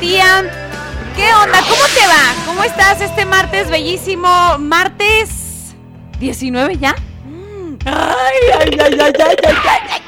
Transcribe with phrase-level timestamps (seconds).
[0.00, 1.60] ¿Qué onda?
[1.60, 2.34] ¿Cómo te va?
[2.46, 4.56] ¿Cómo estás este martes bellísimo?
[4.58, 5.74] Martes
[6.20, 6.94] 19 ya.
[7.24, 7.74] Mm.
[7.84, 10.02] Ay, ay, ay, ay, ay, ay, ay.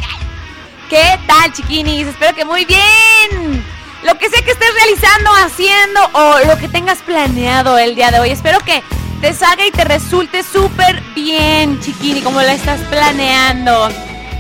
[0.89, 2.07] ¿Qué tal, chiquinis?
[2.07, 3.65] Espero que muy bien.
[4.05, 8.21] Lo que sea que estés realizando, haciendo o lo que tengas planeado el día de
[8.21, 8.31] hoy.
[8.31, 8.85] Espero que
[9.21, 13.89] te salga y te resulte súper bien, chiquini, como la estás planeando.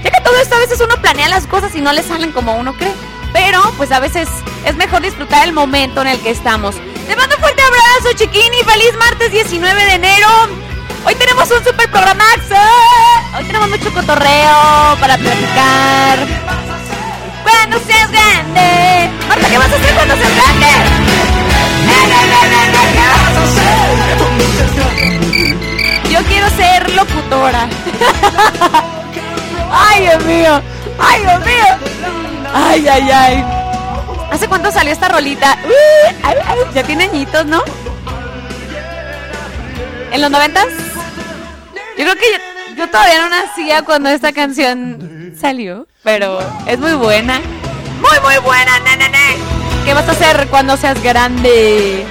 [0.04, 2.54] Ya que todo esto a veces uno planea las cosas y no le salen como
[2.54, 2.94] uno cree.
[3.32, 4.28] Pero, pues a veces
[4.70, 6.76] es mejor disfrutar el momento en el que estamos.
[7.08, 8.58] Te mando un fuerte abrazo, chiquini.
[8.64, 10.28] Feliz martes 19 de enero.
[11.04, 12.54] Hoy tenemos un super programaxo.
[13.36, 16.18] Hoy tenemos mucho cotorreo para platicar.
[17.42, 19.10] Cuando seas grande.
[19.28, 20.66] Marta, ¿qué vas a hacer cuando seas grande?
[26.10, 27.68] Yo quiero ser locutora.
[29.72, 30.62] Ay, Dios mío.
[31.00, 31.66] Ay, Dios mío.
[32.54, 33.59] Ay, ay, ay.
[34.30, 35.58] ¿Hace cuánto salió esta rolita?
[36.22, 36.36] Ay,
[36.74, 37.62] ya tiene añitos, ¿no?
[40.12, 40.66] ¿En los noventas?
[41.98, 46.94] Yo creo que yo, yo todavía no nacía cuando esta canción salió, pero es muy
[46.94, 47.40] buena.
[48.00, 49.18] Muy, muy buena, na, na, na.
[49.84, 52.06] ¿Qué vas a hacer cuando seas grande?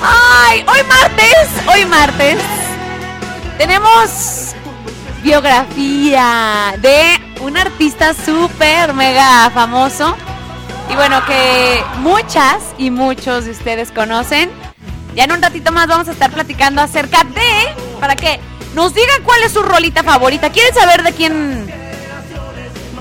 [0.00, 2.38] Ay, hoy martes, hoy martes,
[3.58, 4.54] tenemos
[5.22, 10.16] biografía de un artista súper mega famoso.
[10.90, 14.50] Y bueno, que muchas y muchos de ustedes conocen.
[15.14, 17.98] Ya en un ratito más vamos a estar platicando acerca de...
[18.00, 18.40] Para que
[18.74, 20.50] nos digan cuál es su rolita favorita.
[20.50, 21.74] ¿Quieren saber de quién...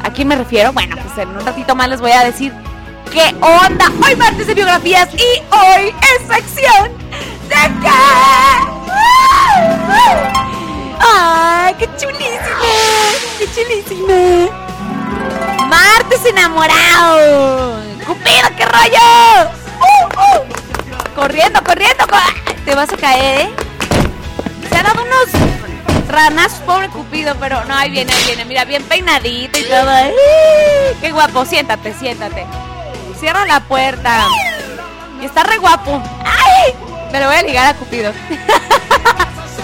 [0.04, 0.74] ¿A quién me refiero?
[0.74, 2.54] Bueno, pues en un ratito más les voy a decir
[3.12, 3.92] qué onda.
[4.06, 6.92] Hoy martes de biografías y hoy es sección
[7.50, 7.90] de qué.
[11.00, 12.58] ¡Ay, qué chulísima!
[13.38, 14.67] ¡Qué chulísima!
[15.68, 17.82] Martes enamorado.
[18.06, 19.52] Cupido, qué rollo.
[19.80, 21.16] ¡Uh, uh!
[21.16, 22.06] Corriendo, corriendo.
[22.66, 23.50] Te vas a caer, ¿eh?
[24.70, 28.46] Se ha dado unos ranazos, pobre Cupido, pero no, ahí viene, ahí viene.
[28.46, 29.90] Mira, bien peinadito y todo.
[29.90, 30.12] ¡Ay!
[31.02, 32.46] Qué guapo, siéntate, siéntate.
[33.20, 34.26] Cierra la puerta.
[35.22, 36.02] Y está re guapo.
[36.24, 36.74] ¡Ay!
[37.12, 38.14] Me lo voy a ligar a Cupido.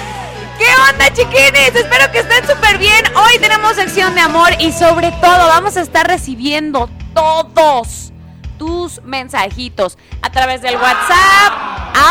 [0.63, 1.75] ¿Qué onda, chiquines?
[1.75, 3.03] Espero que estén súper bien.
[3.17, 8.13] Hoy tenemos sección de amor y sobre todo vamos a estar recibiendo todos
[8.57, 11.53] tus mensajitos a través del WhatsApp,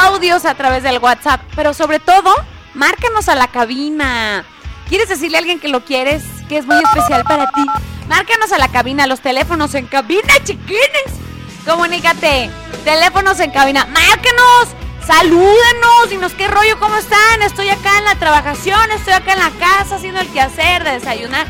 [0.05, 2.31] audios a través del WhatsApp, pero sobre todo,
[2.75, 4.45] márcanos a la cabina.
[4.87, 7.65] ¿Quieres decirle a alguien que lo quieres, que es muy especial para ti?
[8.07, 11.15] Márcanos a la cabina, los teléfonos en cabina, chiquines.
[11.65, 12.51] Comunícate.
[12.85, 13.87] Teléfonos en cabina.
[13.87, 14.82] Márcanos.
[15.07, 16.11] Salúdenos.
[16.11, 17.43] Dinos qué rollo, cómo están.
[17.43, 21.47] Estoy acá en la trabajación, estoy acá en la casa haciendo el quehacer de desayunar.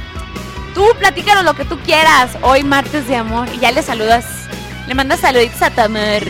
[0.75, 2.31] Tú platícanos lo que tú quieras.
[2.43, 3.49] Hoy martes de amor.
[3.55, 4.25] Y ya le saludas.
[4.87, 6.23] Le mandas saluditos a Tamar.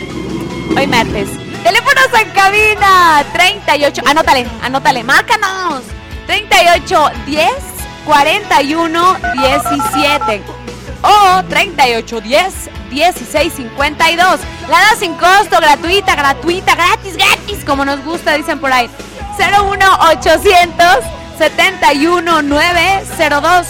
[0.77, 1.29] Hoy martes.
[1.63, 3.23] Teléfonos en cabina.
[3.33, 4.01] 38.
[4.05, 5.03] Anótale, anótale.
[5.03, 5.83] Márcanos.
[6.27, 7.49] 38 10
[8.05, 10.41] 41 17
[11.03, 14.39] o 38 10 16 52.
[14.69, 18.89] La da sin costo, gratuita, gratuita, gratis, gratis, como nos gusta, dicen por ahí.
[19.37, 20.85] 01 800
[21.37, 23.67] 71 902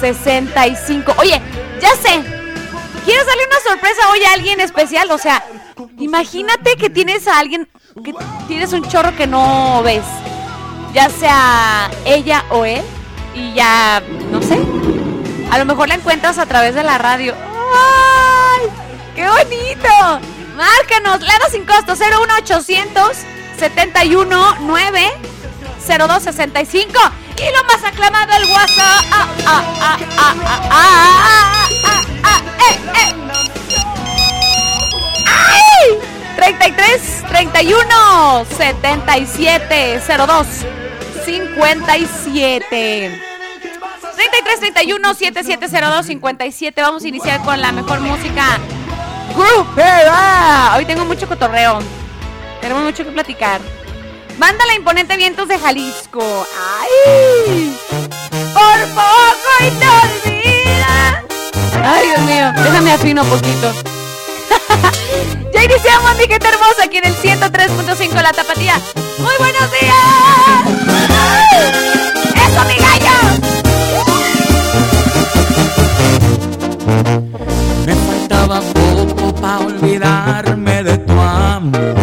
[0.00, 1.14] 65.
[1.18, 1.40] Oye,
[1.80, 2.22] ya sé.
[3.04, 5.10] ¿Quieres darle una sorpresa hoy a alguien especial?
[5.10, 5.42] O sea,
[5.98, 7.68] imagínate que tienes a alguien
[8.04, 8.14] que
[8.46, 10.04] tienes un chorro que no ves.
[10.92, 12.82] Ya sea ella o él
[13.34, 14.60] y ya, no sé,
[15.52, 17.34] a lo mejor la encuentras a través de la radio.
[17.74, 18.70] ¡Ay!
[19.14, 19.86] ¡Qué bonito!
[20.56, 23.18] Márcanos, Lada sin costo, 01800
[23.58, 25.12] 71 9
[25.86, 26.98] 0265
[27.36, 29.04] y lo más aclamado el WhatsApp.
[35.26, 35.98] ¡Ay!
[36.36, 40.46] 33 31 77 02
[41.26, 43.31] 57
[44.14, 48.58] 33 31 7702 57 Vamos a iniciar con la mejor música.
[49.34, 51.80] Grupera Hoy tengo mucho cotorreo.
[52.60, 53.60] Tenemos mucho que platicar.
[54.38, 56.46] Banda La Imponente Vientos de Jalisco.
[56.80, 57.76] ¡Ay!
[58.54, 61.24] Por poco y te olvida
[61.84, 63.72] Ay, Dios mío, déjame afino un poquito.
[65.52, 68.80] Ya iniciamos, mi gente hermosa Aquí en el 103.5 La Tapatía.
[69.18, 71.02] ¡Muy buenos días!
[72.34, 72.74] ¡Eso, mi
[79.58, 81.94] olvidarme de tu amor.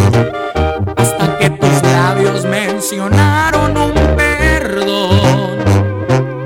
[0.98, 5.57] Hasta que tus labios mencionaron un perdón.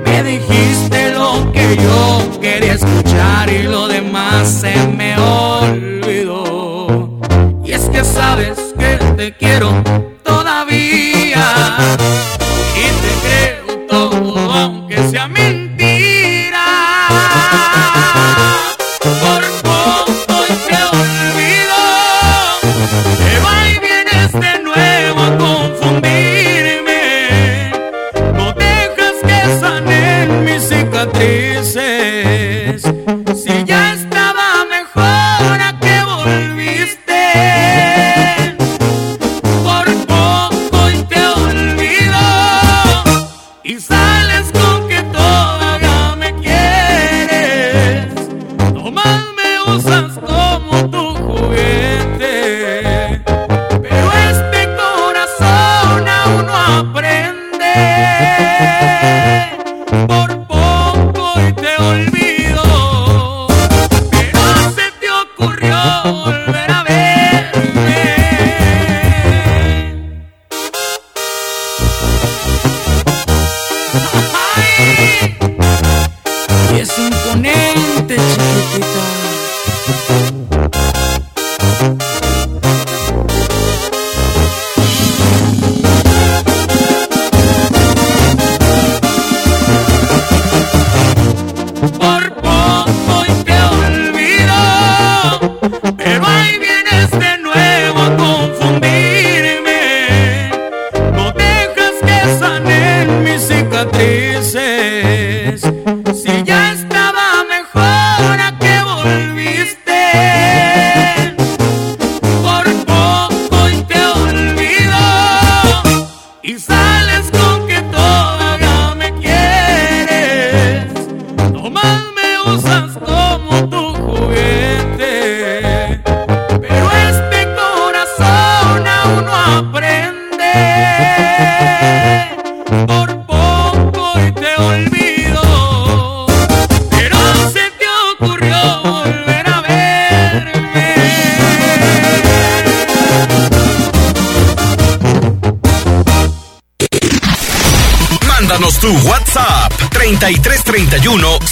[0.04, 6.86] Me dijiste lo que yo quería escuchar y lo demás se me olvidó.
[7.64, 9.82] Y es que sabes que te quiero
[10.22, 11.76] todavía.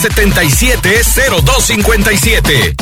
[0.02, 0.82] 77
[1.44, 2.82] 0257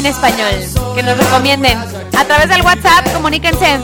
[0.00, 0.94] En español.
[0.94, 1.78] Que nos recomienden.
[2.18, 3.78] A través del WhatsApp, comuníquense.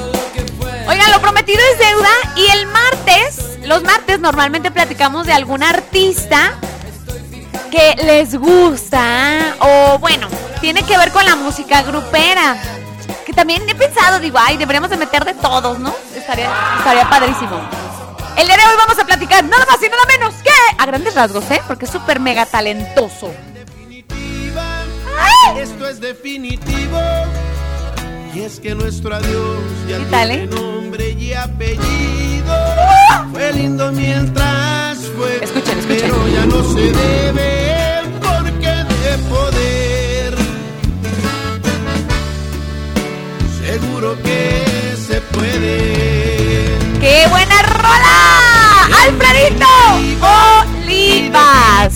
[0.89, 6.55] Oigan, lo prometido es deuda y el martes, los martes normalmente platicamos de algún artista
[7.71, 10.29] que les gusta o bueno,
[10.61, 12.57] tiene que ver con la música grupera.
[13.27, 15.95] Que también he pensado, digo, ay, deberíamos de meter de todos, ¿no?
[16.15, 17.61] Estaría, estaría padrísimo.
[18.37, 21.15] El día de hoy vamos a platicar nada más y nada menos que a grandes
[21.15, 21.61] rasgos, ¿eh?
[21.67, 23.35] Porque es súper mega talentoso.
[25.97, 27.01] Es definitivo.
[28.35, 30.47] Y es que nuestro adiós ya ¿Qué tal, tiene eh?
[30.47, 32.55] nombre y apellido.
[33.33, 35.43] Fue lindo mientras fue.
[35.43, 36.01] Escuchen, escuchen.
[36.03, 40.35] Pero ya no se debe porque de poder.
[43.65, 46.77] Seguro que se puede.
[47.01, 48.85] ¡Qué buena rola!
[49.03, 49.67] ¡Alfredito
[50.61, 51.95] Olivas!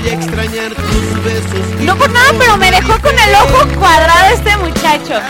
[0.00, 1.80] Voy a extrañar tus besos.
[1.80, 5.20] No por nada, pero me dejó con el ojo cuadrado este muchacho.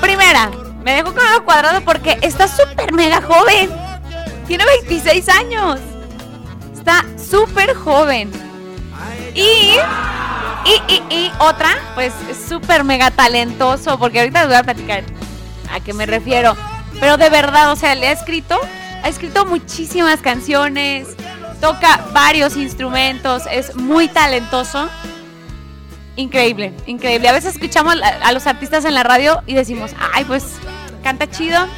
[0.00, 0.50] Primera,
[0.84, 3.70] me dejó con el ojo cuadrado porque está súper mega joven.
[4.46, 5.80] Tiene 26 años.
[6.76, 8.30] Está súper joven.
[9.34, 9.78] Y,
[10.66, 15.02] y, y, otra, pues es súper mega talentoso, porque ahorita les voy a platicar
[15.72, 16.54] a qué me refiero.
[17.00, 18.60] Pero de verdad, o sea, le ha escrito,
[19.02, 21.08] ha escrito muchísimas canciones,
[21.62, 24.88] toca varios instrumentos, es muy talentoso.
[26.16, 27.28] Increíble, increíble.
[27.28, 30.44] A veces escuchamos a, los artistas en la radio y decimos, ay, pues
[31.04, 31.68] canta chido,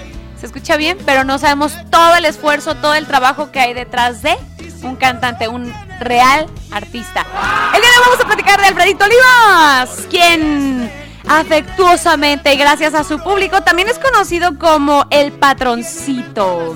[0.40, 4.22] se escucha bien, pero no sabemos todo el esfuerzo, todo el trabajo que hay detrás
[4.22, 4.34] de
[4.82, 5.70] un cantante, un
[6.00, 7.26] real artista.
[7.74, 10.90] El día de hoy vamos a platicar de Alfredito Olivas, quien
[11.28, 16.74] afectuosamente gracias a su público también es conocido como el patroncito.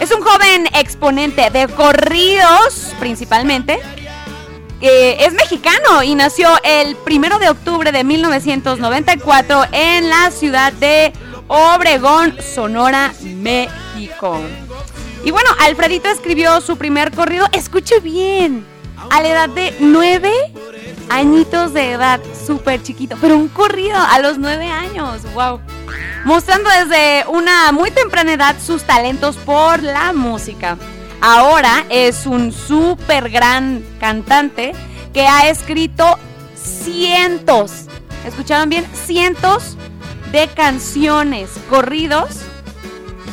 [0.00, 3.80] Es un joven exponente de corridos principalmente.
[4.80, 11.12] Eh, es mexicano y nació el primero de octubre de 1994 en la ciudad de
[11.48, 14.40] Obregón, Sonora, México.
[15.24, 18.66] Y bueno, Alfredito escribió su primer corrido, escuche bien,
[19.10, 20.30] a la edad de nueve
[21.08, 25.60] añitos de edad, súper chiquito, pero un corrido a los nueve años, wow.
[26.24, 30.78] Mostrando desde una muy temprana edad sus talentos por la música.
[31.20, 34.72] Ahora es un súper gran cantante
[35.12, 36.18] que ha escrito
[36.54, 37.86] cientos,
[38.26, 38.86] ¿escucharon bien?
[39.06, 39.76] Cientos
[40.32, 42.40] de canciones, corridos,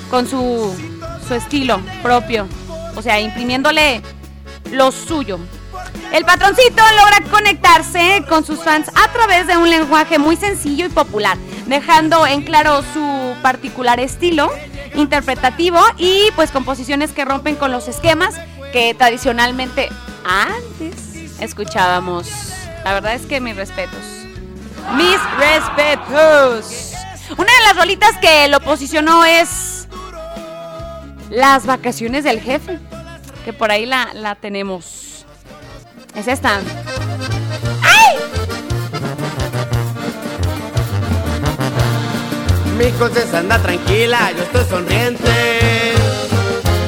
[0.09, 0.73] con su,
[1.27, 2.47] su estilo propio.
[2.95, 4.01] O sea, imprimiéndole
[4.71, 5.39] lo suyo.
[6.11, 10.89] El patroncito logra conectarse con sus fans a través de un lenguaje muy sencillo y
[10.89, 14.51] popular, dejando en claro su particular estilo
[14.93, 18.35] interpretativo y pues composiciones que rompen con los esquemas
[18.73, 19.87] que tradicionalmente
[20.25, 22.29] antes escuchábamos.
[22.83, 24.03] La verdad es que mis respetos.
[24.97, 26.91] Mis respetos.
[27.37, 29.87] Una de las rolitas que lo posicionó es
[31.29, 32.79] Las vacaciones del jefe,
[33.45, 35.10] que por ahí la, la tenemos.
[36.15, 36.61] Es esta.
[42.77, 45.93] Mi conciencia anda tranquila, yo estoy sonriente.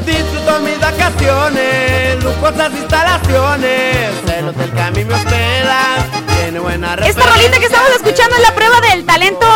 [0.06, 4.12] Disfruto mis vacaciones, lujosas instalaciones.
[4.36, 6.08] El hotel que a mí me hospeda
[6.42, 9.48] tiene buena Esta rolita que estamos escuchando es la prueba del talento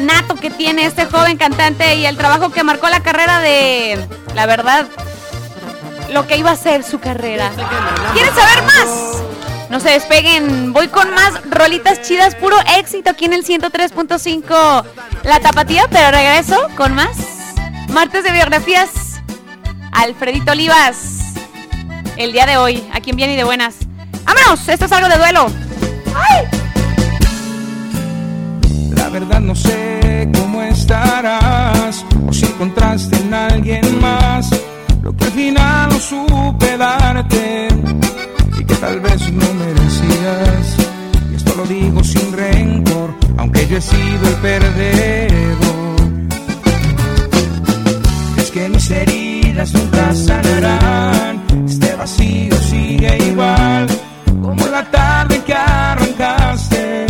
[0.00, 3.98] nato que tiene este joven cantante y el trabajo que marcó la carrera de,
[4.34, 4.86] la verdad,
[6.12, 7.50] lo que iba a ser su carrera.
[8.12, 9.22] ¿Quieren saber más?
[9.70, 14.84] No se despeguen, voy con más rolitas chidas, puro éxito aquí en el 103.5
[15.22, 17.16] La Tapatía, pero regreso con más.
[17.88, 18.90] Martes de biografías,
[19.92, 21.34] Alfredito Olivas,
[22.16, 23.76] el día de hoy, aquí en Bien y de Buenas.
[24.24, 24.68] ¡Vámonos!
[24.68, 25.46] Esto es algo de duelo.
[26.14, 26.46] ¡Ay!
[28.90, 34.50] La verdad no sé cómo estarás o si encontraste en alguien más
[35.02, 37.68] lo que al final no supe darte
[38.58, 40.60] y que tal vez no merecía.
[41.60, 46.00] conmigo sin rencor, aunque yo he sido el perdedor.
[48.36, 53.86] Es que mis heridas nunca sanarán, este vacío sigue igual,
[54.40, 57.06] como la tarde que arrancaste,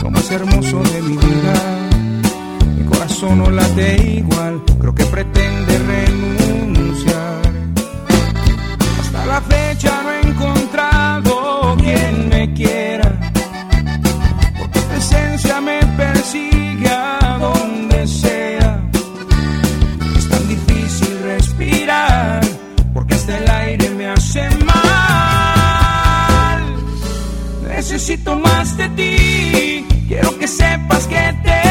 [0.00, 1.54] como es hermoso de mi vida.
[2.76, 6.35] Mi corazón no late igual, creo que pretende renunciar.
[9.36, 13.08] La fecha no he encontrado quien me quiera,
[14.58, 18.80] porque tu esencia me persigue a donde sea.
[20.16, 22.40] Es tan difícil respirar,
[22.94, 26.60] porque hasta el aire me hace mal.
[27.68, 31.65] Necesito más de ti, quiero que sepas que te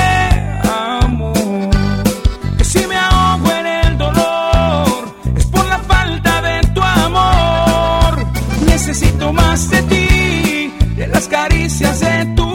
[11.07, 12.54] las caricias de tus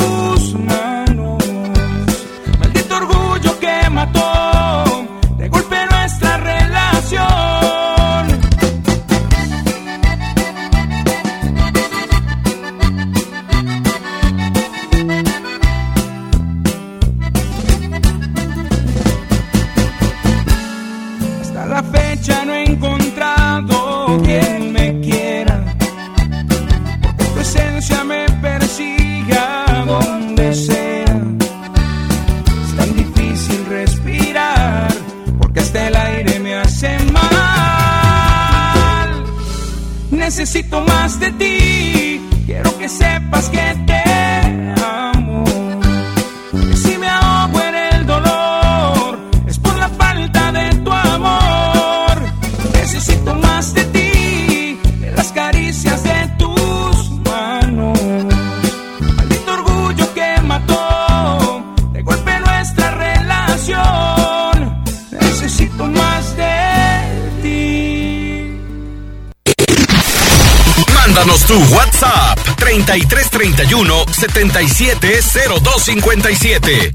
[74.52, 76.94] 3331 770257.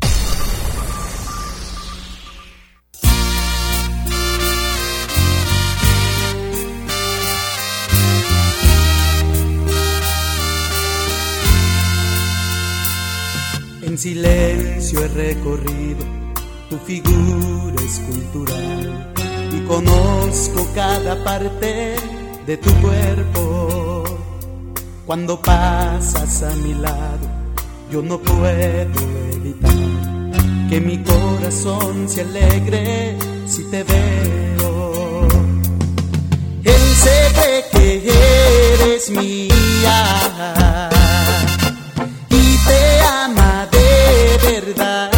[13.83, 16.05] En silencio he recorrido
[16.69, 19.13] tu figura escultural
[19.53, 21.95] y conozco cada parte
[22.45, 24.03] de tu cuerpo.
[25.05, 27.44] Cuando pasas a mi lado,
[27.91, 28.99] yo no puedo
[29.33, 29.71] evitar
[30.69, 33.15] que mi corazón se alegre
[33.47, 35.27] si te veo.
[36.63, 38.11] Él se que
[38.73, 40.89] eres mía
[42.29, 45.14] y te ama de verdad.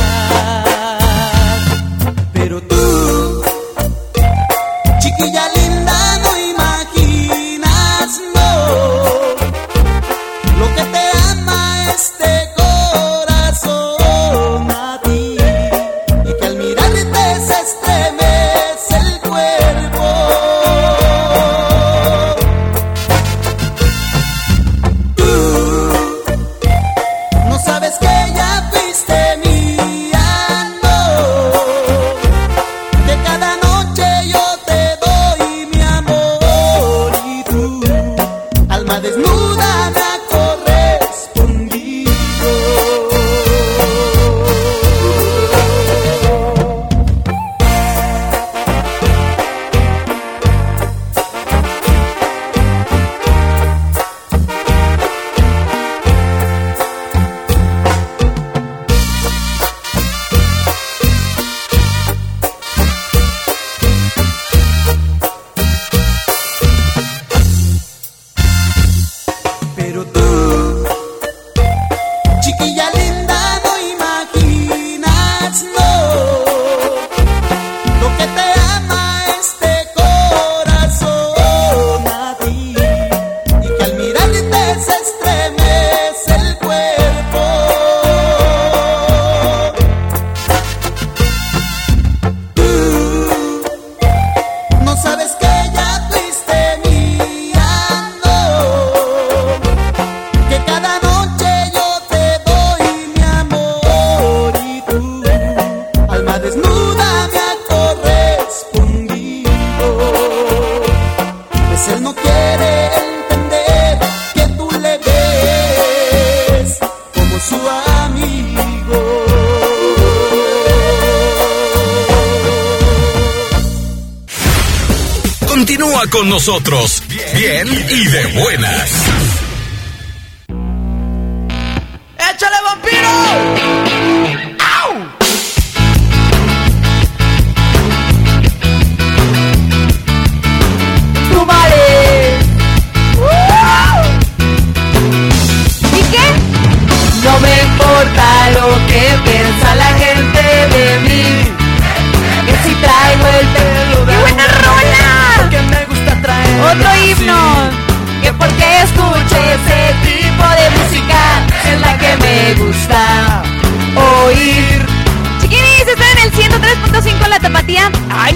[126.10, 126.97] Con nosotros,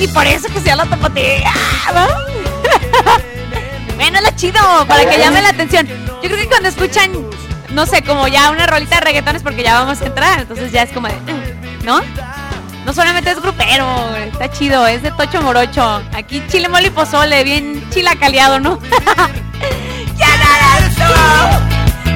[0.01, 1.51] ni parece que sea la tapatía.
[1.93, 2.07] ¿no?
[3.95, 5.87] bueno, es chido, para que llame la atención.
[5.87, 7.11] Yo creo que cuando escuchan,
[7.69, 10.39] no sé, como ya una rolita de reggaetón es porque ya vamos a entrar.
[10.39, 12.01] Entonces ya es como de, "Mm", ¿no?
[12.83, 16.01] No solamente es grupero, está chido, es de Tocho Morocho.
[16.15, 18.79] Aquí chile mole y pozole, bien chilacaleado, ¿no?
[20.17, 21.61] ¡Ya nada!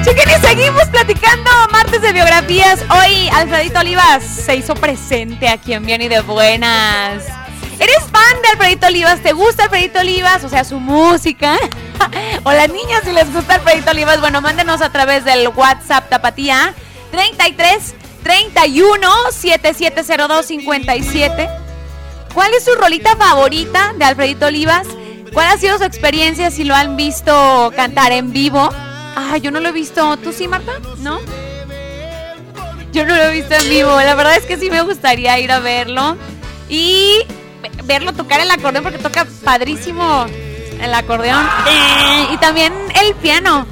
[0.02, 2.80] Chiquines, seguimos platicando martes de biografías.
[2.90, 7.22] Hoy Alfredito Olivas se hizo presente aquí en Bien y de Buenas.
[7.80, 9.22] ¿Eres fan de Alfredito Olivas?
[9.22, 10.44] ¿Te gusta Alfredito Olivas?
[10.44, 11.56] O sea, su música.
[12.44, 16.74] o las niñas si les gusta Alfredito Olivas, bueno, mándenos a través del WhatsApp Tapatía
[17.10, 21.48] 33 31 7702 57.
[22.34, 24.86] ¿Cuál es su rolita favorita de Alfredito Olivas?
[25.32, 28.70] ¿Cuál ha sido su experiencia si lo han visto cantar en vivo?
[29.16, 30.16] Ah, yo no lo he visto.
[30.18, 30.72] ¿Tú sí, Marta?
[30.98, 31.18] ¿No?
[32.92, 33.90] Yo no lo he visto en vivo.
[33.90, 36.16] La verdad es que sí me gustaría ir a verlo.
[36.68, 37.24] Y
[37.86, 40.26] verlo tocar el acordeón porque toca padrísimo
[40.80, 41.46] el acordeón.
[41.68, 42.72] Eh, Y también
[43.02, 43.66] el piano.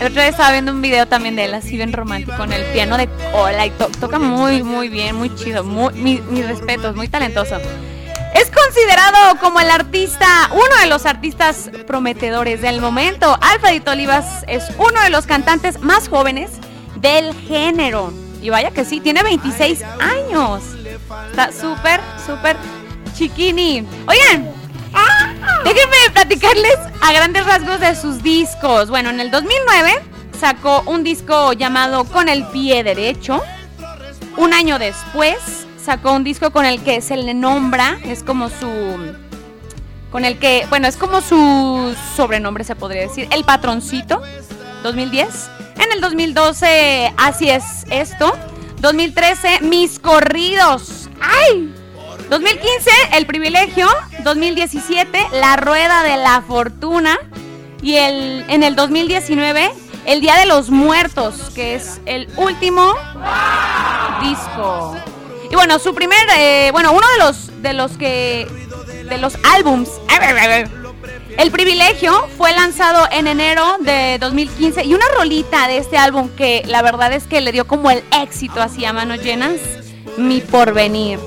[0.00, 2.64] El otro día estaba viendo un video también de él, así bien romántico, con el
[2.72, 5.62] piano de cola y to- toca muy, muy bien, muy chido.
[5.62, 7.56] Muy, mi- mis respetos, muy talentoso.
[8.34, 13.38] Es considerado como el artista, uno de los artistas prometedores del momento.
[13.40, 16.50] Alfredito Olivas es uno de los cantantes más jóvenes
[16.96, 18.12] del género.
[18.40, 20.62] Y vaya que sí, tiene 26 años.
[21.30, 22.56] Está súper, súper
[23.14, 23.86] chiquini.
[24.06, 24.50] Oigan,
[25.64, 28.88] déjenme platicarles a grandes rasgos de sus discos.
[28.88, 29.92] Bueno, en el 2009
[30.38, 33.42] sacó un disco llamado Con el pie derecho.
[34.36, 39.14] Un año después sacó un disco con el que se le nombra, es como su...
[40.10, 44.22] Con el que, bueno, es como su sobrenombre se podría decir, El Patroncito,
[44.82, 45.50] 2010.
[45.76, 48.36] En el 2012, Así es esto.
[48.80, 51.08] 2013, Mis Corridos.
[51.20, 51.72] ¡Ay!
[52.32, 53.86] 2015, El Privilegio.
[54.24, 57.18] 2017, La Rueda de la Fortuna.
[57.82, 59.70] Y el, en el 2019,
[60.06, 62.94] El Día de los Muertos, que es el último
[64.22, 64.96] disco.
[65.50, 68.48] Y bueno, su primer, eh, bueno, uno de los, de los que,
[69.10, 69.90] de los álbums,
[71.36, 76.62] El Privilegio fue lanzado en enero de 2015 y una rolita de este álbum que
[76.64, 79.60] la verdad es que le dio como el éxito así a manos llenas,
[80.16, 81.18] Mi Porvenir.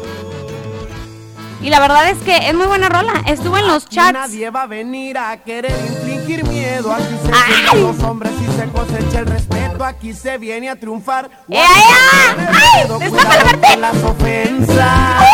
[1.62, 4.14] Y la verdad es que es muy buena rola, estuvo en los charts.
[4.14, 6.94] Nadie va a venir a querer infligir miedo.
[6.94, 7.82] Aquí se ¡Ay!
[7.82, 9.84] los hombres y se cosecha el respeto.
[9.84, 11.30] Aquí se viene a triunfar.
[11.50, 12.46] ¡Eh, ay, ay!
[12.48, 12.88] ¡Ay!
[12.88, 13.82] Cuidado ¡Destápala, con Martín!
[13.82, 15.26] las ofensas.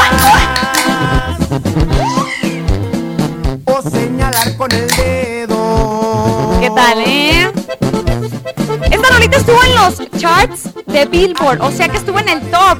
[3.65, 6.57] O señalar con el dedo.
[6.59, 7.51] ¿Qué tal, eh?
[9.21, 12.79] Esta rolita estuvo en los charts de Billboard, o sea que estuvo en el top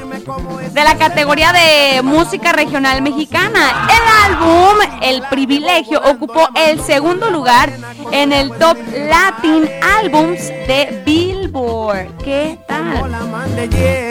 [0.74, 3.88] de la categoría de música regional mexicana.
[3.88, 7.72] El álbum El Privilegio ocupó el segundo lugar
[8.12, 12.18] en el top Latin Albums de Billboard.
[12.24, 12.98] ¿Qué tal?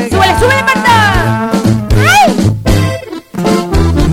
[0.09, 1.51] ¡Súbele, súbele, Marta!
[1.97, 2.53] ¡Ay!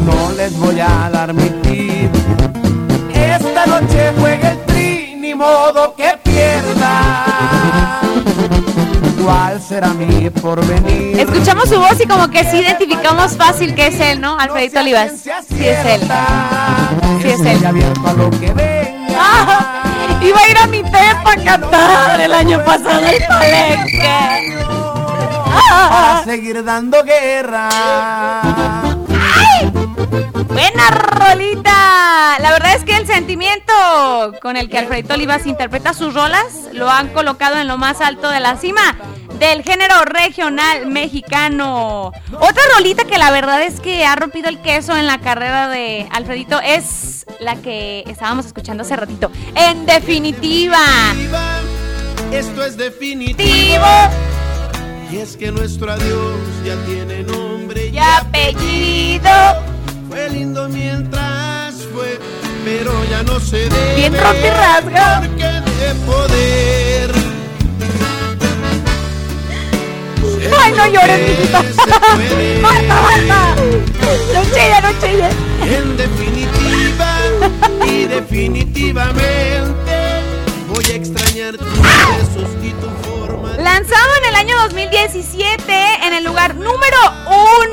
[0.05, 2.11] No les voy a dar mi tip.
[3.13, 7.26] Esta noche juega el tri, ni modo que pierda.
[9.27, 11.19] ¿Cuál será mi porvenir?
[11.19, 14.39] Escuchamos su voz y como que sí identificamos fácil que es él, ¿no?
[14.39, 15.19] Alfredito Olivas.
[15.19, 15.29] Sí
[15.65, 16.01] es él.
[17.21, 17.59] Sí es él.
[19.19, 19.83] Ah,
[20.21, 24.55] iba a ir a mi tepa a cantar el año pasado el palenque.
[25.89, 27.67] Para seguir dando guerra.
[30.47, 32.37] Buena rolita.
[32.39, 33.73] La verdad es que el sentimiento
[34.41, 38.29] con el que Alfredito Olivas interpreta sus rolas lo han colocado en lo más alto
[38.29, 38.97] de la cima
[39.39, 42.11] del género regional mexicano.
[42.33, 46.07] Otra rolita que la verdad es que ha rompido el queso en la carrera de
[46.11, 49.31] Alfredito es la que estábamos escuchando hace ratito.
[49.55, 50.79] En definitiva.
[52.31, 53.37] Esto es definitivo.
[53.37, 53.85] Tivo
[55.11, 59.76] Y es que nuestro adiós ya tiene nombre y apellido.
[60.07, 62.19] Fue lindo mientras fue,
[62.63, 63.95] pero ya no se debe.
[63.95, 65.21] Bien rompe rasga.
[65.21, 67.11] Porque de poder.
[70.59, 72.61] Ay, no llores, puede.
[72.67, 73.55] Basta, basta.
[74.33, 75.29] No chille, no chille.
[75.61, 77.17] En definitiva
[77.85, 80.21] y definitivamente
[80.67, 83.49] voy a extrañar tus besos y tu forma.
[83.57, 85.57] Lanzado en el año 2017
[86.03, 86.97] en el lugar número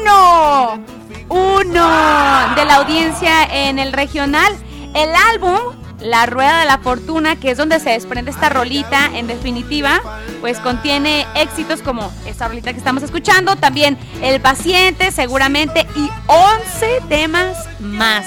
[0.01, 0.83] uno.
[1.29, 4.53] Uno de la audiencia en el regional.
[4.95, 5.59] El álbum
[6.01, 10.01] La Rueda de la Fortuna, que es donde se desprende esta rolita, en definitiva,
[10.41, 17.03] pues contiene éxitos como esta rolita que estamos escuchando, también El Paciente, seguramente, y 11
[17.09, 18.25] temas más.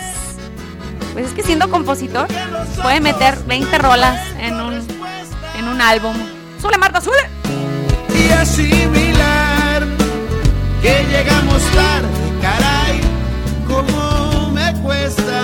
[1.14, 2.28] Pues es que siendo compositor,
[2.82, 4.88] puede meter 20 rolas en un,
[5.58, 6.16] en un álbum.
[6.60, 7.38] ¡Sule, Marta, sule!
[8.18, 9.84] y asimilar
[10.82, 12.08] que llegamos tarde,
[12.42, 13.02] caray,
[13.68, 15.40] como me cuesta.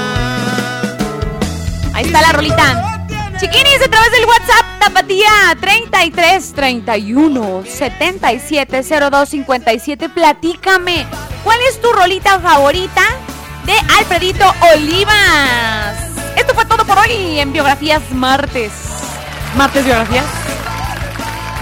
[1.94, 3.06] Ahí está la rolita.
[3.38, 5.30] Chiquinis, a través del WhatsApp, Tapatía
[5.60, 10.10] 33 31 77 02 57.
[10.10, 11.06] Platícame,
[11.44, 13.02] ¿cuál es tu rolita favorita
[13.66, 15.96] de Alfredito Olivas?
[16.36, 18.72] Esto fue todo por hoy en Biografías Martes.
[19.56, 20.26] Martes Biografías.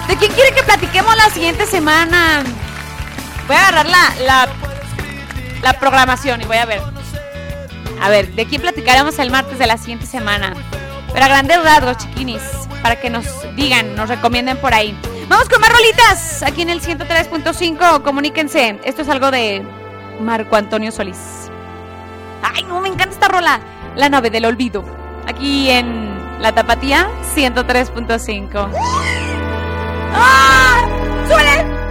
[0.07, 2.43] ¿De quién quiere que platiquemos la siguiente semana?
[3.47, 4.49] Voy a agarrar la, la,
[5.61, 6.81] la programación y voy a ver.
[8.01, 10.53] A ver, ¿de quién platicaremos el martes de la siguiente semana?
[11.13, 12.41] Pero a grandes rasgos, chiquinis,
[12.81, 14.97] para que nos digan, nos recomienden por ahí.
[15.27, 18.01] Vamos con más rolitas aquí en el 103.5.
[18.01, 18.79] Comuníquense.
[18.83, 19.63] Esto es algo de
[20.19, 21.49] Marco Antonio Solís.
[22.41, 23.59] Ay, no, me encanta esta rola.
[23.95, 24.83] La nave del olvido.
[25.27, 28.69] Aquí en La Tapatía 103.5.
[30.13, 30.85] ¡Ah!
[31.29, 31.90] ¡Súbele!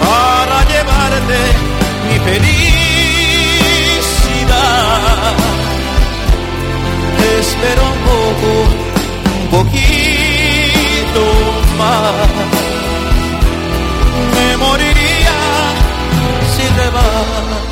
[0.00, 1.40] para llevarte
[2.08, 2.54] mi felicidad.
[7.38, 8.50] Espera un poco,
[9.40, 11.24] un poquito
[11.78, 12.30] más.
[14.34, 15.38] Me moriría
[16.54, 17.64] si te vas.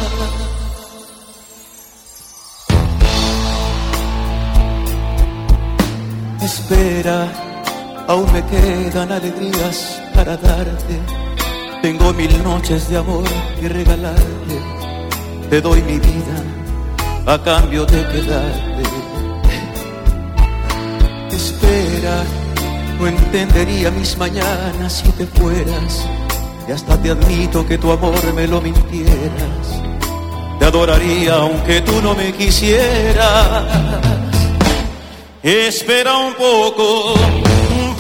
[6.42, 7.18] Espera,
[8.08, 11.00] aún me quedan alegrías para darte.
[11.82, 13.24] Tengo mil noches de amor
[13.60, 14.56] que regalarte.
[15.50, 16.36] Te doy mi vida
[17.26, 18.82] a cambio de quedarte.
[21.30, 22.24] Espera,
[22.98, 26.06] no entendería mis mañanas si te fueras.
[26.68, 29.82] Y hasta te admito que tu amor me lo mintieras.
[30.58, 33.64] Te adoraría aunque tú no me quisieras.
[35.42, 37.14] Espera un poco,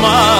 [0.00, 0.39] más.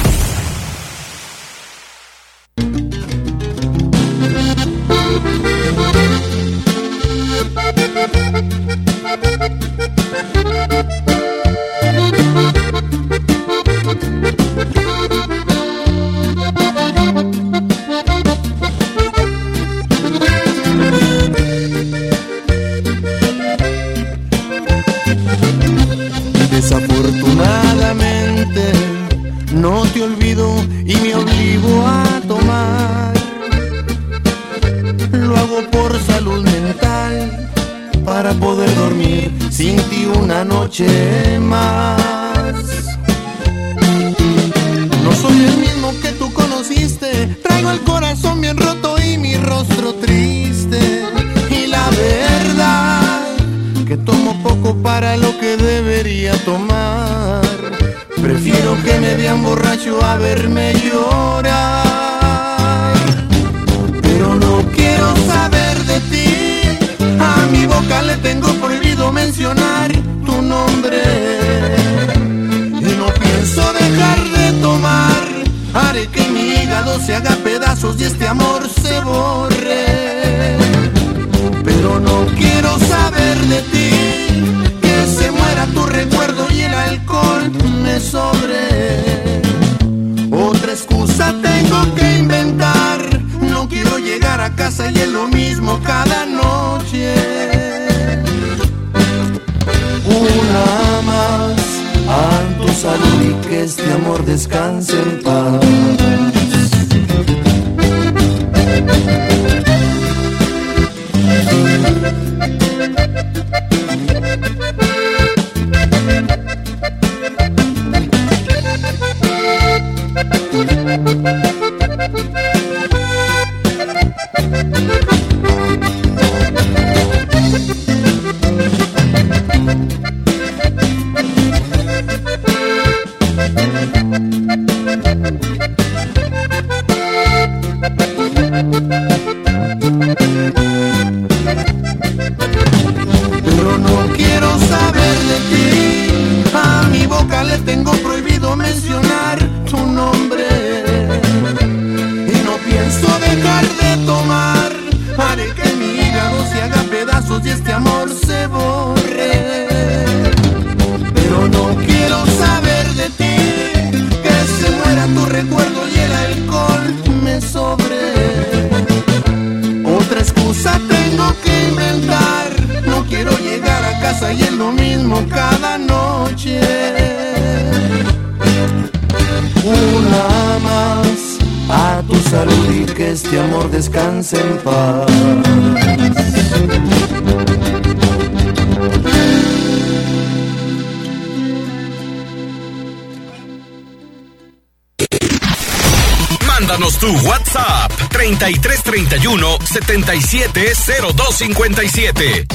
[201.41, 202.50] 770257.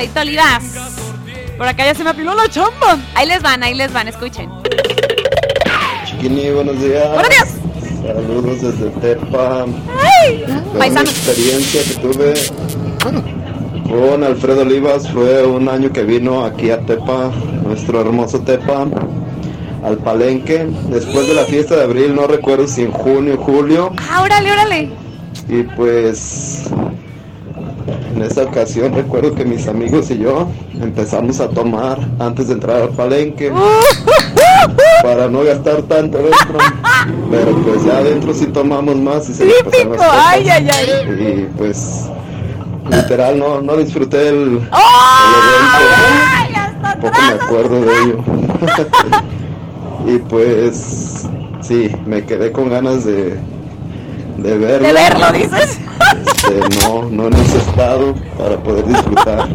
[0.00, 0.64] Alfredito Olivas.
[1.58, 2.98] Por acá ya se me apiló la chamba.
[3.14, 4.48] Ahí les van, ahí les van, escuchen.
[6.06, 7.06] Chiquini, buenos días.
[7.12, 7.56] Buenos días.
[8.06, 9.66] Saludos desde Tepa.
[10.22, 10.44] ¡Ay!
[10.74, 12.32] La experiencia que tuve
[13.90, 17.30] con Alfredo Olivas fue un año que vino aquí a Tepa,
[17.62, 18.86] nuestro hermoso Tepa,
[19.84, 20.66] al Palenque.
[20.88, 23.92] Después de la fiesta de abril, no recuerdo si en junio o julio.
[24.10, 24.90] Ah, órale, órale.
[25.46, 26.70] Y pues
[28.14, 30.48] en esa ocasión recuerdo que mis amigos y yo
[30.80, 33.52] empezamos a tomar antes de entrar al palenque
[35.02, 36.58] para no gastar tanto dentro.
[37.30, 40.24] Pero pues ya adentro sí tomamos más y se nos pasaron las copas.
[40.26, 40.88] ay, ay, ay.
[41.08, 42.06] Y pues
[42.90, 46.48] literal no, no disfruté el, ¡Ay!
[46.48, 47.00] el evento.
[47.00, 48.24] Poco me acuerdo de ello.
[50.14, 51.26] y pues
[51.60, 53.38] sí, me quedé con ganas de,
[54.38, 54.86] de verlo.
[54.88, 55.78] De verlo, dices.
[56.50, 59.48] Este, no, no en ese estado para poder disfrutar.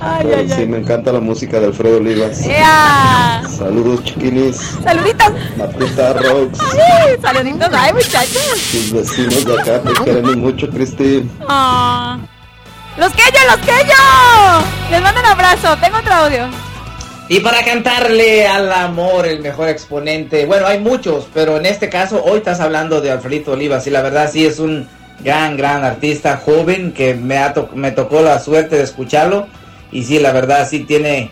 [0.00, 0.66] Ay, Pero ay, sí, ay.
[0.66, 2.40] me encanta la música de Alfredo Olivas.
[2.46, 3.42] ¡Ea!
[3.56, 5.28] Saludos chiquinis, Saluditos.
[5.56, 7.68] Martita Rox, Ay, saluditos.
[7.72, 8.68] Ay, muchachos.
[8.72, 11.28] tus vecinos de acá, te queremos mucho, Cristi.
[11.46, 12.18] Ah.
[12.96, 14.90] Los que yo, los que yo.
[14.90, 15.76] Les mando un abrazo.
[15.80, 16.48] Tengo otro audio.
[17.28, 22.24] Y para cantarle al amor, el mejor exponente, bueno, hay muchos, pero en este caso
[22.24, 24.88] hoy estás hablando de Alfredito Olivas y la verdad sí es un
[25.22, 29.46] gran, gran artista joven que me, ha to- me tocó la suerte de escucharlo
[29.92, 31.30] y sí, la verdad sí tiene,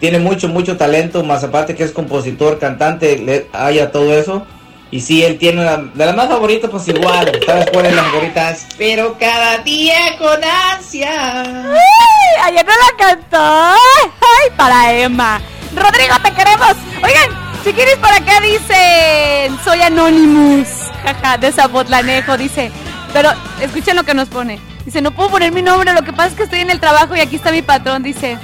[0.00, 4.46] tiene mucho, mucho talento, más aparte que es compositor, cantante, le haya todo eso.
[4.90, 8.04] Y sí, él tiene la, de las más favoritas, pues igual, ¿sabes cuál es la
[8.04, 8.56] favorita?
[8.78, 11.42] Pero cada día con ansia.
[11.42, 13.36] Ay, ayer no la cantó.
[13.38, 15.42] Ay, para Emma.
[15.76, 16.72] Rodrigo, te queremos.
[17.04, 20.68] Oigan, si quieres por acá dicen, soy Anonymous.
[21.02, 22.70] Jaja, de Zapotlanejo, dice.
[23.12, 23.30] Pero
[23.60, 24.60] escuchen lo que nos pone.
[24.84, 27.14] Dice, no puedo poner mi nombre, lo que pasa es que estoy en el trabajo
[27.14, 28.38] y aquí está mi patrón, dice.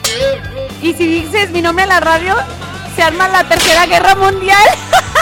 [0.83, 2.35] Y si dices mi nombre en la radio,
[2.95, 4.69] se arma la tercera guerra mundial.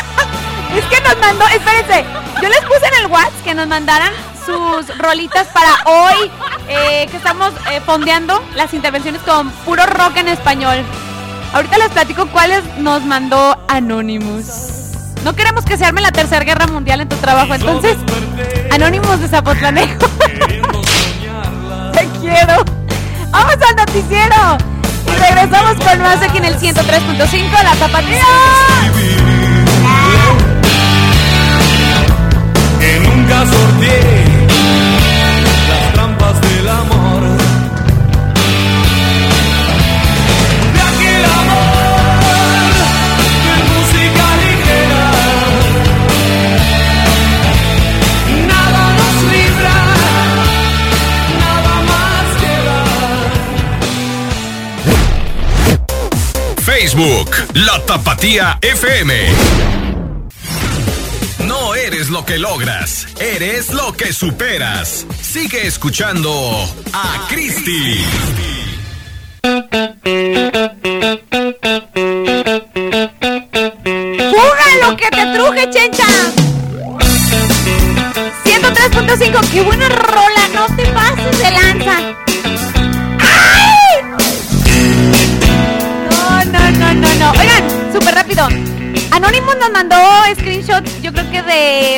[0.77, 2.05] es que nos mandó, espérense,
[2.43, 4.13] yo les puse en el WhatsApp que nos mandaran
[4.45, 6.31] sus rolitas para hoy,
[6.69, 10.85] eh, que estamos eh, fondeando las intervenciones con puro rock en español.
[11.53, 14.82] Ahorita les platico cuáles nos mandó Anonymous.
[15.25, 17.97] No queremos que se arme la tercera guerra mundial en tu trabajo, entonces,
[18.73, 19.99] Anonymous de Zapotlanejo.
[21.93, 22.65] Te quiero.
[23.31, 24.59] Vamos al noticiero.
[25.07, 28.25] Y regresamos con más aquí en el 103.5 La Zapatilla.
[56.83, 59.15] Facebook, La Tapatía FM.
[61.47, 65.07] No eres lo que logras, eres lo que superas.
[65.21, 66.29] Sigue escuchando
[66.93, 68.05] a Cristi.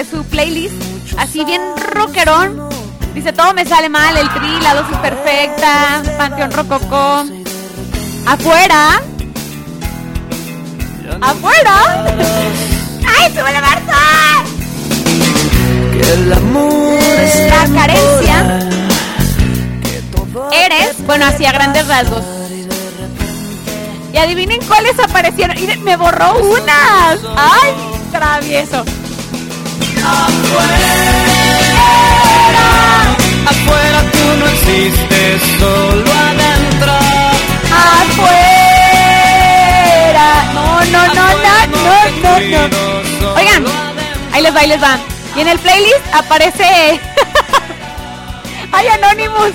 [0.05, 0.75] De su playlist,
[1.19, 1.61] así bien
[1.93, 2.69] rockerón.
[3.15, 7.25] Dice, todo me sale mal, el tri, la dosis perfecta, Panteón Rococó.
[8.27, 9.01] Afuera.
[11.21, 12.05] Afuera.
[13.21, 14.45] ¡Ay, Marta!
[17.49, 18.69] La carencia.
[20.53, 22.25] Eres, bueno, así a grandes rasgos.
[24.13, 25.57] Y adivinen cuáles aparecieron.
[25.59, 27.21] Y me borró unas.
[27.37, 27.73] ¡Ay,
[28.11, 28.85] travieso!
[33.47, 36.93] Afuera tú no existes, solo adentro.
[37.73, 38.35] ¡Afuera!
[40.55, 41.55] No, no, no, no,
[42.23, 42.83] no, no,
[43.21, 43.27] no.
[43.35, 43.63] Oigan,
[44.33, 44.99] ahí les va, ahí les va.
[45.37, 46.65] Y en el playlist aparece.
[48.73, 49.53] ¡Ay, Anonymous!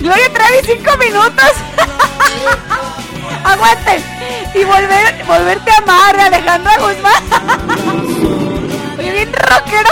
[0.00, 1.52] Gloria Trevi, cinco minutos.
[3.44, 4.02] Aguanten.
[4.54, 7.22] Y volver, volverte a amar, Alejandra Guzmán.
[9.44, 9.90] Oye, bien rockero.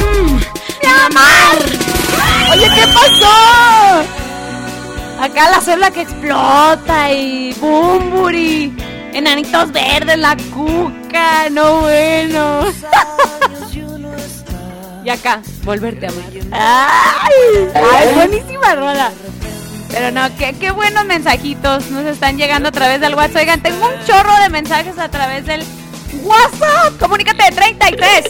[0.00, 0.36] Mm,
[1.14, 1.22] ¡Mi!
[2.52, 3.34] Oye, ¿qué pasó?
[5.20, 8.72] Acá la célula que explota y Bumburi.
[9.12, 12.62] Enanitos verdes, la cuca, no bueno.
[15.04, 16.24] y acá, volverte a amar.
[16.52, 17.68] ¡Ay!
[17.74, 19.10] ¡Ay, buenísima rola!
[19.90, 23.38] Pero no, qué buenos mensajitos nos están llegando a través del WhatsApp.
[23.38, 25.64] Oigan, tengo un chorro de mensajes a través del
[26.22, 26.98] WhatsApp.
[26.98, 28.24] Comunícate 33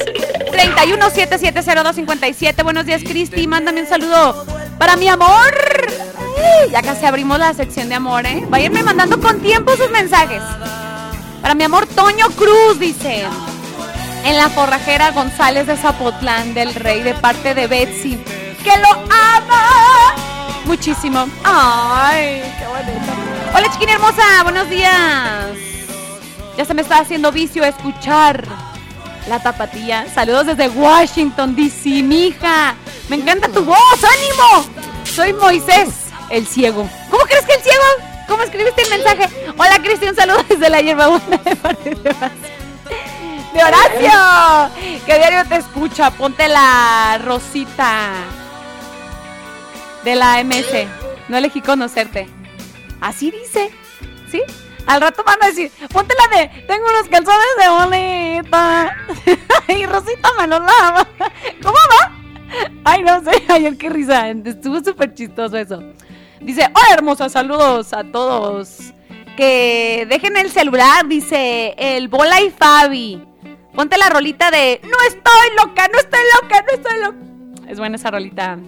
[0.50, 2.62] 31 770257.
[2.62, 3.46] Buenos días, Cristi.
[3.46, 4.44] Mándame un saludo
[4.78, 5.54] para mi amor.
[6.70, 8.44] Ya casi abrimos la sección de amor, ¿eh?
[8.48, 10.42] Váyanme mandando con tiempo sus mensajes.
[11.42, 13.24] Para mi amor, Toño Cruz, dice.
[14.24, 18.22] En la forrajera González de Zapotlán del Rey, de parte de Betsy.
[18.62, 20.14] Que lo ama
[20.64, 21.26] muchísimo.
[21.42, 23.12] Ay, qué bonito.
[23.54, 24.42] Hola, chiquina hermosa.
[24.42, 25.69] Buenos días.
[26.60, 28.44] Ya se me está haciendo vicio escuchar
[29.30, 30.06] la tapatía.
[30.14, 32.74] Saludos desde Washington, D.C., mija.
[33.08, 34.68] Me encanta tu voz, ánimo.
[35.04, 35.88] Soy Moisés,
[36.28, 36.86] el ciego.
[37.10, 37.82] ¿Cómo crees que el ciego?
[38.28, 39.26] ¿Cómo escribiste el mensaje?
[39.56, 42.14] Hola, Cristian, saludos desde la hierba buena de parte de.
[43.54, 44.74] De Horacio,
[45.06, 46.10] que diario te escucha.
[46.10, 48.12] Ponte la rosita
[50.04, 50.88] de la MS.
[51.30, 52.28] No elegí conocerte.
[53.00, 53.70] Así dice,
[54.30, 54.42] ¿sí?
[54.86, 58.96] Al rato van a decir, ponte la de, tengo unos calzones de bolita.
[59.68, 61.06] y Rosita me lo lava.
[61.62, 62.12] ¿Cómo va?
[62.84, 64.30] Ay, no sé, ayer qué risa.
[64.30, 65.82] Estuvo súper chistoso eso.
[66.40, 68.92] Dice, hola hermosa, saludos a todos.
[69.36, 73.22] Que dejen el celular, dice el Bola y Fabi.
[73.74, 77.70] Ponte la rolita de, no estoy loca, no estoy loca, no estoy loca.
[77.70, 78.58] Es buena esa rolita.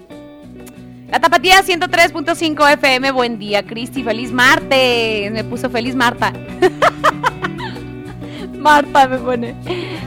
[1.12, 3.10] La tapatía 103.5 FM.
[3.12, 4.02] Buen día, Cristi.
[4.02, 5.30] Feliz martes.
[5.30, 6.32] Me puso feliz Marta.
[8.58, 9.54] Marta me pone.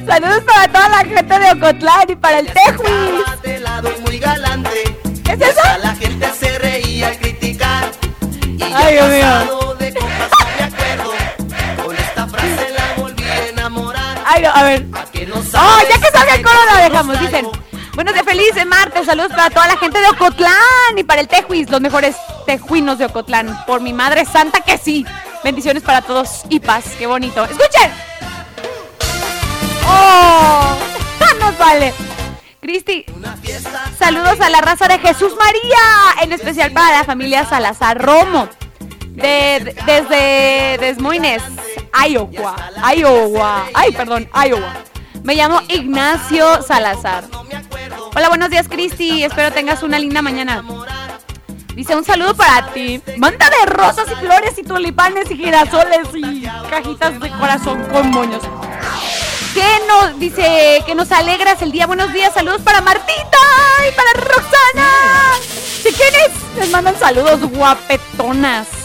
[0.08, 3.42] Saludos para toda la gente de Ocotlán y para el Tejuis.
[3.44, 4.70] de lado y muy galante.
[5.24, 5.62] ¿Qué es eso?
[5.64, 7.92] A la gente se reía al criticar.
[8.48, 9.76] Y yo Ay, Dios mío.
[9.78, 11.12] de compas no me acuerdo.
[11.86, 14.24] Con esta frase la volví a enamorar.
[14.26, 14.86] Ay, no, a ver.
[15.12, 17.46] Que no Oh, ya que salga el coro la dejamos, dicen.
[17.96, 19.06] Buenos días, feliz martes.
[19.06, 22.16] Saludos para toda la gente de Ocotlán y para el Tejuis, los mejores
[22.46, 23.58] tejuinos de Ocotlán.
[23.66, 25.06] Por mi madre santa que sí.
[25.44, 26.84] Bendiciones para todos y paz.
[26.98, 27.44] Qué bonito.
[27.46, 27.92] ¡Escuchen!
[29.88, 30.76] ¡Oh!
[31.40, 31.94] ¡Nos vale!
[32.60, 33.06] Cristi,
[34.00, 38.50] saludos a la raza de Jesús María, en especial para la familia Salazar Romo,
[39.10, 41.44] de, de- desde Des Moines,
[42.10, 42.56] Iowa,
[42.96, 44.74] Iowa, ay, perdón, Iowa.
[45.26, 47.24] Me llamo Ignacio Salazar.
[48.16, 49.24] Hola, buenos días, Cristi.
[49.24, 50.64] Espero tengas una linda mañana.
[51.74, 53.02] Dice un saludo para ti.
[53.18, 58.44] Manda de rosas y flores y tulipanes y girasoles y cajitas de corazón con moños.
[59.56, 61.88] Que nos dice que nos alegras el día.
[61.88, 63.40] Buenos días, saludos para Martita
[63.90, 64.90] y para Roxana.
[65.82, 68.85] Chiquines, les mandan saludos guapetonas.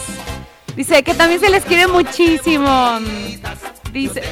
[0.75, 2.99] Dice que también se les quiere muchísimo.
[3.91, 4.23] Dice.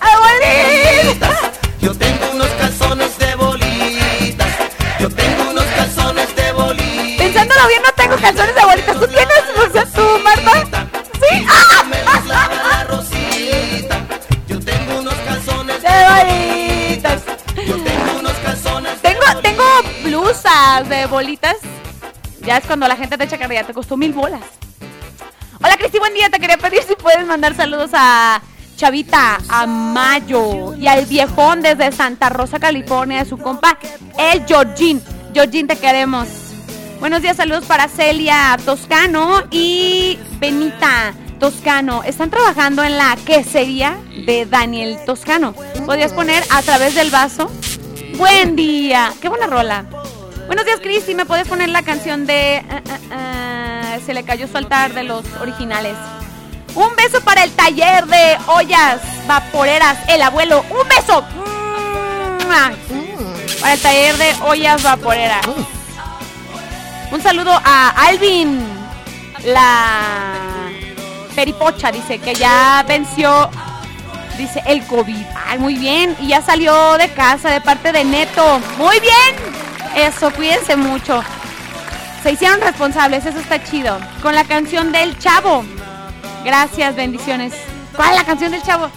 [0.00, 1.52] ¡Abuelita!
[1.80, 4.48] Yo tengo unos calzones de bolitas.
[5.00, 7.18] Yo tengo unos calzones de bolitas.
[7.18, 9.00] Pensándolo bien, no tengo calzones de bolitas.
[9.00, 10.86] ¿Tú tienes, o tú, Marta?
[11.14, 11.46] Sí.
[11.48, 11.84] ¡Ah!
[11.84, 14.00] Me vas la rosita.
[14.46, 17.22] Yo tengo unos calzones de bolitas.
[17.66, 19.02] Yo tengo unos calzones.
[19.02, 19.64] Tengo, tengo
[20.04, 21.56] blusas de bolitas.
[22.42, 24.42] Ya es cuando la gente te echa carrera, te costó mil bolas.
[25.64, 28.42] Hola Cristi, buen día, te quería pedir si puedes mandar saludos a
[28.76, 33.78] Chavita, a Mayo y al viejón desde Santa Rosa, California, de su compa,
[34.18, 35.00] el Georgín.
[35.32, 36.26] Georgín, te queremos.
[36.98, 42.02] Buenos días, saludos para Celia Toscano y Benita Toscano.
[42.02, 45.54] Están trabajando en la quesería de Daniel Toscano.
[45.86, 47.48] Podrías poner a través del vaso.
[48.16, 49.12] Buen día.
[49.20, 49.86] Qué buena rola.
[50.52, 51.14] Buenos días, Cristi.
[51.14, 55.02] ¿Me puedes poner la canción de ah, ah, ah, Se le cayó su altar de
[55.02, 55.96] los originales?
[56.74, 59.96] Un beso para el taller de ollas vaporeras.
[60.08, 60.62] El abuelo.
[60.68, 61.24] Un beso.
[63.62, 65.40] Para el taller de ollas vaporeras.
[67.10, 68.62] Un saludo a Alvin.
[69.46, 70.02] La
[71.34, 73.48] Peripocha dice que ya venció,
[74.36, 75.24] dice el COVID.
[75.46, 76.14] Ay, muy bien.
[76.20, 78.60] Y ya salió de casa de parte de Neto.
[78.76, 79.61] Muy bien.
[79.96, 81.22] Eso, cuídense mucho.
[82.22, 83.98] Se hicieron responsables, eso está chido.
[84.22, 85.64] Con la canción del Chavo.
[86.44, 87.52] Gracias, bendiciones.
[87.94, 88.90] ¿Cuál es la canción del Chavo?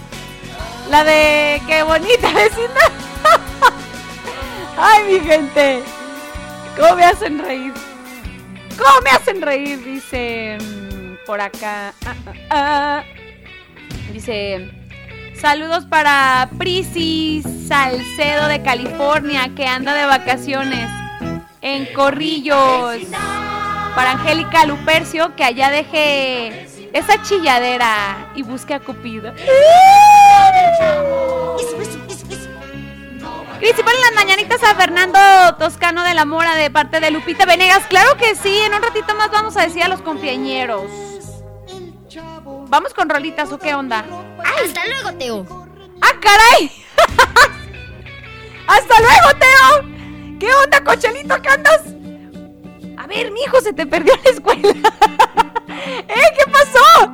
[0.90, 2.82] La de qué bonita vecina.
[4.78, 5.82] Ay, mi gente.
[6.78, 7.74] ¿Cómo me hacen reír?
[8.78, 9.84] ¿Cómo me hacen reír?
[9.84, 11.94] Dice mm, por acá.
[12.06, 13.04] Ah, ah, ah.
[14.14, 14.70] Dice,
[15.40, 20.90] saludos para Prisi Salcedo de California, que anda de vacaciones
[21.62, 22.98] en Corrillos.
[23.96, 29.34] Para Angélica Lupercio, que allá deje esa chilladera y busque a Cupido.
[33.60, 35.20] Cristi, ponle las mañanitas a Fernando
[35.58, 37.84] Toscano de la Mora de parte de Lupita Venegas.
[37.88, 40.84] Claro que sí, en un ratito más vamos a decir a los cumpleañeros.
[42.76, 44.04] ¿Vamos con rolitas o qué onda?
[44.44, 45.46] Hasta luego, Teo.
[46.02, 46.70] ¡Ah, caray!
[48.68, 50.38] ¡Hasta luego, Teo!
[50.38, 51.84] ¿Qué onda, cochelito, que andas?
[52.98, 54.74] A ver, mijo, se te perdió la escuela.
[55.70, 56.34] ¿Eh?
[56.38, 57.14] ¿Qué pasó?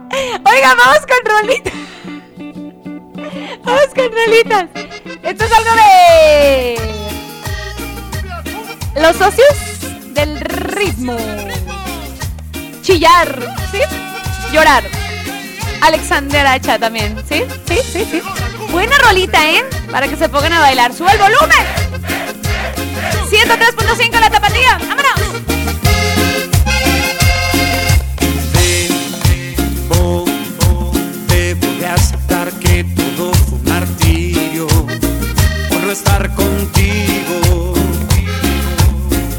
[0.52, 1.74] Oiga, vamos con rolitas.
[3.64, 4.68] Vamos con rolitas.
[5.22, 6.82] Esto es algo de.
[9.00, 11.16] Los socios del ritmo.
[12.82, 13.82] Chillar, ¿sí?
[14.52, 15.11] Llorar.
[15.82, 17.44] Alexander Hacha también, ¿sí?
[17.68, 18.22] Sí, sí, sí.
[18.72, 19.64] Buena rolita, ¿eh?
[19.92, 20.94] Para que se pongan a bailar.
[20.94, 21.66] ¡Sube el volumen!
[23.30, 24.78] 103.5 la tapatía.
[24.78, 25.12] ¡Vámonos!
[28.54, 30.26] Debo,
[31.28, 34.68] debo de aceptar que todo fue un
[35.70, 37.74] por no estar contigo.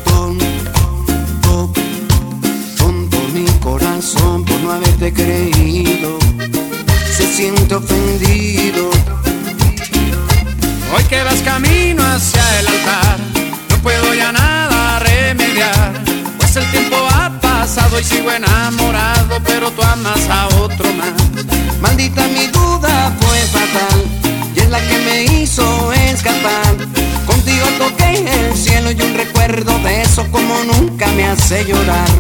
[0.04, 1.72] Tonto,
[2.78, 6.21] tonto mi corazón por no haberte creído.
[7.32, 8.90] Se siente ofendido.
[10.94, 13.18] Hoy que vas camino hacia el altar,
[13.70, 15.94] no puedo ya nada remediar,
[16.36, 21.14] pues el tiempo ha pasado y sigo enamorado, pero tú amas a otro más.
[21.80, 24.04] Maldita mi duda fue fatal
[24.54, 26.76] y es la que me hizo escapar.
[27.26, 32.10] Contigo toqué el cielo y un recuerdo de eso como nunca me hace llorar.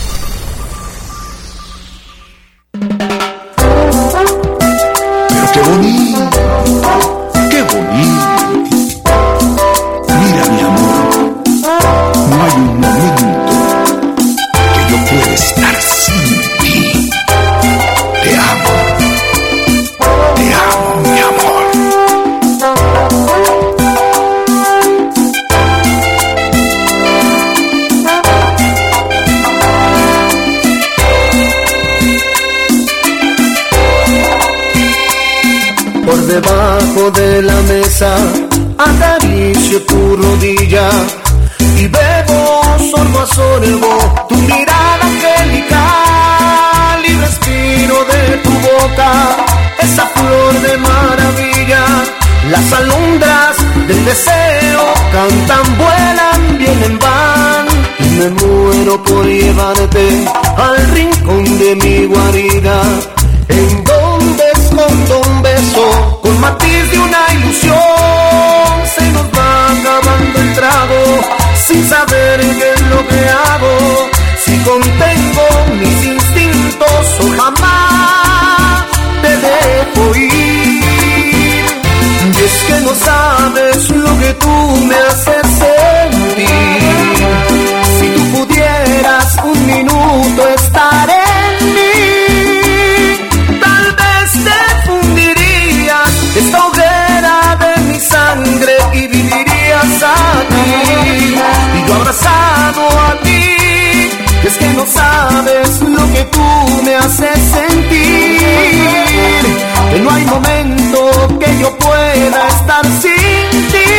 [58.97, 60.25] Por llevarte
[60.57, 62.81] al rincón de mi guarida
[63.49, 67.77] en donde escondo un beso con matiz de una ilusión.
[68.97, 71.21] Se nos va acabando el trago
[71.67, 74.09] sin saber qué es lo que hago.
[74.45, 75.47] Si contengo
[75.81, 78.87] mis instintos o jamás
[79.21, 81.65] te dejo ir.
[82.25, 85.38] Y es que no sabes lo que tú me haces
[104.79, 106.49] no sabes lo que tú
[106.85, 108.39] me haces sentir.
[109.91, 111.01] Que no hay momento
[111.41, 113.93] que yo pueda estar sin ti.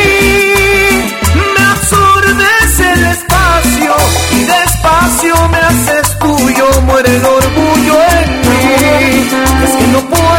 [1.55, 3.93] Me absorbes el espacio
[4.37, 9.29] y despacio me haces tuyo, muere el orgullo en mí.
[9.65, 10.38] Es que no puedo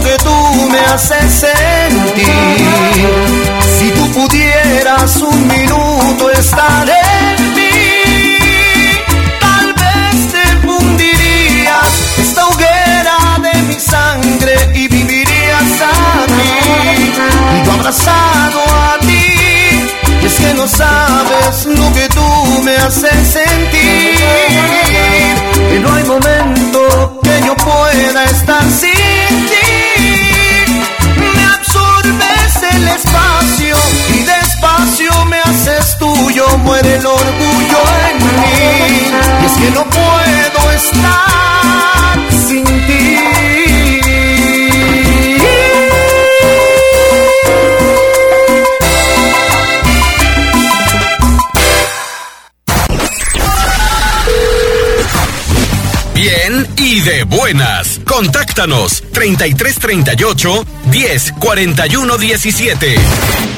[0.00, 2.26] que tú me haces sentir.
[3.78, 7.70] Si tú pudieras un minuto estar en mí,
[9.40, 11.88] tal vez te fundirías
[12.18, 16.52] esta hoguera de mi sangre y vivirías a mí.
[17.60, 19.26] Y yo abrazado a ti.
[20.22, 24.18] Y es que no sabes lo que tú me haces sentir.
[25.74, 29.27] Y no hay momento que yo pueda estar sin
[35.68, 36.58] haces tuyo.
[36.58, 37.78] Muere el orgullo
[38.10, 39.10] en mí.
[39.42, 43.18] Y es que no puedo estar sin ti.
[56.14, 58.00] Bien y de buenas.
[58.04, 63.57] Contáctanos 3338 10 41 17.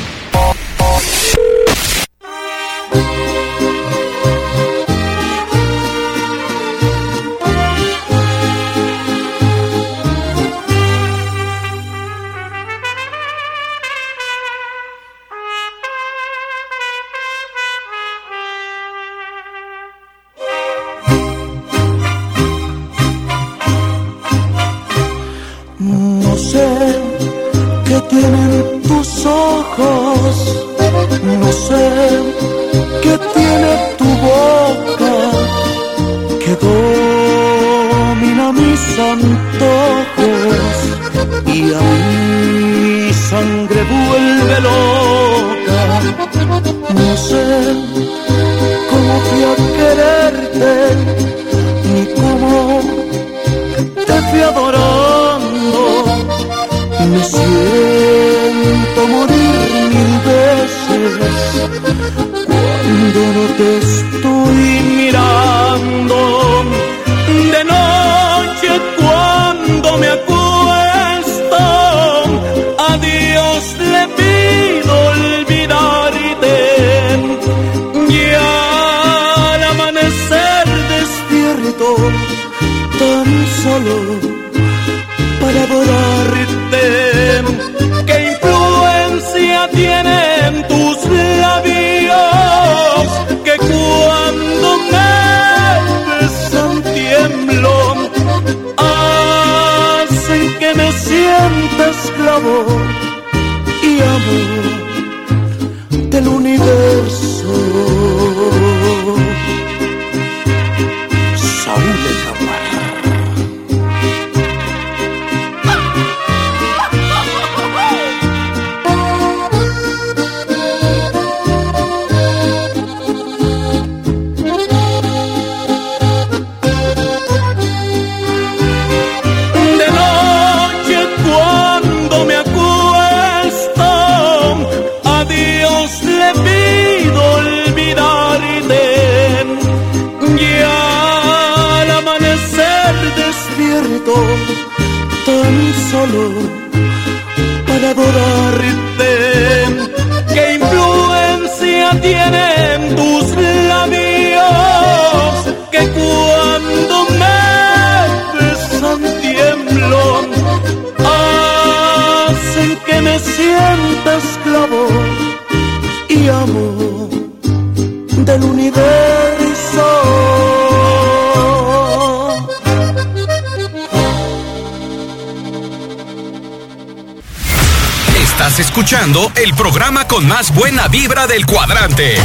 [180.91, 182.17] Vibra del cuadrante.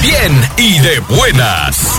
[0.00, 1.98] Bien y de buenas.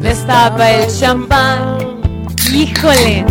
[0.00, 1.78] Destapa el champán.
[2.52, 3.24] Híjole.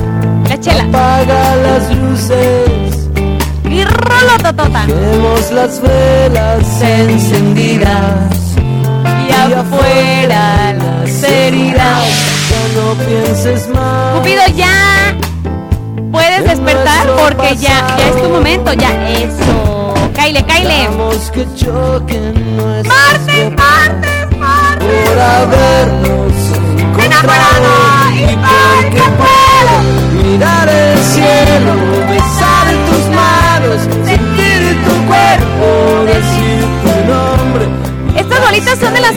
[0.50, 0.84] La chela.
[0.84, 3.10] Apaga las luces.
[3.70, 4.86] Y rolototota.
[4.88, 6.82] Vemos las velas
[13.74, 14.16] más.
[14.18, 15.16] Cupido, ya.
[16.12, 19.10] Puedes despertar porque ya, ya es tu momento, ya.
[19.10, 19.94] Eso.
[20.16, 20.88] Caile, caile.
[22.88, 25.10] Martes, martes, martes.
[25.10, 26.34] por habernos
[26.98, 27.72] encontrado
[28.16, 29.74] y porque puedo
[30.24, 31.74] mirar el cielo,
[32.10, 35.66] besar tus manos, sentir tu cuerpo,
[36.06, 36.53] decir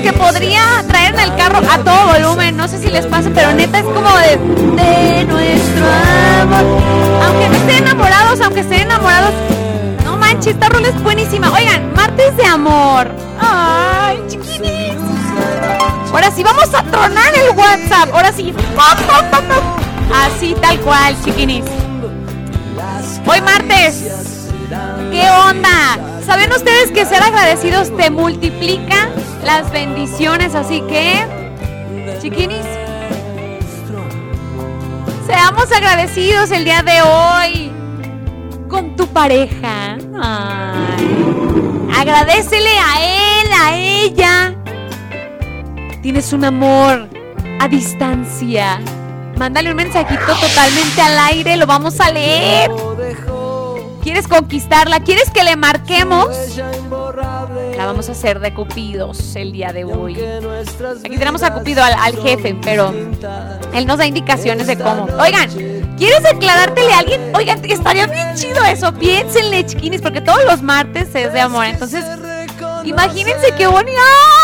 [0.00, 2.56] que podría traer en el carro a todo volumen.
[2.56, 5.86] No sé si les pasa, pero neta es como de, nuestro
[6.42, 6.82] amor.
[7.24, 9.32] Aunque no estén enamorados, aunque estén enamorados.
[10.04, 11.52] No manches, esta rola es buenísima.
[11.52, 13.10] Oigan, martes de amor.
[13.40, 14.94] Ay, chiquinis.
[16.12, 18.12] Ahora sí, vamos a tronar el WhatsApp.
[18.12, 18.54] Ahora sí.
[20.14, 21.64] Así tal cual, chiquinis.
[23.26, 24.04] Hoy martes.
[25.10, 25.98] ¿Qué onda?
[26.24, 29.08] ¿Saben ustedes que ser agradecidos te multiplica
[29.46, 30.54] las bendiciones?
[30.54, 31.24] Así que,
[32.20, 32.66] chiquinis,
[35.26, 37.72] seamos agradecidos el día de hoy
[38.68, 39.96] con tu pareja.
[41.96, 44.54] Agradecele a él, a ella.
[46.02, 47.08] Tienes un amor
[47.60, 48.80] a distancia.
[49.38, 52.70] Mándale un mensajito totalmente al aire, lo vamos a leer.
[54.06, 55.00] ¿Quieres conquistarla?
[55.00, 56.28] ¿Quieres que le marquemos?
[57.76, 60.16] La vamos a hacer de Cupidos el día de hoy.
[61.04, 62.94] Aquí tenemos a Cupido, al, al jefe, pero
[63.74, 65.08] él nos da indicaciones de cómo.
[65.20, 65.50] Oigan,
[65.98, 67.34] ¿quieres declarártele a alguien?
[67.34, 68.94] Oigan, estaría bien chido eso.
[68.94, 71.64] Piénsenle, chiquinis, porque todos los martes es de amor.
[71.64, 72.04] Entonces,
[72.84, 73.98] imagínense qué bonito.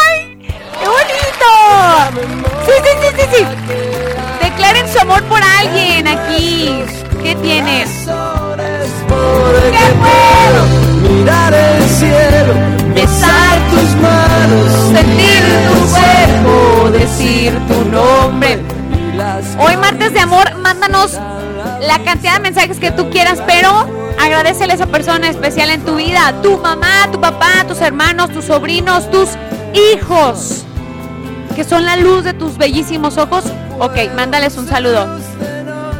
[0.08, 0.38] ¡Ay!
[0.40, 2.26] ¡Qué bonito!
[2.66, 3.44] Sí, sí, sí, sí, sí.
[4.42, 6.82] Declaren su amor por alguien aquí.
[7.22, 8.08] ¿Qué tienes?
[8.82, 11.14] ¿Qué puedo?
[11.14, 12.54] Mirar el cielo,
[12.94, 18.60] besar tus manos, sentir tu cuerpo, decir tu nombre.
[19.58, 21.12] Hoy martes de amor, mándanos
[21.80, 23.86] la cantidad de mensajes que tú quieras, pero
[24.20, 28.46] agradecele a esa persona especial en tu vida, tu mamá, tu papá, tus hermanos, tus
[28.46, 29.28] sobrinos, tus
[29.74, 30.64] hijos,
[31.54, 33.44] que son la luz de tus bellísimos ojos.
[33.78, 35.18] Ok, mándales un saludo.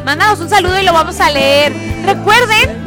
[0.05, 1.92] Mándanos un saludo y lo vamos a leer.
[2.03, 2.85] Recuerden,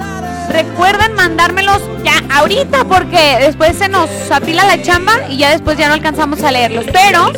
[0.50, 5.88] recuerden mandármelos ya ahorita porque después se nos apila la chamba y ya después ya
[5.88, 6.84] no alcanzamos a leerlos.
[6.92, 7.32] Pero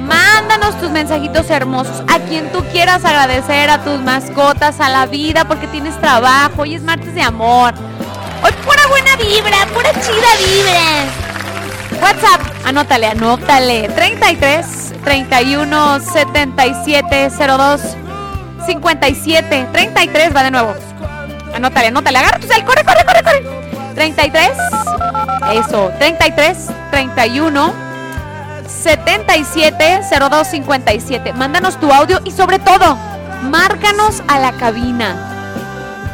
[0.00, 5.44] mándanos tus mensajitos hermosos a quien tú quieras agradecer, a tus mascotas, a la vida
[5.46, 6.62] porque tienes trabajo.
[6.62, 7.72] Hoy es martes de amor.
[8.44, 11.22] Hoy pura buena vibra, pura chida vibra.
[12.02, 13.88] WhatsApp, anótale, anótale.
[13.88, 17.96] 33 31 77 02
[18.66, 20.74] 57 33 va de nuevo.
[21.54, 23.42] Anótale, anótale, agarra tu cel, corre, corre, corre, corre.
[23.94, 24.50] 33
[25.52, 27.74] Eso, 33 31
[28.66, 31.32] 77 02 57.
[31.34, 32.96] Mándanos tu audio y sobre todo,
[33.42, 35.28] márcanos a la cabina.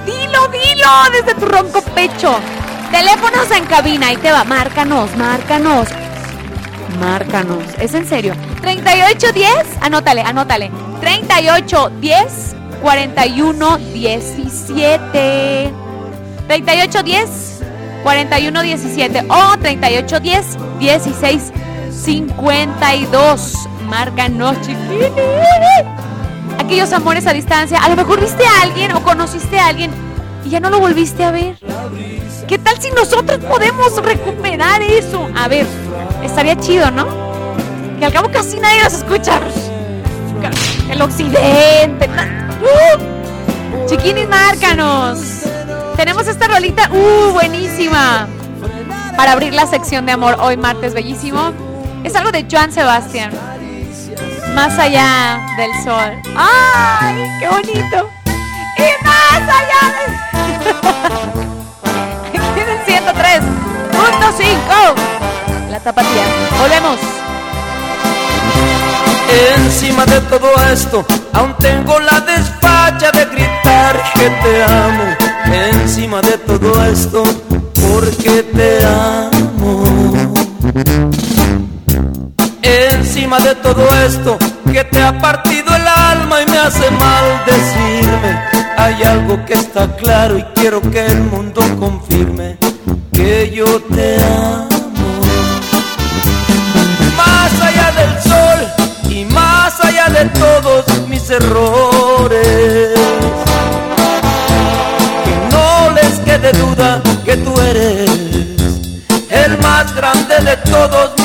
[0.05, 2.38] Dilo, dilo desde tu ronco pecho.
[2.90, 4.44] Teléfonos en cabina, ahí te va.
[4.44, 5.88] Márcanos, márcanos.
[7.01, 7.62] Márcanos.
[7.78, 8.34] ¿Es en serio?
[8.62, 10.70] 3810, anótale, anótale.
[11.01, 15.72] 3810 41 17.
[16.46, 17.61] 3810
[18.03, 21.52] 41 17 o 3810 16
[21.90, 23.68] 52.
[23.86, 25.12] Márcanos, chiquitines.
[26.59, 27.78] Aquellos amores a distancia.
[27.78, 29.90] A lo mejor viste a alguien o conociste a alguien
[30.44, 31.56] y ya no lo volviste a ver.
[32.47, 35.28] ¿Qué tal si nosotros podemos recuperar eso?
[35.36, 35.66] A ver,
[36.22, 37.06] estaría chido, ¿no?
[37.98, 39.40] Que al cabo casi nadie nos escucha.
[40.90, 42.09] El occidente.
[42.60, 42.98] ¡Uh!
[43.86, 45.19] Chiquinis, márcanos.
[45.97, 48.27] Tenemos esta rolita, uh, buenísima.
[49.16, 51.52] Para abrir la sección de amor hoy martes, bellísimo.
[52.05, 53.32] Es algo de Joan Sebastián.
[54.55, 56.12] Más allá del sol.
[56.36, 58.09] ¡Ay, qué bonito!
[58.77, 60.12] Y más allá del...
[62.28, 65.70] Aquí en el 103.5.
[65.70, 66.24] La tapatía.
[66.60, 66.98] Volvemos.
[69.28, 75.05] Encima de todo esto, aún tengo la despacha de gritar que te amo.
[75.44, 77.22] Encima de todo esto,
[77.74, 79.84] porque te amo.
[82.62, 84.38] Encima de todo esto,
[84.72, 88.38] que te ha partido el alma y me hace mal decirme.
[88.76, 92.59] Hay algo que está claro y quiero que el mundo confirme
[93.12, 94.77] que yo te amo.
[100.39, 102.98] Todos mis errores.
[105.24, 108.10] Que no les quede duda que tú eres
[109.31, 111.18] el más grande de todos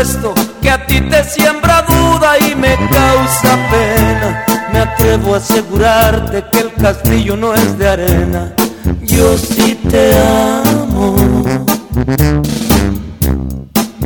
[0.00, 6.44] esto que a ti te siembra duda y me causa pena, me atrevo a asegurarte
[6.50, 8.52] que el castillo no es de arena.
[9.02, 11.16] Yo sí te amo.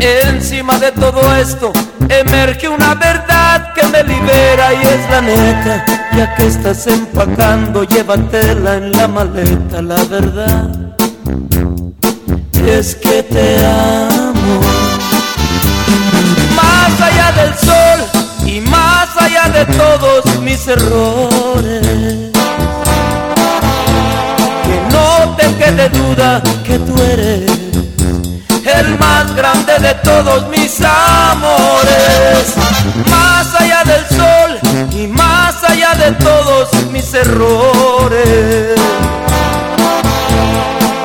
[0.01, 1.73] Encima de todo esto
[2.09, 5.85] emerge una verdad que me libera y es la neta.
[6.17, 10.85] Ya que estás empacando, llévatela en la maleta, la verdad
[12.67, 14.94] es que te amo.
[17.35, 17.99] Del sol
[18.47, 21.83] y más allá de todos mis errores.
[24.65, 27.51] Que no te quede duda que tú eres
[28.65, 32.55] el más grande de todos mis amores.
[33.11, 38.81] Más allá del sol y más allá de todos mis errores.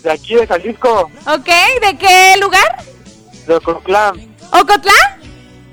[0.03, 1.11] De aquí, de Jalisco.
[1.27, 1.49] Ok,
[1.81, 2.77] ¿de qué lugar?
[3.47, 4.35] De Ocotlán.
[4.51, 5.21] ¿Ocotlán?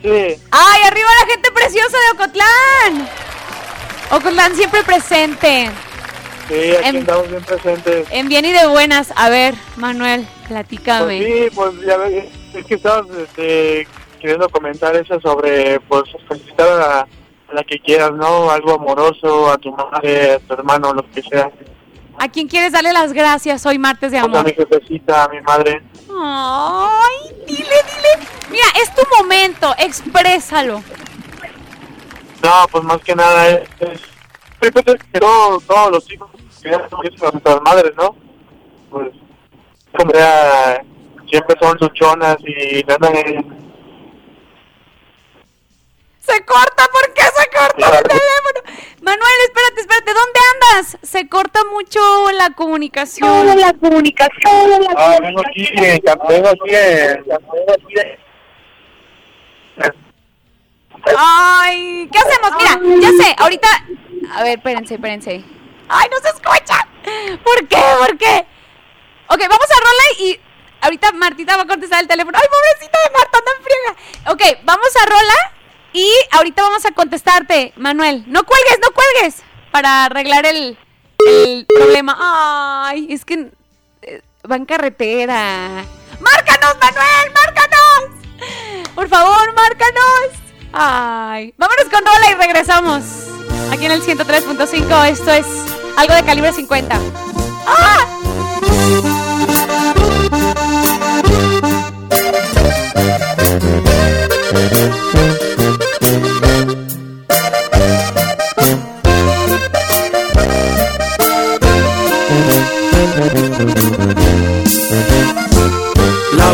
[0.03, 0.09] Sí.
[0.51, 3.09] ¡Ay, arriba la gente preciosa de Ocotlán!
[4.11, 5.71] Ocotlán siempre presente.
[6.49, 8.07] Sí, aquí En- estamos bien presentes.
[8.11, 9.13] En bien y de buenas.
[9.17, 11.19] A ver, Manuel, platícame.
[11.19, 12.25] Pues sí, pues ya ves,
[12.55, 13.87] es que estabas este,
[14.21, 17.07] queriendo comentar eso sobre, pues, felicitar a, a
[17.53, 18.51] la que quieras, ¿no?
[18.51, 21.51] Algo amoroso, a tu madre, a tu hermano, lo que sea.
[22.19, 24.45] ¿A quién quieres darle las gracias hoy martes de Pues a amor?
[24.45, 25.83] mi jefecita, a mi madre.
[26.21, 28.27] Ay, dile, dile.
[28.51, 30.83] Mira, es tu momento, exprésalo.
[32.43, 33.69] No, pues más que nada es...
[33.81, 34.01] es
[34.59, 36.31] pues, es que todo- todos los hijos
[36.61, 38.15] quieran a nuestras madres, ¿no?
[38.91, 39.09] Pues,
[39.97, 40.83] como sea,
[41.31, 43.62] siempre son luchonas y andan en...
[46.33, 48.81] Se corta, ¿por qué se corta el teléfono?
[49.03, 50.97] Manuel, espérate, espérate, ¿dónde andas?
[51.03, 52.01] Se corta mucho
[52.33, 53.61] la comunicación.
[53.61, 54.87] la comunicación.
[54.97, 57.95] Ah, vengo aquí, vengo aquí, vengo aquí.
[61.19, 62.51] Ay, ¿qué hacemos?
[62.57, 63.69] Mira, ya sé, ahorita.
[64.35, 65.45] A ver, espérense, espérense.
[65.89, 66.89] Ay, no se escucha.
[67.45, 67.83] ¿Por qué?
[67.99, 68.47] ¿Por qué?
[69.29, 70.41] Ok, vamos a rola y
[70.81, 72.39] ahorita Martita va a contestar el teléfono.
[72.41, 74.33] Ay, pobrecita de Marta, anda en friega.
[74.33, 75.62] Ok, vamos a rola
[75.93, 78.25] y ahorita vamos a contestarte, Manuel.
[78.27, 79.43] No cuelgues, no cuelgues.
[79.71, 80.77] Para arreglar el,
[81.67, 82.17] problema.
[82.89, 83.51] Ay, es que
[84.03, 85.85] eh, va en carretera.
[86.21, 87.33] ¡Márcanos, Manuel!
[87.35, 88.93] ¡Márcanos!
[88.95, 90.43] Por favor, márcanos.
[90.73, 93.03] Ay, vámonos con rola y regresamos.
[93.71, 95.47] Aquí en el 103.5, esto es
[95.97, 97.01] algo de calibre 50.
[97.67, 98.07] ¡Ah!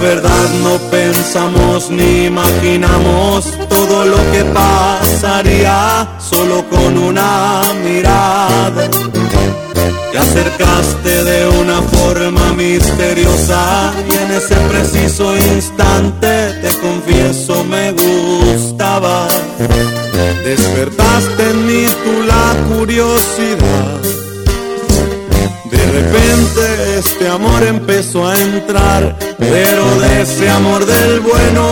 [0.00, 8.88] Verdad no pensamos ni imaginamos todo lo que pasaría solo con una mirada.
[10.12, 19.26] Te acercaste de una forma misteriosa y en ese preciso instante te confieso me gustaba.
[20.44, 23.98] Despertaste en mí tú la curiosidad.
[25.70, 31.64] De repente este amor empezó a entrar, pero de ese amor del bueno.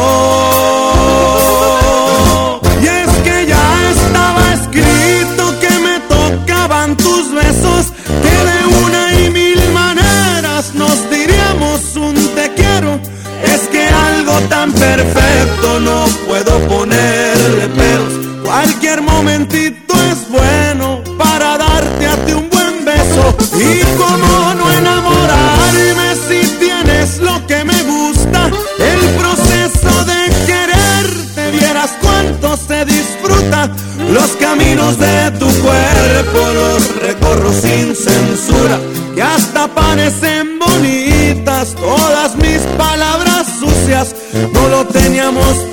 [2.83, 7.93] Y es que ya estaba escrito que me tocaban tus besos,
[8.23, 12.99] que de una y mil maneras nos diríamos un te quiero.
[13.45, 18.13] Es que algo tan perfecto no puedo ponerle peros.
[18.45, 19.86] Cualquier momentito
[36.37, 38.79] los recorro sin censura,
[39.15, 44.15] que hasta parecen bonitas todas mis palabras sucias.
[44.53, 45.66] No lo teníamos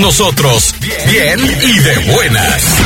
[0.00, 0.74] con nosotros,
[1.10, 2.78] bien y de buenas.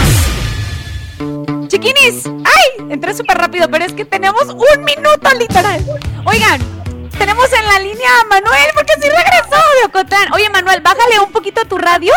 [1.68, 2.86] Chiquinis, ¡ay!
[2.90, 5.84] Entré súper rápido, pero es que tenemos un minuto literal.
[6.24, 6.60] Oigan,
[7.18, 10.32] tenemos en la línea a Manuel, porque sí regresó de Ocotlán.
[10.32, 12.12] Oye, Manuel, bájale un poquito a tu radio.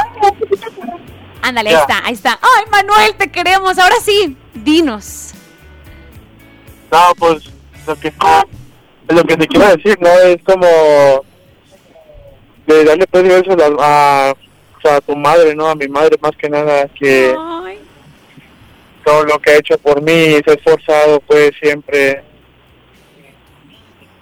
[1.41, 2.39] Ándale, ahí está, ahí está.
[2.41, 3.77] Ay, Manuel, te queremos.
[3.77, 5.33] Ahora sí, dinos.
[6.91, 7.43] No, pues
[7.85, 8.13] lo que,
[9.09, 10.09] lo que te quiero decir, ¿no?
[10.09, 10.67] Es como
[12.65, 14.33] de darle pues besos a, a,
[14.77, 15.67] o sea, a tu madre, ¿no?
[15.67, 17.35] A mi madre más que nada, que
[19.03, 22.23] todo lo que ha hecho por mí, se ha esforzado pues siempre.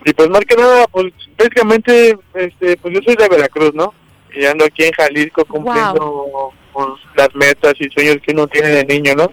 [0.06, 3.94] Y pues más que nada, pues básicamente, este, pues yo soy de Veracruz, ¿no?
[4.34, 8.86] Y ando aquí en Jalisco cumpliendo pues, las metas y sueños que uno tiene de
[8.86, 9.32] niño, ¿no?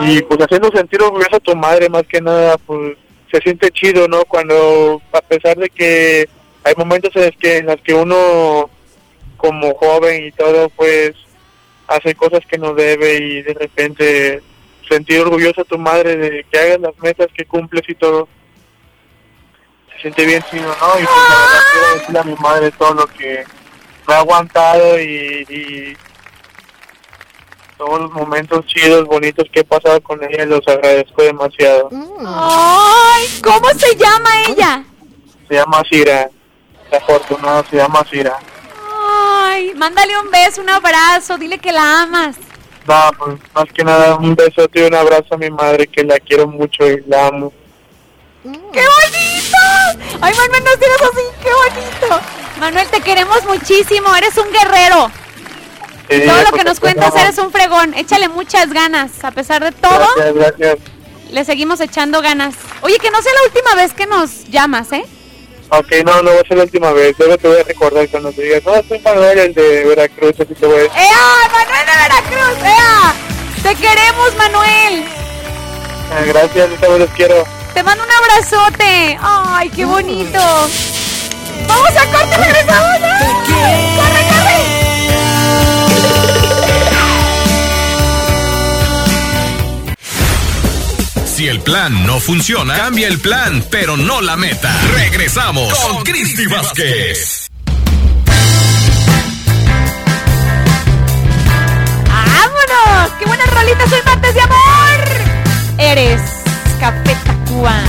[0.00, 2.96] Y pues haciendo sentir orgulloso a tu madre más que nada, pues
[3.30, 4.24] se siente chido, ¿no?
[4.24, 6.28] Cuando, a pesar de que
[6.64, 8.70] hay momentos en los que, en los que uno,
[9.36, 11.12] como joven y todo, pues
[11.86, 14.42] hace cosas que no debe y de repente
[14.88, 18.28] sentir orgulloso a tu madre de que hagas las metas que cumples y todo.
[19.92, 21.00] Se siente bien chido, ¿no?
[21.00, 23.44] Y pues la verdad quiero decirle a mi madre todo lo que
[24.08, 25.96] me ha aguantado y, y
[27.76, 31.90] todos los momentos chidos, bonitos que he pasado con ella, los agradezco demasiado.
[32.24, 34.84] Ay, ¿cómo se llama ella?
[35.48, 36.30] se llama Shira.
[36.90, 38.38] La afortunada se llama Shira.
[39.06, 42.36] Ay, mándale un beso, un abrazo, dile que la amas.
[42.86, 46.18] No, pues más que nada un besote y un abrazo a mi madre que la
[46.20, 47.52] quiero mucho y la amo.
[48.42, 50.18] ¡Qué bonito!
[50.20, 52.20] Ay, Manuel, no digas así, qué bonito.
[52.60, 55.10] Manuel, te queremos muchísimo, eres un guerrero.
[56.10, 57.20] Sí, todo lo pues, que nos pues, cuentas no.
[57.20, 57.94] eres un fregón.
[57.94, 59.24] Échale muchas ganas.
[59.24, 60.78] A pesar de todo, Gracias, gracias.
[61.30, 62.54] le seguimos echando ganas.
[62.82, 65.04] Oye, que no sea la última vez que nos llamas, ¿eh?
[65.70, 67.14] Ok, no, no va a ser la última vez.
[67.18, 70.54] Luego te voy a recordar cuando te digas, no, soy Manuel, el de Veracruz, así
[70.54, 70.98] te voy a decir.
[70.98, 71.50] ¡Ea!
[71.52, 72.58] ¡Manuel de Veracruz!
[72.62, 73.14] ¡Ea!
[73.62, 75.04] ¡Te queremos, Manuel!
[76.12, 77.44] Eh, gracias, yo también los quiero.
[77.72, 79.18] Te mando un abrazote.
[79.20, 80.38] ¡Ay, qué bonito!
[81.66, 83.43] ¡Vamos a corte, regresamos!
[91.34, 94.72] Si el plan no funciona, cambia el plan, pero no la meta.
[94.94, 97.48] Regresamos con Cristi Vázquez.
[102.06, 103.10] ¡Vámonos!
[103.18, 103.88] ¡Qué buena rolita!
[103.88, 105.08] ¡Soy martes de amor!
[105.78, 106.20] Eres
[106.78, 107.80] Café Tacuba.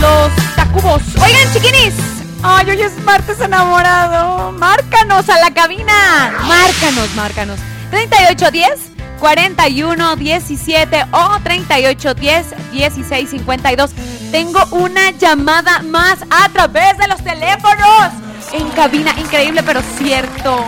[0.00, 1.02] Los Tacubos.
[1.22, 1.94] Oigan, chiquinis.
[2.42, 4.50] Ay, hoy es martes enamorado.
[4.50, 6.34] Márcanos a la cabina.
[6.44, 7.60] Márcanos, márcanos.
[7.92, 8.85] 3810
[9.18, 13.90] 41 17 o 3810 16 52.
[14.30, 18.12] Tengo una llamada más a través de los teléfonos.
[18.52, 20.62] En cabina, increíble pero cierto.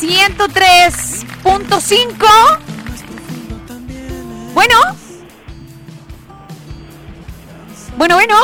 [0.00, 2.58] 103.5.
[4.54, 4.76] Bueno.
[7.96, 8.36] Bueno, bueno.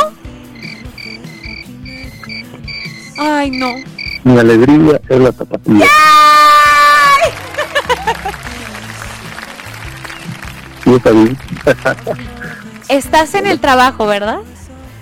[3.18, 3.74] Ay, no.
[4.24, 5.86] Mi alegría es la tapatía.
[10.84, 11.38] Sí, está bien.
[12.88, 14.40] Estás en el trabajo, ¿verdad?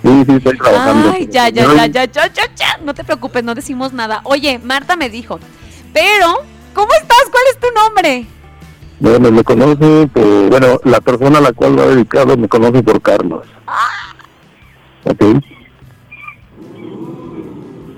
[0.02, 1.12] sí, sí, estoy trabajando.
[1.14, 2.78] Ay, ya, ya, ya, ya, ya, ya, ya.
[2.85, 4.20] No te preocupes, no decimos nada.
[4.24, 5.39] Oye, Marta me dijo,
[5.93, 6.43] pero,
[6.74, 7.24] ¿cómo estás?
[7.31, 8.27] ¿Cuál es tu nombre?
[8.98, 12.82] Bueno, me conoce, por- bueno, la persona a la cual lo ha dedicado me conoce
[12.82, 13.47] por Carlos.
[15.05, 15.22] Ok.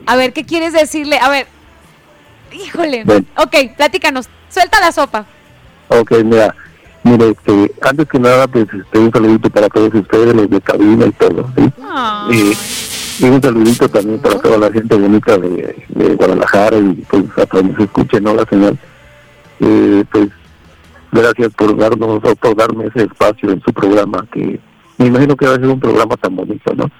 [0.06, 1.18] A ver, ¿qué quieres decirle?
[1.18, 1.46] A ver,
[2.52, 3.04] híjole.
[3.04, 3.26] Bueno.
[3.36, 4.28] Ok, platícanos.
[4.52, 5.24] Suelta la sopa.
[5.88, 6.54] Ok, mira,
[7.04, 11.06] mire, este, antes que nada, pues, este, un saludito para todos ustedes, los de cabina
[11.06, 11.72] y todo, ¿sí?
[12.30, 17.24] Y, y un saludito también para toda la gente bonita de, de Guadalajara y pues
[17.36, 18.34] hasta donde se escuche, ¿no?
[18.34, 18.78] La señal.
[19.60, 20.28] Eh, pues,
[21.12, 24.60] gracias por darnos o por darme ese espacio en su programa, que
[24.98, 26.90] me imagino que va a ser un programa tan bonito, ¿no?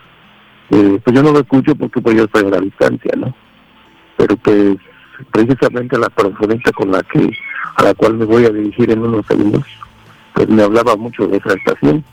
[0.70, 3.34] Eh, pues yo no lo escucho porque pues yo estoy a la distancia, ¿no?
[4.16, 4.78] Pero pues
[5.31, 7.31] precisamente la personita con la que
[7.77, 9.65] a la cual me voy a dirigir en unos segundos,
[10.35, 12.05] pues me hablaba mucho de esa estación,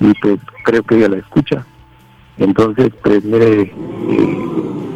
[0.00, 1.64] y pues creo que ella la escucha.
[2.38, 3.72] Entonces, pues mire, eh,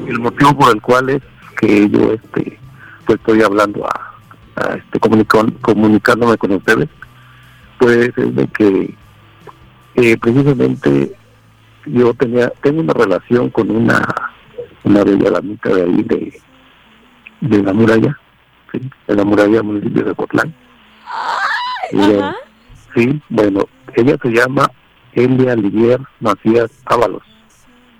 [0.08, 1.22] el motivo por el cual es
[1.58, 2.58] que yo este
[3.06, 6.88] pues estoy hablando a, este comunicándome con ustedes,
[7.78, 8.94] pues es de que
[9.94, 11.16] eh, precisamente
[11.86, 14.06] yo tenía tengo una relación con una
[14.84, 16.40] una bella damita de ahí de
[17.40, 18.18] de la muralla
[18.72, 20.54] sí, de la muralla municipio de Cotlán
[21.90, 22.36] Ella-
[22.94, 24.70] sí bueno ella se llama
[25.12, 27.22] Elia Livier Macías Ábalos.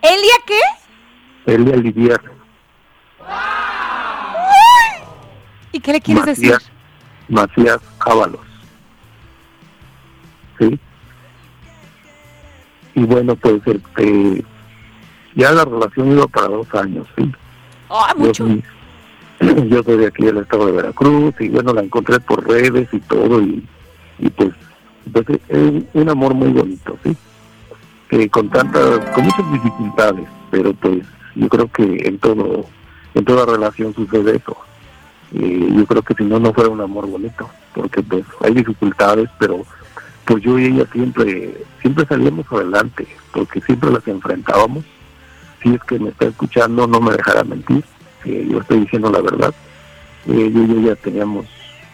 [0.00, 1.52] ¿Elia qué?
[1.52, 2.20] Elia Livier.
[5.72, 6.54] ¿Y qué le quieres decir?
[7.28, 8.40] Macías Ábalos.
[10.58, 10.78] Sí.
[12.94, 14.44] Y bueno pues este
[15.34, 17.32] ya la relación iba para dos años sí.
[17.88, 18.62] Ah, Yo soy-
[19.68, 23.00] Yo soy de aquí del estado de Veracruz y bueno, la encontré por redes y
[23.00, 23.66] todo y,
[24.18, 24.50] y pues,
[25.12, 27.16] pues es un amor muy bonito, ¿sí?
[28.08, 32.66] Que con tantas, con muchas dificultades, pero pues yo creo que en todo,
[33.14, 34.56] en toda relación sucede eso.
[35.32, 39.30] Y yo creo que si no, no fuera un amor bonito, porque pues hay dificultades,
[39.38, 39.64] pero
[40.26, 44.84] pues yo y ella siempre, siempre salíamos adelante, porque siempre las enfrentábamos
[45.62, 47.84] si es que me está escuchando, no me dejará mentir,
[48.22, 49.54] que yo estoy diciendo la verdad.
[50.28, 51.46] Eh, yo y ella teníamos,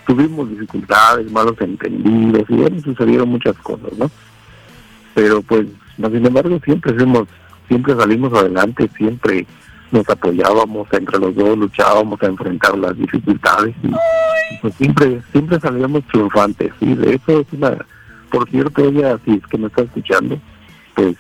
[0.07, 4.11] tuvimos dificultades, malos entendidos, y bueno, sucedieron muchas cosas, ¿no?
[5.15, 5.67] Pero pues,
[5.97, 7.29] no, sin embargo, siempre fuimos,
[7.69, 9.47] siempre salimos adelante, siempre
[9.93, 13.91] nos apoyábamos entre los dos, luchábamos a enfrentar las dificultades y
[14.61, 17.77] pues siempre, siempre salíamos triunfantes, y de eso es una,
[18.31, 20.39] por cierto, ella, si es que me está escuchando,
[20.95, 21.17] pues...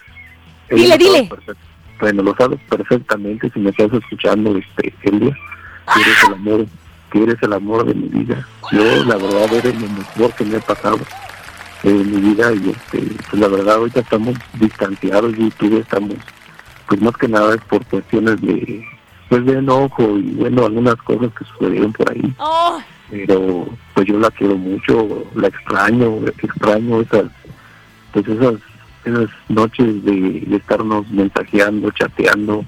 [0.68, 1.26] Dile, dile.
[1.28, 1.75] perfecto.
[2.00, 5.36] Bueno, lo sabes perfectamente si me estás escuchando, este, Elia,
[5.94, 6.66] que eres el amor,
[7.10, 8.46] que eres el amor de mi vida.
[8.72, 10.98] Yo, la verdad, eres lo mejor que me ha pasado.
[11.82, 16.14] de mi vida y este, pues la verdad ahorita estamos distanciados y tú estamos,
[16.88, 18.84] pues más que nada es por cuestiones de,
[19.28, 22.34] pues de enojo y bueno, algunas cosas que sucedieron por ahí.
[22.38, 22.78] Oh,
[23.10, 27.24] Pero pues yo la quiero mucho, la extraño, extraño esas,
[28.12, 28.54] pues esas,
[29.06, 32.64] esas noches de, de estarnos mensajeando, chateando,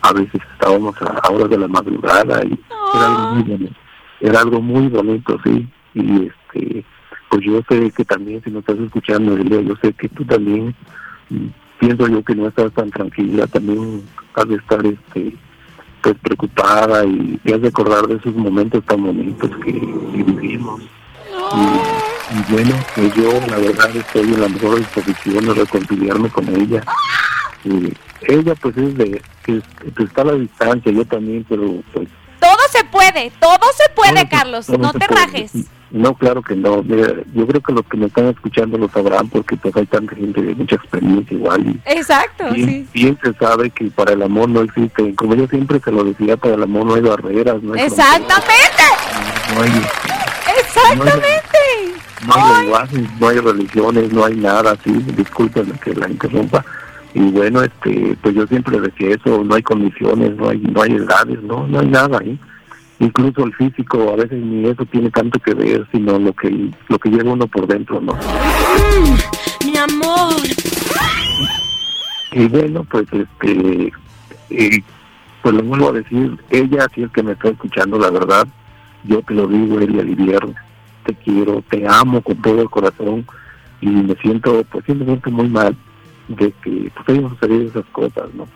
[0.00, 2.58] a veces estábamos a, a horas de la madrugada y
[2.94, 3.74] era algo muy bonito,
[4.20, 6.84] era algo muy bonito, sí, y este,
[7.28, 10.74] pues yo sé que también si no estás escuchando, Elia, yo sé que tú también,
[11.78, 14.02] pienso yo que no estás tan tranquila, también
[14.34, 15.36] has de estar este
[16.02, 20.82] pues preocupada y te has de acordar de esos momentos tan bonitos que, que vivimos.
[20.82, 22.01] Y,
[22.32, 26.82] y bueno, pues yo la verdad estoy en la mejor disposición de reconciliarme con ella.
[27.64, 27.92] Y
[28.22, 29.60] ella pues es de, que
[29.94, 32.08] pues, está a la distancia, yo también, pero pues
[32.40, 34.68] todo se puede, todo se puede, Carlos.
[34.68, 35.20] No te puede.
[35.20, 35.52] rajes.
[35.92, 36.82] No, claro que no.
[36.82, 40.16] Mira, yo creo que los que me están escuchando lo sabrán porque pues hay tanta
[40.16, 41.66] gente de mucha experiencia igual.
[41.66, 42.88] Y Exacto, bien, sí.
[42.94, 46.36] bien se sabe que para el amor no existe, como yo siempre se lo decía,
[46.38, 50.31] para el amor no hay barreras, no hay Exactamente, fronteras, no hay,
[50.90, 51.28] exactamente.
[52.26, 54.92] no hay lenguajes, no hay religiones, no hay nada así.
[55.16, 56.64] Discúlpenme que la interrumpa.
[57.14, 60.92] Y bueno, este, pues yo siempre decía eso, no hay condiciones, no hay, no hay
[60.92, 62.38] edades, no, no hay nada ahí.
[63.00, 66.98] Incluso el físico, a veces ni eso tiene tanto que ver, sino lo que, lo
[66.98, 68.16] que lleva uno por dentro, ¿no?
[69.64, 70.34] Mi amor.
[72.30, 73.92] Y bueno, pues este,
[74.50, 74.82] eh,
[75.42, 78.46] pues lo vuelvo a decir, ella sí es que me está escuchando, la verdad,
[79.04, 80.42] yo te lo digo, Elia Livier,
[81.04, 83.26] te quiero, te amo con todo el corazón
[83.80, 85.76] y me siento, pues sí me siento muy mal
[86.28, 88.46] de que pues hayan sucedido esas cosas, ¿no?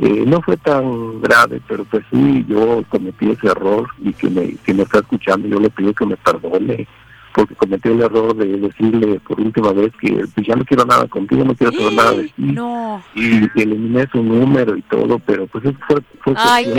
[0.00, 4.54] Eh, no fue tan grave, pero pues sí, yo cometí ese error y que me,
[4.56, 6.86] que me está escuchando, yo le pido que me perdone,
[7.34, 11.08] porque cometí el error de decirle por última vez que pues ya no quiero nada
[11.08, 13.02] contigo, no quiero saber nada de ti No.
[13.14, 16.72] y eliminé su número y todo, pero pues fue, fue, Ay,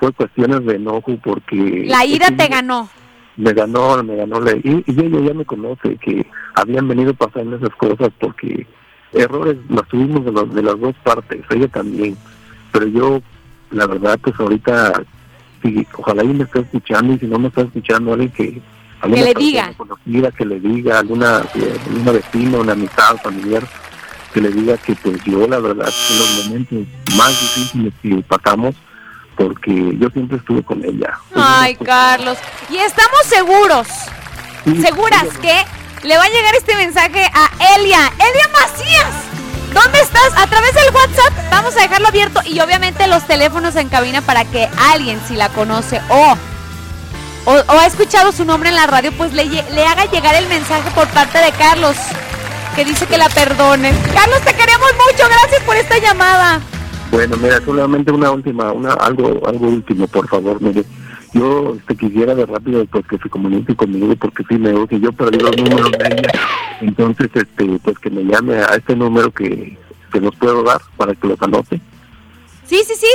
[0.00, 1.84] fue cuestiones de enojo porque...
[1.86, 2.88] La ira te ganó.
[3.38, 4.52] Me ganó, me ganó la...
[4.52, 8.66] Y, y ella ya me conoce que habían venido pasando esas cosas porque
[9.12, 12.16] errores los tuvimos de, los, de las dos partes, ella también.
[12.72, 13.22] Pero yo,
[13.70, 15.04] la verdad, pues ahorita,
[15.62, 18.60] sí, ojalá y me esté escuchando y si no me está escuchando alguien que...
[19.00, 19.72] alguna le diga.
[19.76, 23.62] conocida que le diga, alguna, eh, alguna vecina, una amistad familiar,
[24.34, 26.78] que le diga que pues yo la verdad en los momentos
[27.16, 28.74] más difíciles que pasamos
[29.38, 32.36] porque yo siempre estuve con ella Ay, Carlos.
[32.68, 33.86] Y estamos seguros,
[34.82, 35.64] seguras que
[36.02, 38.12] le va a llegar este mensaje a Elia.
[38.18, 39.14] Elia Macías.
[39.72, 40.36] ¿Dónde estás?
[40.36, 44.44] A través del WhatsApp vamos a dejarlo abierto y obviamente los teléfonos en cabina para
[44.44, 46.36] que alguien, si la conoce o,
[47.44, 50.48] o, o ha escuchado su nombre en la radio, pues le, le haga llegar el
[50.48, 51.96] mensaje por parte de Carlos,
[52.74, 53.96] que dice que la perdonen.
[54.14, 55.28] Carlos, te queremos mucho.
[55.28, 56.60] Gracias por esta llamada.
[57.10, 60.84] Bueno mira solamente una última una algo algo último por favor mire
[61.32, 65.12] yo este quisiera de rápido pues que se comunique conmigo porque sí me que yo
[65.12, 66.32] perdí los números de ella
[66.80, 69.76] entonces este pues que me llame a este número que
[70.12, 71.80] que nos puedo dar para que los anote
[72.64, 73.06] Sí, sí, sí.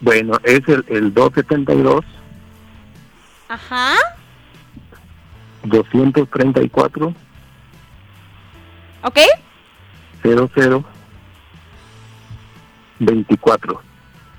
[0.00, 2.04] bueno es el, el 272
[3.48, 3.94] Ajá.
[5.64, 7.14] 234
[9.02, 9.18] ¿Ok?
[10.22, 10.84] 00
[13.00, 13.82] 24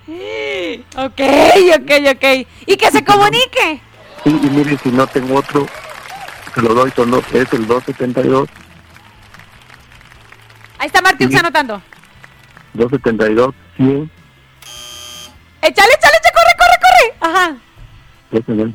[0.98, 1.22] Ok,
[1.76, 2.48] ok, ok.
[2.66, 3.82] Y que se comunique.
[4.24, 5.68] Sí, y mire, si no tengo otro,
[6.54, 8.50] se lo doy, son dos, es el 272,
[10.80, 11.82] Ahí está Martín anotando.
[12.74, 14.12] 272, 100,
[15.62, 17.34] Échale, échale, échale, corre, corre, corre.
[17.34, 17.58] Ajá.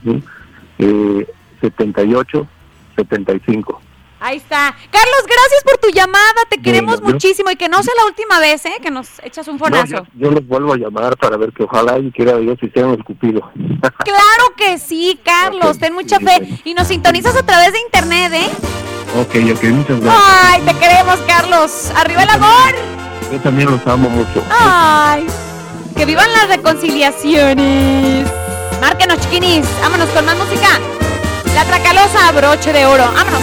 [0.05, 0.25] sí,
[0.79, 1.27] eh,
[1.61, 2.47] 78,
[2.97, 3.83] 75.
[4.19, 4.75] Ahí está.
[4.91, 6.25] Carlos, gracias por tu llamada.
[6.49, 8.77] Te queremos muchísimo y que no sea la última vez, ¿eh?
[8.83, 9.87] Que nos echas un No, fonazo.
[9.93, 12.95] yo, yo los vuelvo a llamar para ver que ojalá y quiera Dios si sean
[12.95, 13.43] escupido.
[14.05, 15.79] Claro que sí, Carlos.
[15.79, 16.61] Ten mucha fe.
[16.65, 18.51] Y nos sintonizas a través de internet, ¿eh?
[19.21, 20.25] ok, ok, muchas gracias.
[20.45, 21.91] Ay, te queremos, Carlos.
[21.95, 22.75] Arriba el amor.
[23.33, 24.43] Yo también los amo mucho.
[24.51, 25.27] Ay.
[25.97, 28.27] Que vivan las reconciliaciones.
[28.81, 29.67] Márquenos, chiquinis.
[29.81, 30.69] Vámonos con más música.
[31.55, 33.05] La tracalosa broche de oro.
[33.15, 33.43] Vámonos.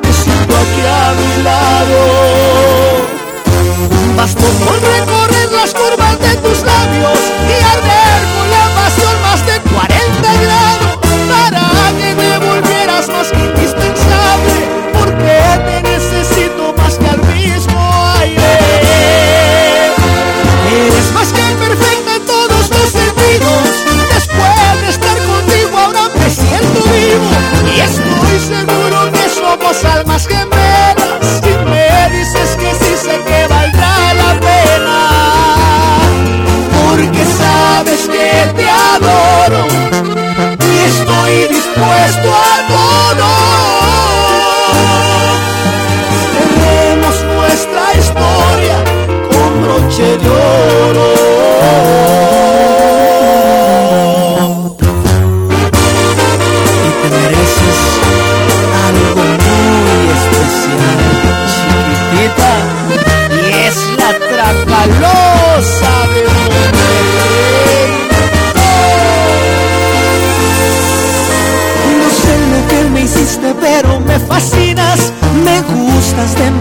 [0.61, 1.99] aquí a mi lado.
[4.15, 7.19] Vas como recorrer las curvas de tus labios
[7.49, 7.80] y al.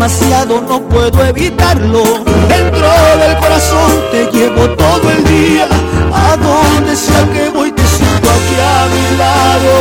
[0.01, 2.03] demasiado, no puedo evitarlo.
[2.49, 2.89] Dentro
[3.21, 5.69] del corazón te llevo todo el día,
[6.11, 9.73] a donde sea que voy te siento aquí a mi lado.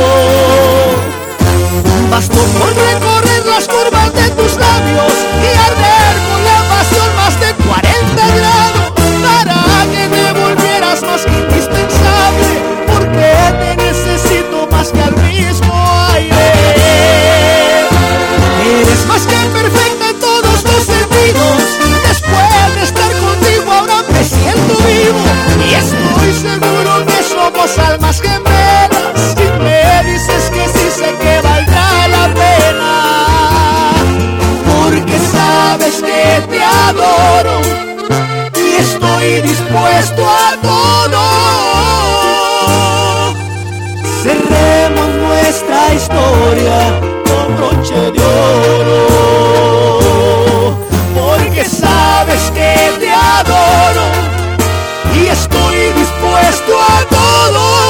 [2.10, 5.39] Bastó por recorrer las curvas de tus labios
[39.30, 41.22] y dispuesto a todo.
[44.22, 48.20] Cerremos nuestra historia con broche de
[48.80, 49.06] oro,
[51.14, 54.06] porque sabes que te adoro
[55.14, 57.89] y estoy dispuesto a todo.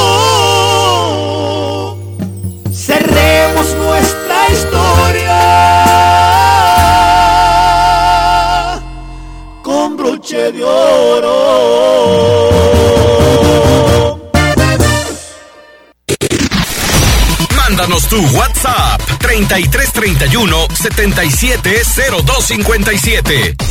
[10.40, 11.36] valle de oro.
[17.56, 23.69] Mándanos tu WhatsApp 3331 770257.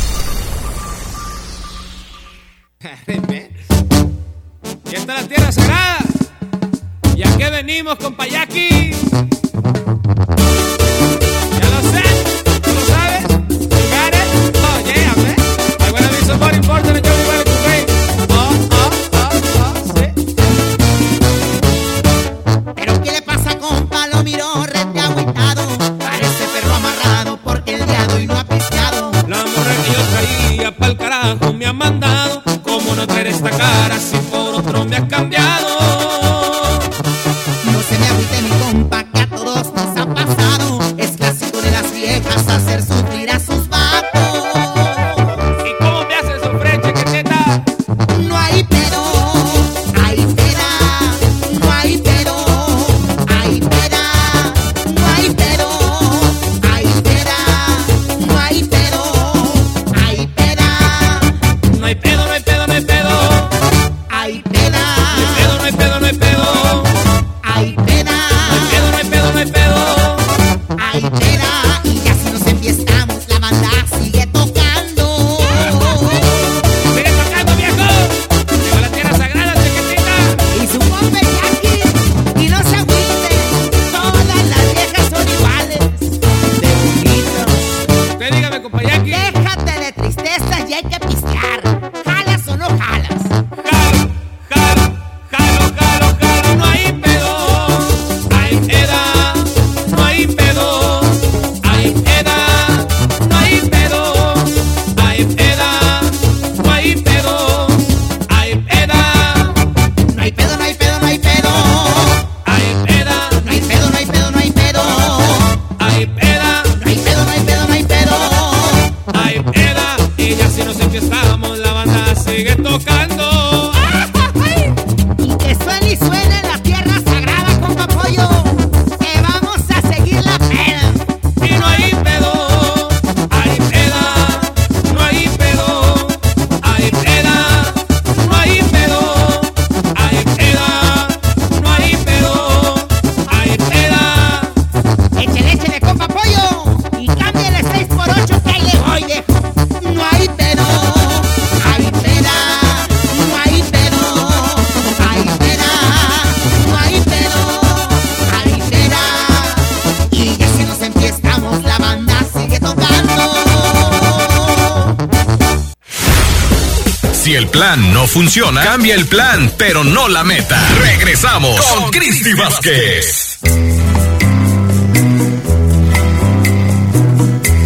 [168.10, 170.60] Funciona, cambia el plan, pero no la meta.
[170.80, 173.38] Regresamos con Cristi Vázquez.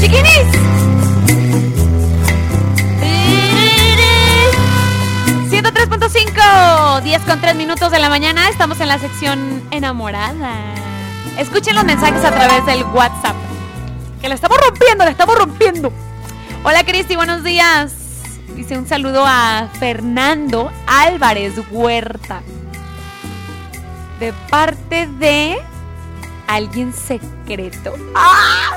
[0.00, 0.46] ¡Chiquinis!
[5.50, 8.50] 103.5, 10 con 3 minutos de la mañana.
[8.50, 10.74] Estamos en la sección enamorada.
[11.38, 13.36] Escuchen los mensajes a través del WhatsApp.
[14.20, 15.90] Que la estamos rompiendo, la estamos rompiendo.
[16.64, 18.03] Hola Cristi, buenos días.
[18.64, 22.40] Dice un saludo a Fernando Álvarez Huerta.
[24.18, 25.58] De parte de
[26.46, 27.92] alguien secreto.
[28.14, 28.70] ¡Ah!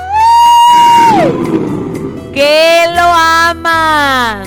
[2.33, 4.43] Que lo ama.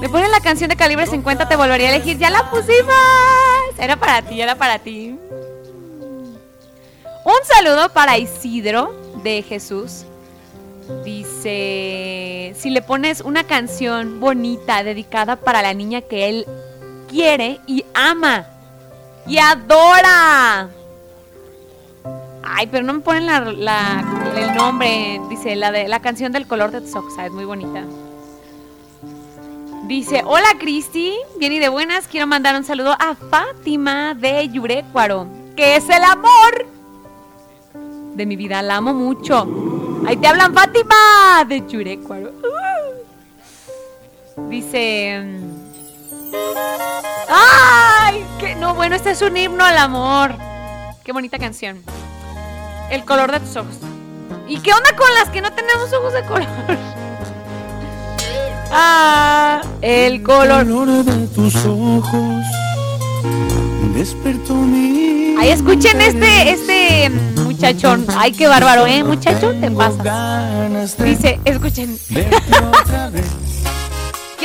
[0.00, 2.18] Me ponen la canción de calibre 50, te volvería a elegir.
[2.18, 2.94] Ya la pusimos.
[3.80, 5.18] Era para ti, era para ti.
[7.24, 8.94] Un saludo para Isidro
[9.24, 10.04] de Jesús.
[11.04, 12.07] Dice,
[12.58, 16.46] si le pones una canción bonita dedicada para la niña que él
[17.08, 18.46] quiere y ama
[19.26, 20.68] y adora.
[22.42, 25.20] Ay, pero no me ponen el nombre.
[25.28, 27.84] Dice, la de la canción del color de tus ah, Es muy bonita.
[29.86, 35.26] Dice, hola Cristi, bien y de buenas, quiero mandar un saludo a Fátima de Yurecuaro,
[35.56, 36.66] que es el amor
[38.14, 39.46] de mi vida, la amo mucho.
[40.06, 42.27] Ahí te hablan Fátima de Yurecuaro.
[44.70, 46.34] Dice, mm,
[47.30, 50.34] ay, que no, bueno, este es un himno al amor.
[51.02, 51.82] Qué bonita canción.
[52.90, 53.76] El color de tus ojos.
[54.46, 56.46] ¿Y qué onda con las que no tenemos ojos de color?
[58.70, 60.66] Ah, el color.
[61.02, 62.44] de tus ojos
[63.94, 65.34] despertó mi.
[65.38, 68.04] Ay, escuchen este, este muchachón.
[68.14, 69.02] Ay, qué bárbaro, ¿eh?
[69.02, 70.98] Muchacho, te pasas.
[70.98, 71.98] Dice, escuchen.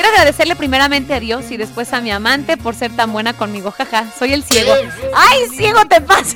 [0.03, 3.71] Quiero agradecerle primeramente a Dios y después a mi amante por ser tan buena conmigo.
[3.71, 4.73] Jaja, soy el ciego.
[5.15, 6.35] ¡Ay, ciego, te pasas!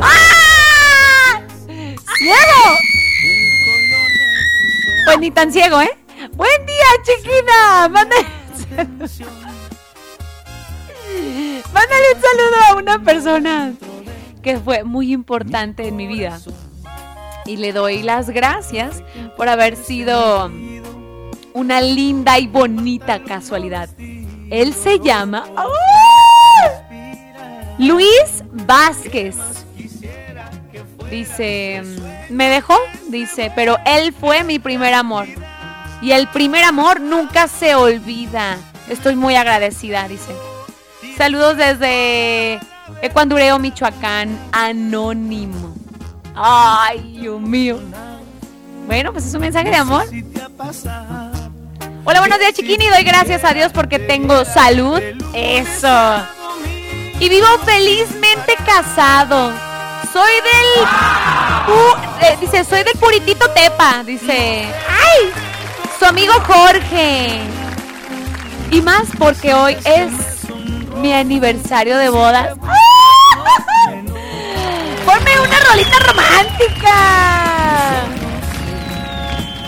[0.00, 1.40] ¡Ah!
[2.16, 2.78] ¡Ciego!
[5.06, 5.90] Pues ni tan ciego, ¿eh?
[6.34, 7.88] ¡Buen día, chiquina!
[7.88, 8.26] Mándale.
[11.72, 13.72] Mándale un saludo a una persona
[14.40, 16.40] que fue muy importante en mi vida.
[17.50, 19.02] Y le doy las gracias
[19.36, 20.52] por haber sido
[21.52, 23.88] una linda y bonita casualidad.
[24.50, 25.66] Él se llama ¡Ah!
[27.76, 29.34] Luis Vázquez.
[31.10, 31.82] Dice,
[32.28, 32.76] me dejó,
[33.08, 35.26] dice, pero él fue mi primer amor.
[36.00, 38.58] Y el primer amor nunca se olvida.
[38.88, 40.30] Estoy muy agradecida, dice.
[41.16, 42.60] Saludos desde
[43.02, 45.69] Ecuandureo, Michoacán, anónimo.
[46.34, 47.78] Ay, Dios mío.
[48.86, 50.04] Bueno, pues es un mensaje de amor.
[52.04, 52.88] Hola, buenos días, chiquini.
[52.88, 55.00] Doy gracias a Dios porque tengo salud.
[55.34, 56.22] Eso.
[57.20, 59.52] Y vivo felizmente casado.
[60.12, 60.86] Soy del.
[62.22, 64.02] Eh, dice, soy del Puritito Tepa.
[64.04, 64.66] Dice.
[64.88, 65.30] ¡Ay!
[65.98, 67.42] Su amigo Jorge.
[68.70, 70.10] Y más porque hoy es
[70.96, 72.56] mi aniversario de bodas.
[75.10, 76.94] Ponme una rolita romántica.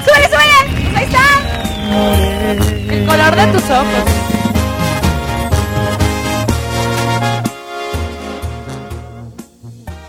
[0.05, 0.97] ¡Súbele, súbele!
[0.97, 1.27] ¡Ahí está!
[2.95, 4.05] El color de tus ojos.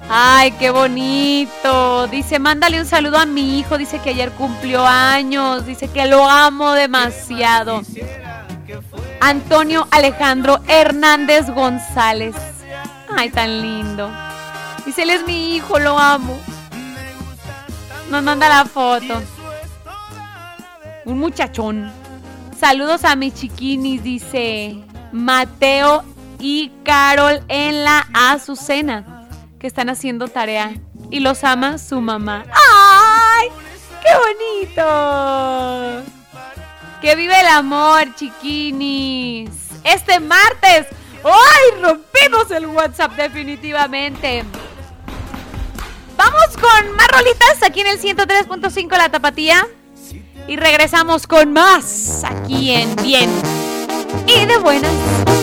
[0.07, 2.05] Ay, qué bonito.
[2.10, 3.80] Dice, mándale un saludo a mi hijo.
[3.80, 5.65] Dice que ayer cumplió años.
[5.65, 7.81] Dice que lo amo demasiado.
[9.19, 12.35] Antonio Alejandro Hernández González.
[13.18, 14.11] Ay, tan lindo.
[14.85, 16.38] Dice, él es mi hijo, lo amo.
[18.10, 19.22] Nos manda la foto.
[21.05, 21.91] Un muchachón.
[22.60, 24.77] Saludos a mis chiquinis, dice
[25.11, 26.03] Mateo
[26.39, 29.27] y Carol en la Azucena,
[29.60, 30.73] que están haciendo tarea.
[31.10, 32.45] Y los ama su mamá.
[32.51, 33.49] ¡Ay!
[34.01, 34.10] ¡Qué
[34.76, 36.03] bonito!
[37.01, 39.49] ¡Que vive el amor, chiquinis!
[39.84, 40.88] Este martes.
[41.23, 41.81] ¡Ay!
[41.81, 44.43] Rompimos el WhatsApp definitivamente.
[46.26, 49.68] Vamos con más rolitas aquí en el 103.5 La Tapatía.
[50.48, 53.30] Y regresamos con más aquí en Bien
[54.28, 55.43] y de Buenas.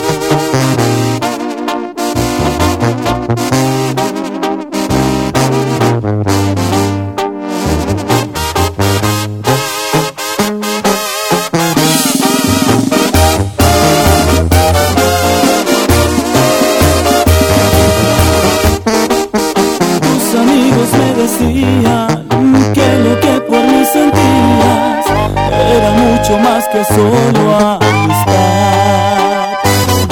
[26.71, 29.57] que solo amistad.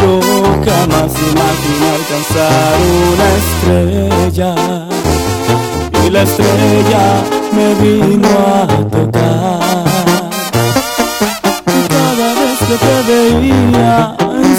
[0.02, 0.14] Yo
[0.66, 2.76] jamás imaginé alcanzar
[3.08, 4.52] una estrella
[6.04, 7.04] y la estrella
[7.54, 8.30] me vino a
[8.90, 9.86] tocar.
[11.68, 13.94] Y Cada vez que te veía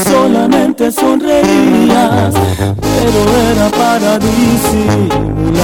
[0.05, 2.33] solamente sonreías,
[2.81, 3.21] pero
[3.51, 5.61] era para disimular,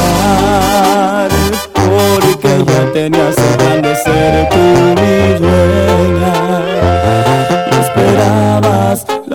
[1.75, 4.59] porque ya tenías el plan de ser tu
[5.01, 5.17] mi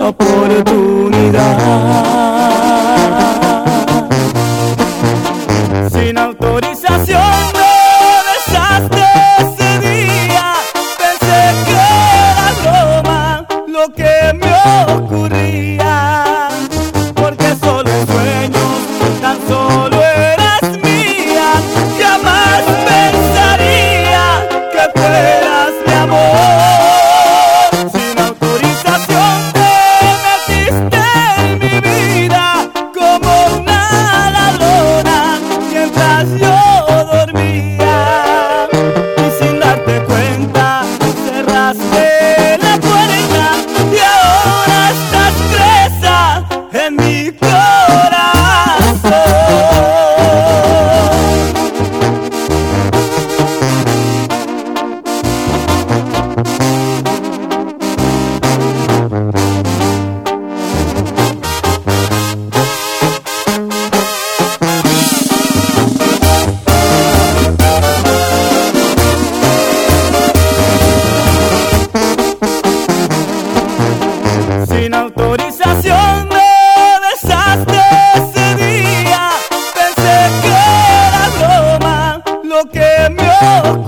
[0.08, 1.62] oportunidad.
[83.54, 83.81] oh.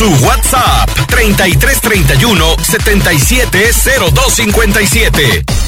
[0.00, 5.59] Tu WhatsApp 3331 770257.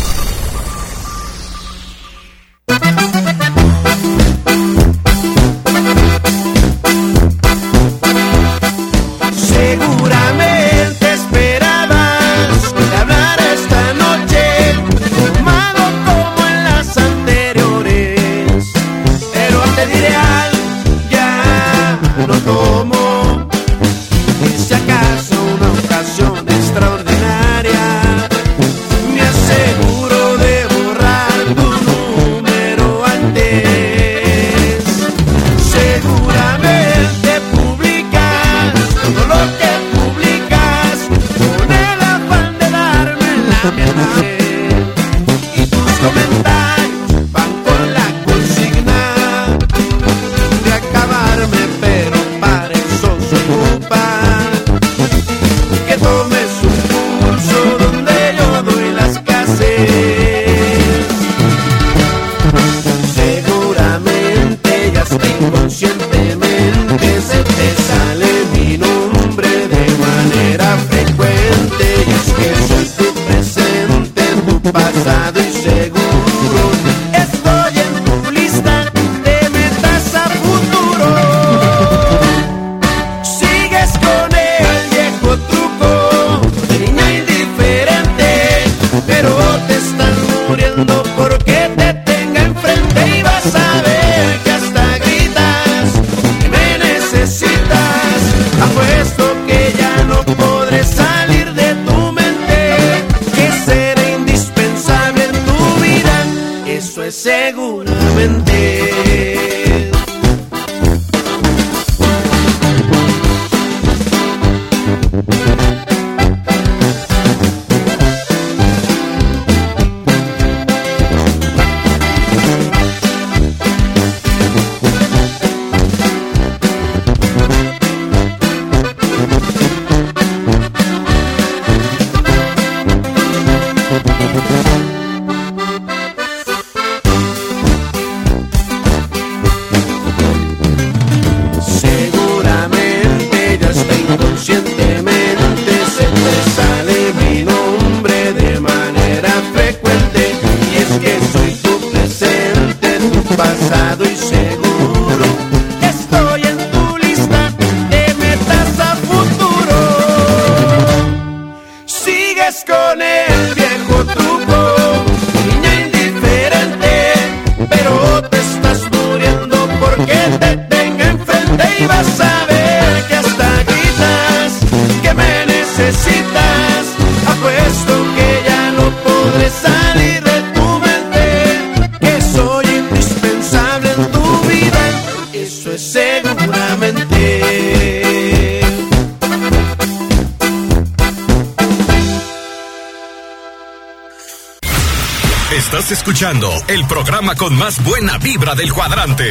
[196.72, 199.30] El programa con más buena vibra del cuadrante.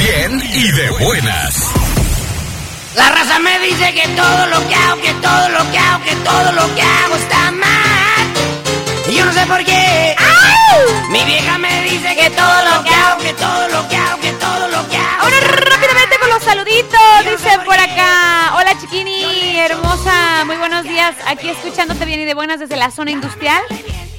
[0.00, 1.70] Bien y de buenas.
[2.94, 6.16] La raza me dice que todo lo que hago, que todo lo que hago, que
[6.16, 8.26] todo lo que hago está mal.
[9.08, 10.14] Y yo no sé por qué.
[11.08, 14.32] Mi vieja me dice que todo lo que hago, que todo lo que hago, que
[14.32, 15.22] todo lo que hago.
[15.22, 18.56] Ahora rápidamente con los saluditos, dice por acá.
[18.56, 21.14] Hola chiquini, hermosa, muy buenos días.
[21.26, 23.62] Aquí escuchándote bien y de buenas desde la zona industrial.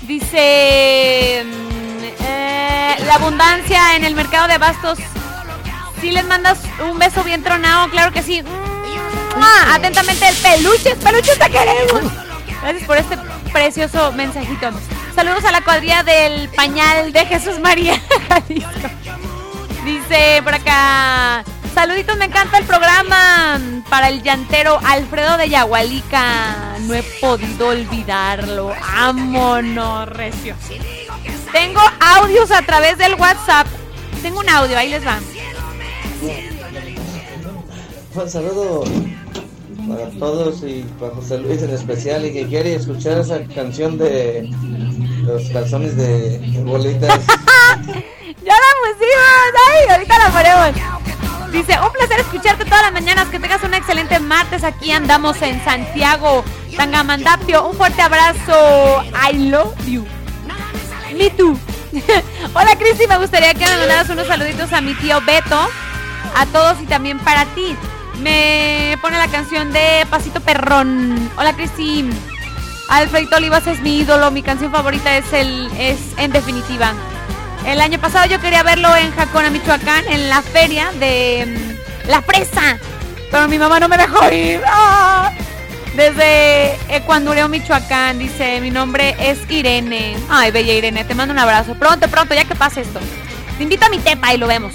[0.01, 1.45] Dice
[3.05, 4.99] la abundancia en el mercado de abastos.
[6.01, 6.59] Si les mandas
[6.89, 8.43] un beso bien tronado, claro que sí.
[9.35, 9.75] ¡Mua!
[9.75, 12.01] Atentamente el peluche, peluche te queremos.
[12.61, 13.17] Gracias por este
[13.51, 14.69] precioso mensajito.
[15.15, 18.01] Saludos a la cuadrilla del pañal de Jesús María.
[19.85, 21.43] Dice por acá,
[21.73, 23.59] saluditos, me encanta el programa
[23.89, 26.75] para el llantero Alfredo de Yagualica.
[26.81, 28.73] No he podido olvidarlo.
[28.81, 30.55] Vámonos, recio.
[31.55, 31.79] Tengo
[32.17, 33.65] audios a través del WhatsApp.
[34.21, 35.19] Tengo un audio, ahí les va.
[38.13, 38.83] Un saludo
[39.87, 44.49] para todos y para José Luis en especial y que quiere escuchar esa canción de
[45.23, 47.21] los calzones de bolitas.
[48.43, 49.25] Ya la pusimos,
[49.71, 51.51] ay, ahorita la ponemos.
[51.51, 54.63] Dice, un placer escucharte todas las mañanas, que tengas un excelente martes.
[54.63, 56.43] Aquí andamos en Santiago,
[56.75, 57.67] Tangamandapio.
[57.67, 59.03] Un fuerte abrazo.
[59.31, 60.05] I love you.
[61.15, 61.31] Me.
[62.53, 65.59] Hola Cristi, me gustaría que me mandaras unos saluditos a mi tío Beto,
[66.35, 67.75] a todos y también para ti.
[68.21, 71.29] Me pone la canción de Pasito Perrón.
[71.37, 72.09] Hola Cristi.
[72.89, 76.93] Alfredito Olivas es mi ídolo, mi canción favorita es el es en definitiva.
[77.65, 82.21] El año pasado yo quería verlo en Jacona, Michoacán, en la feria de mm, La
[82.21, 82.77] Fresa.
[83.31, 84.61] Pero mi mamá no me dejó ir.
[84.67, 85.31] ¡Ah!
[85.95, 90.17] Desde Ecuandureo, Michoacán, dice, mi nombre es Irene.
[90.29, 91.75] Ay, bella Irene, te mando un abrazo.
[91.75, 92.99] Pronto, pronto, ya que pase esto.
[93.57, 94.73] Te invito a mi tepa y lo vemos.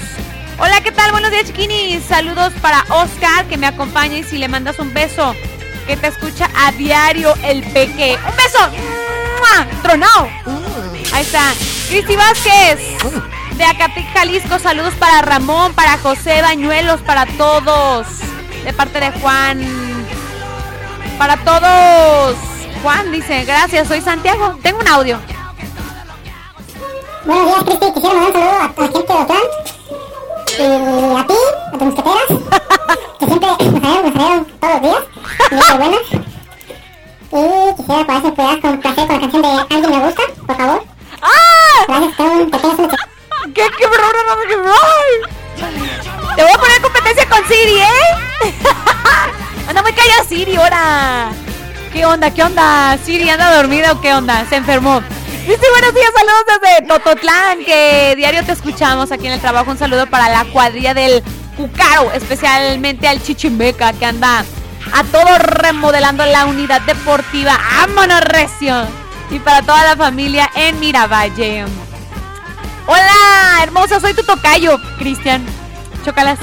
[0.58, 1.12] Hola, ¿qué tal?
[1.12, 2.02] Buenos días, chiquinis.
[2.04, 5.34] Saludos para Oscar, que me acompaña y si le mandas un beso,
[5.86, 8.18] que te escucha a diario el peque.
[8.26, 8.70] ¡Un beso!
[9.40, 9.82] ¡Mua!
[9.82, 10.28] ¡Tronado!
[11.12, 11.52] Ahí está.
[11.88, 12.78] Cristi Vázquez,
[13.56, 14.58] de Acatec, Jalisco.
[14.58, 18.06] Saludos para Ramón, para José Bañuelos, para todos.
[18.64, 19.89] De parte de Juan.
[21.20, 22.34] Para todos.
[22.82, 24.56] Juan dice, gracias, soy Santiago.
[24.62, 25.20] Tengo un audio.
[27.26, 27.92] Buenos días, Cristi.
[27.92, 29.42] Quisiera mandar un saludo a, a la gente de Otlán.
[30.48, 30.64] Y
[31.18, 31.34] a ti,
[31.66, 32.24] a tus mosqueteras,
[33.18, 35.02] que siempre nos salieron, nos todos los días.
[35.50, 36.06] Muy buenas.
[37.32, 40.84] Y quisiera ver si pudieras complacer con la canción de Alguien me gusta, por favor.
[41.20, 41.84] ¡Ah!
[41.86, 42.96] Gracias, tengo un pequeño sueño.
[43.54, 44.06] ¿Qué quebró?
[44.10, 44.74] No, no, quebró.
[46.34, 47.84] Te voy a poner competencia con Siri, ¿eh?
[49.70, 51.30] Anda muy callada Siri, ahora.
[51.92, 52.34] ¿Qué onda?
[52.34, 52.98] ¿Qué onda?
[53.04, 54.44] Siri, ¿anda dormida o qué onda?
[54.48, 55.00] Se enfermó.
[55.46, 59.70] Dice buenos días, saludos desde Tototlán, que diario te escuchamos aquí en el trabajo.
[59.70, 61.22] Un saludo para la cuadrilla del
[61.56, 64.44] Cucaro, especialmente al Chichimeca, que anda
[64.92, 67.56] a todo remodelando la unidad deportiva.
[67.86, 68.74] ¡Vámonos, recio!
[69.30, 71.64] Y para toda la familia en Miravalle.
[72.88, 75.46] Hola, hermosa, soy tu tocayo, Cristian.
[76.04, 76.40] Chocalas.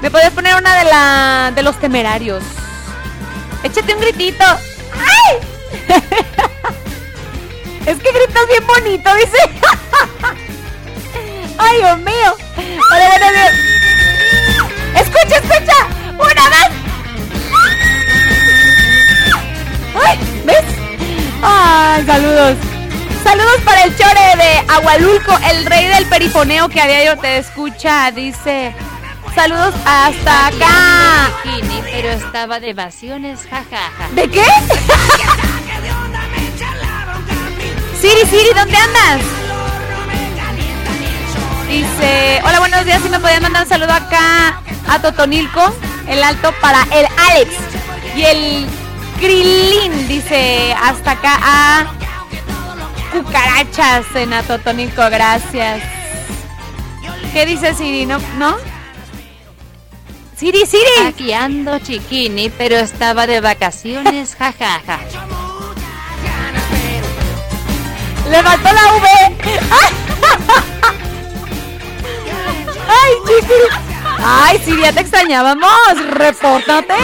[0.00, 2.42] ¿Me podías poner una de la de los temerarios?
[3.62, 4.44] Échate un gritito.
[4.44, 5.38] ¡Ay!
[7.86, 9.38] es que gritas bien bonito, dice.
[11.58, 12.36] Ay, Dios mío.
[12.92, 13.54] Hola, buenos días.
[15.00, 15.86] Escucha, escucha.
[16.12, 16.70] Una vez.
[20.04, 20.64] Ay, ¿ves?
[21.42, 22.56] Ay, saludos.
[23.24, 28.12] Saludos para el chore de Agualulco, el rey del perifoneo que a diario te escucha.
[28.12, 28.72] Dice,
[29.36, 31.30] saludos hasta acá.
[31.44, 34.08] Bikini, pero estaba de vacaciones, jajaja.
[34.12, 34.42] ¿De qué?
[38.00, 39.20] Siri, Siri, ¿dónde andas?
[41.68, 43.02] Dice, hola, buenos días.
[43.02, 45.74] Si me podían mandar un saludo acá a Totonilco,
[46.08, 47.50] el alto para el Alex
[48.16, 48.66] y el
[49.20, 50.08] Krilin.
[50.08, 51.86] Dice, hasta acá a
[53.12, 55.82] cucarachas en Atotonilco, gracias.
[57.34, 58.06] ¿Qué dice Siri?
[58.06, 58.18] ¿No?
[58.38, 58.75] ¿No?
[60.38, 61.06] Siri, Siri.
[61.06, 65.00] Aquí ando chiquini, pero estaba de vacaciones, jajaja.
[68.30, 69.06] Le faltó la V.
[72.88, 73.60] Ay, chiqui.
[74.18, 75.70] Ay, sí, ya te extrañábamos.
[76.10, 76.94] Repórtate.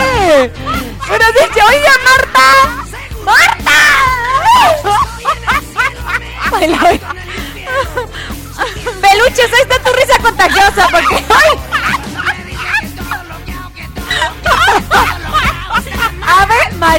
[1.08, 2.46] Pero dicho, oiga, Marta.
[3.24, 3.78] ¡Marta!
[9.00, 11.16] Peluches, ahí está tu risa contagiosa porque.
[11.16, 11.51] ¡Ay!
[16.92, 16.98] Es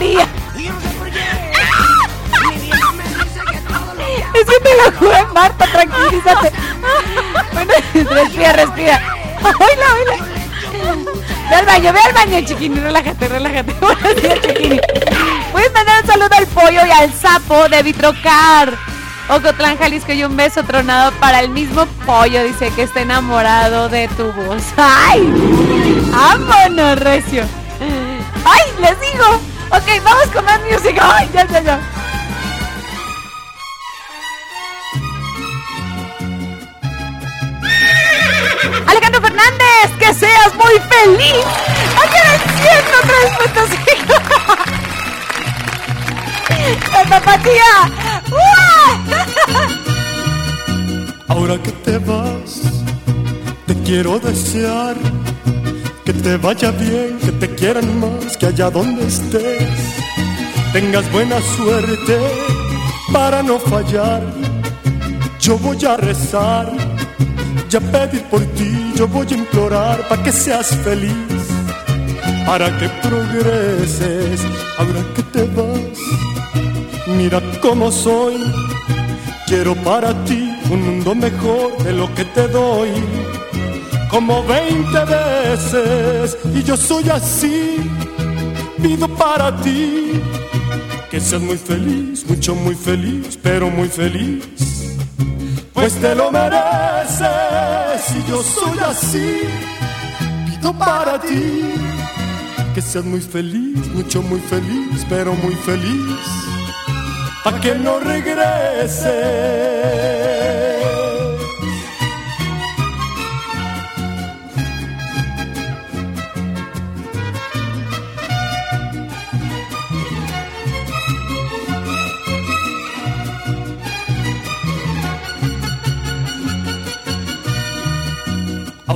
[4.46, 6.52] que me lo jugué, Marta, tranquilízate.
[7.94, 9.00] Respira, respira.
[9.44, 10.16] Oila, oila.
[11.48, 13.72] Ve al baño, ve al baño, chiquini, relájate, relájate.
[13.80, 14.80] Buenos días, chiquini.
[15.52, 18.74] Puedes mandar un saludo al pollo y al sapo de Vitrocar.
[19.30, 22.44] Ocotlán, Jalisco y un beso tronado para el mismo pollo.
[22.44, 24.64] Dice que está enamorado de tu voz.
[24.76, 25.22] ¡Ay!
[26.10, 27.44] ¡Vámonos, recio!
[28.44, 29.53] ¡Ay, les digo!
[29.76, 30.96] Ok, vamos con más music.
[31.02, 31.80] ¡Ay, ya, ya, ya!
[38.86, 41.44] Alejandro Fernández, que seas muy feliz.
[42.04, 43.70] Agradeciendo tres puntos.
[47.00, 47.72] ¡El papatía!
[51.30, 52.62] Ahora que te vas,
[53.66, 54.96] te quiero desear
[56.24, 59.68] te vaya bien, que te quieran más, que allá donde estés
[60.72, 62.18] tengas buena suerte
[63.12, 64.24] para no fallar.
[65.40, 66.72] Yo voy a rezar,
[67.70, 71.44] ya pedir por ti, yo voy a implorar para que seas feliz,
[72.46, 74.42] para que progreses.
[74.78, 76.00] Ahora que te vas,
[77.18, 78.38] mira cómo soy.
[79.46, 83.23] Quiero para ti un mundo mejor de lo que te doy.
[84.14, 87.78] Como 20 veces, y yo soy así.
[88.80, 90.22] Pido para ti
[91.10, 94.46] que seas muy feliz, mucho, muy feliz, pero muy feliz.
[95.74, 97.26] Pues te lo mereces,
[98.16, 99.40] y yo soy así.
[100.46, 101.74] Pido para ti
[102.76, 106.20] que seas muy feliz, mucho, muy feliz, pero muy feliz
[107.44, 109.10] pa' que no regrese.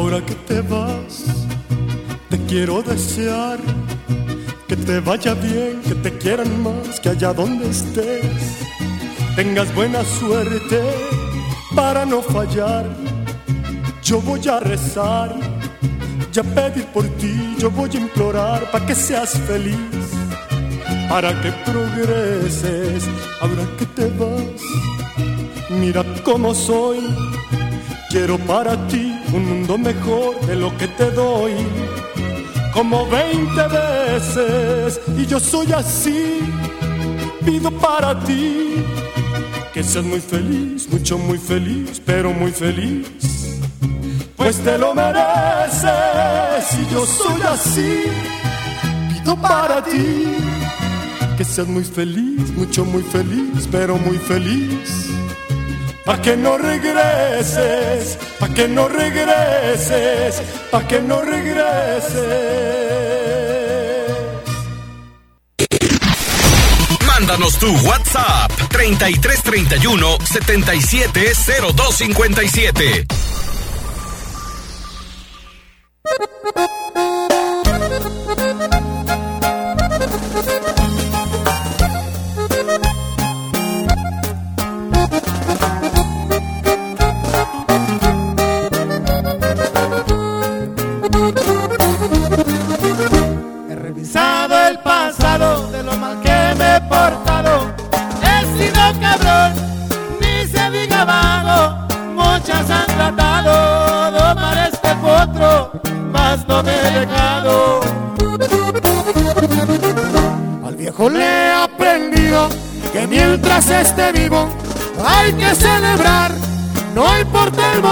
[0.09, 1.25] Ahora que te vas,
[2.29, 3.59] te quiero desear
[4.65, 8.23] que te vaya bien, que te quieran más, que allá donde estés
[9.35, 10.81] tengas buena suerte
[11.75, 12.85] para no fallar.
[14.01, 15.35] Yo voy a rezar,
[16.31, 20.05] ya pedir por ti, yo voy a implorar para que seas feliz,
[21.09, 23.03] para que progreses.
[23.41, 24.61] Ahora que te vas,
[25.69, 26.99] mira cómo soy.
[28.09, 31.53] Quiero para ti un mundo mejor de lo que te doy
[32.73, 36.39] como 20 veces y yo soy así.
[37.43, 38.83] Pido para ti
[39.73, 43.07] que seas muy feliz, mucho, muy feliz, pero muy feliz.
[44.35, 45.89] Pues te lo mereces
[46.79, 48.03] y yo soy así.
[49.11, 50.37] Pido para ti
[51.37, 55.06] que seas muy feliz, mucho, muy feliz, pero muy feliz.
[56.07, 62.15] Pa' que no regreses, pa' que no regreses, pa' que no regreses.
[67.05, 73.05] Mándanos tu WhatsApp 3331 770257.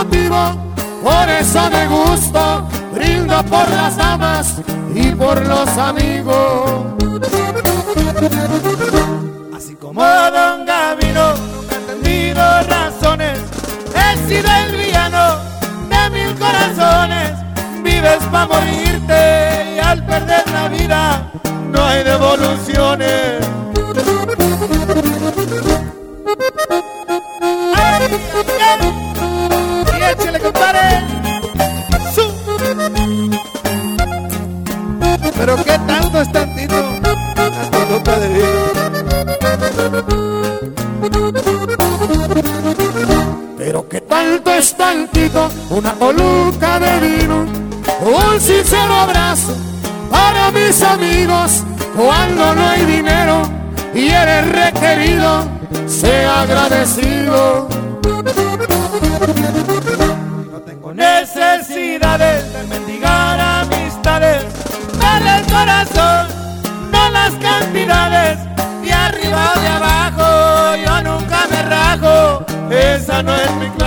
[0.06, 0.56] Motivo.
[1.03, 4.56] Por eso me gusto, brindo por las damas
[4.94, 6.86] y por los amigos.
[9.56, 13.40] Así como Don Gavino, nunca he entendido razones.
[13.94, 15.38] He sido el villano
[15.90, 17.32] de mil corazones.
[17.84, 21.32] Vives para morirte y al perder la vida
[21.72, 23.24] no hay devoluciones.
[44.74, 47.46] Tantito, una coluca de vino,
[48.02, 49.56] un sincero abrazo
[50.10, 51.64] para mis amigos
[51.96, 53.44] cuando no hay dinero
[53.94, 55.48] y eres requerido,
[55.88, 57.68] sea agradecido.
[60.52, 64.44] No tengo necesidades de mendigar amistades,
[65.00, 66.28] dale el corazón,
[66.92, 68.40] no las cantidades,
[68.84, 73.85] de arriba o de abajo, yo nunca me rajo, esa no es mi clase.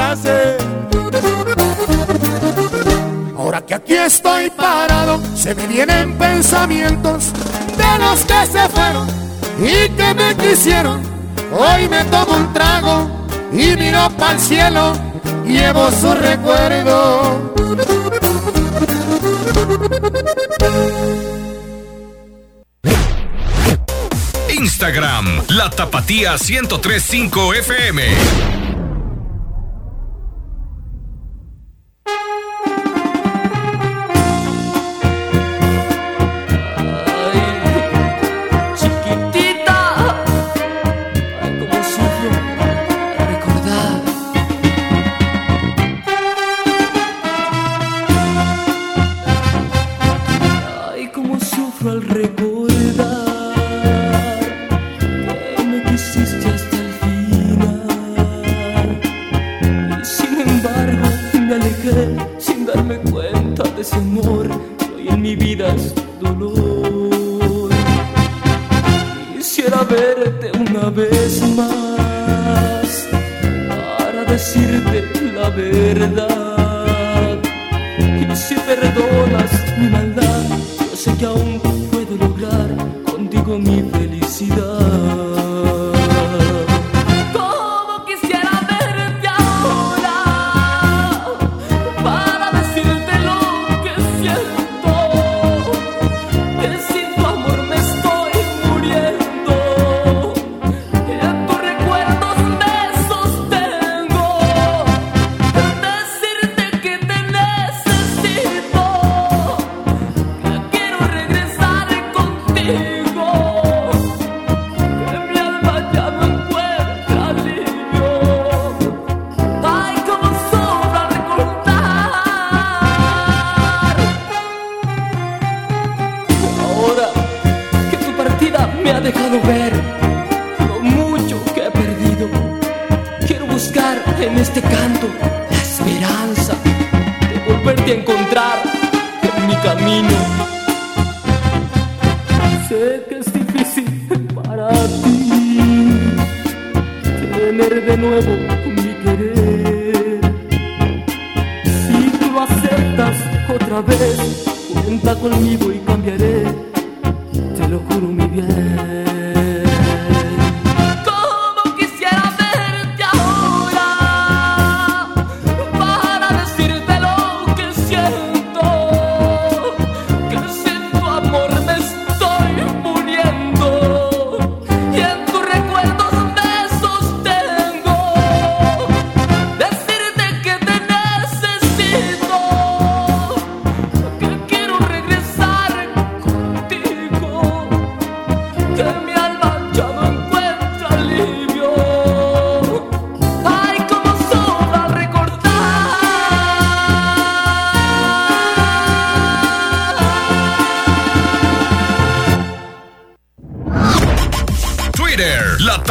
[3.88, 7.32] Aquí estoy parado, se me vienen pensamientos
[7.76, 9.08] de los que se fueron
[9.58, 11.00] y que me quisieron.
[11.58, 13.10] Hoy me tomo un trago
[13.50, 14.92] y miro para el cielo,
[15.46, 17.54] llevo su recuerdo.
[24.50, 28.67] Instagram, La Tapatía 1035 FM.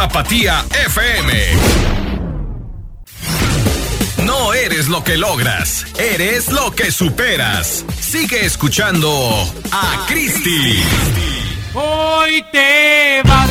[0.08, 1.34] Tapatía FM.
[4.24, 7.84] No eres lo que logras, eres lo que superas.
[8.00, 9.12] Sigue escuchando
[9.70, 10.82] a Cristi.
[11.74, 13.50] Hoy te vas,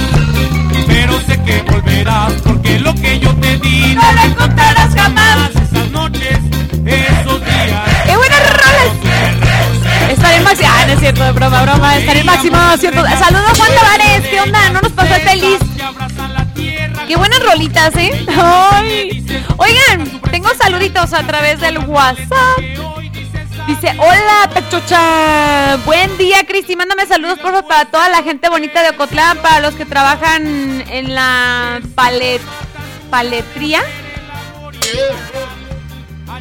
[0.87, 5.51] pero sé que volverás, porque lo que yo te di no lo encontrarás jamás.
[5.51, 6.39] Esas noches,
[6.87, 8.07] esos días.
[8.07, 10.11] ¡Qué buenas rolas!
[10.11, 10.69] Estaré en máximo.
[10.73, 11.99] Ah, no es cierto, broma, broma.
[11.99, 12.57] Estaré en máximo.
[12.78, 13.05] Cierto.
[13.05, 14.23] Saludos, Juan Tavares.
[14.31, 14.70] ¿Qué onda?
[14.70, 15.76] No nos pasó el feliz.
[17.07, 18.27] Qué buenas rolitas, ¿eh?
[19.59, 22.59] Oigan, tengo saluditos a través del WhatsApp.
[23.66, 28.81] Dice, hola Pechocha, buen día Cristi, mándame saludos por favor para toda la gente bonita
[28.83, 32.41] de Ocotlán, para los que trabajan en la palet,
[33.11, 33.83] paletría,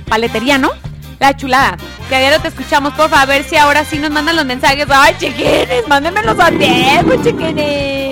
[0.07, 0.71] paletería, ¿no?
[1.19, 1.77] La chulada,
[2.09, 4.45] que a diario te escuchamos, por favor, a ver si ahora sí nos mandan los
[4.45, 4.85] mensajes.
[4.89, 8.04] Ay, chiquines, mándenmelos a tiempo, chiquines.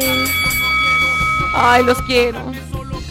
[1.54, 2.40] Ay, los quiero.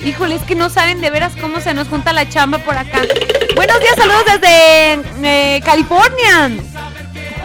[0.04, 3.02] Híjole, es que no saben de veras cómo se nos junta la chamba por acá.
[3.54, 6.50] Buenos días, saludos desde eh, California.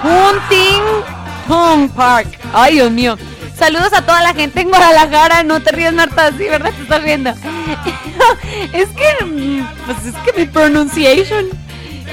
[0.04, 2.28] Huntington Park.
[2.54, 3.18] Ay, Dios mío.
[3.58, 5.44] Saludos a toda la gente en Guadalajara.
[5.44, 6.72] No te rías, Marta, sí, ¿verdad?
[6.74, 7.30] Te estás riendo.
[8.74, 11.46] es que, pues es que mi pronunciation,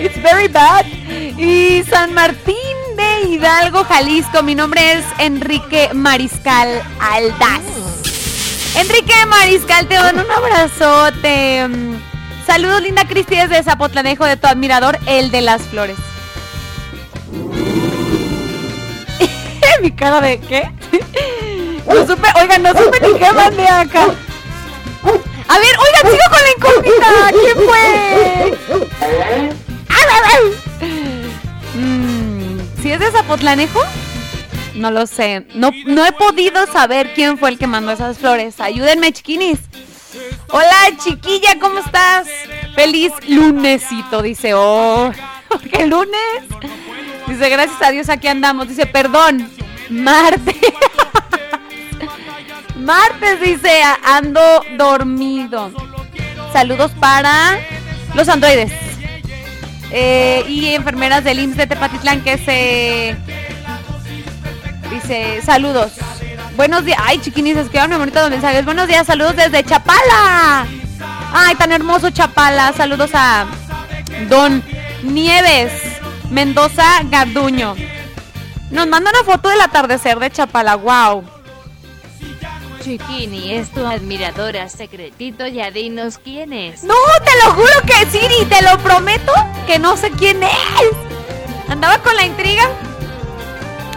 [0.01, 0.85] it's very bad.
[1.39, 2.57] Y San Martín
[2.97, 4.43] de Hidalgo, Jalisco.
[4.43, 7.94] Mi nombre es Enrique Mariscal Aldaz.
[8.77, 11.67] Enrique Mariscal, te doy un abrazote.
[12.47, 15.97] Saludos, linda Cristi, desde Zapotlanejo, de tu admirador, el de las flores.
[19.83, 20.71] Mi cara de ¿qué?
[21.87, 24.07] No supe, oigan, no supe ni qué mandé acá.
[25.49, 27.07] A ver, oigan, sigo con la incógnita.
[27.31, 27.85] ¿Quién fue?
[31.77, 33.81] Mm, ¿Si es de Zapotlanejo?
[34.75, 35.47] No lo sé.
[35.55, 38.61] No, no he podido saber quién fue el que mandó esas flores.
[38.61, 39.61] Ayúdenme, chiquinis.
[40.51, 42.29] Hola, chiquilla, ¿cómo estás?
[42.75, 44.55] Feliz lunesito, dice.
[44.55, 45.13] Oh,
[45.73, 46.45] ¿qué lunes?
[47.27, 48.69] Dice, gracias a Dios aquí andamos.
[48.69, 49.51] Dice, perdón,
[49.89, 50.57] martes.
[52.77, 54.41] martes, dice, ando
[54.77, 55.73] dormido.
[56.53, 57.59] Saludos para
[58.15, 58.73] los androides.
[59.91, 63.17] Eh, y enfermeras del IMSS de Tepatitlán que se...
[64.91, 65.93] Dice, saludos.
[66.57, 66.99] Buenos días.
[67.03, 68.65] Ay, chiquinis, escriban bonitos mensajes.
[68.65, 70.67] Buenos días, saludos desde Chapala.
[71.33, 72.73] Ay, tan hermoso Chapala.
[72.73, 73.47] Saludos a
[74.29, 74.63] Don
[75.03, 75.73] Nieves
[76.31, 77.75] Mendoza Garduño.
[78.71, 80.77] Nos manda una foto del atardecer de Chapala.
[80.77, 81.25] Wow.
[82.83, 86.85] Chiquini, es tu admiradora secretito, ya dinos quién es.
[86.85, 86.95] No,
[87.25, 89.33] te lo juro que Siri, te lo prometo
[89.67, 90.51] que no sé quién es.
[91.69, 92.69] Andaba con la intriga.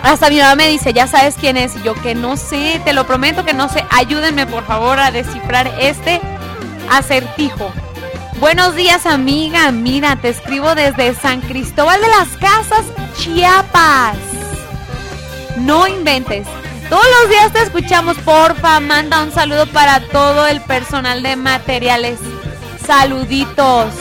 [0.04, 1.76] Hasta mi mamá me dice, ya sabes quién es.
[1.76, 3.86] Y yo que no sé, te lo prometo que no sé.
[3.90, 6.22] Ayúdenme por favor a descifrar este
[6.90, 7.72] acertijo.
[8.40, 12.86] Buenos días amiga, mira, te escribo desde San Cristóbal de las Casas,
[13.18, 14.16] Chiapas.
[15.58, 16.48] No inventes.
[16.88, 22.20] Todos los días te escuchamos, porfa, manda un saludo para todo el personal de materiales.
[22.86, 23.92] Saluditos.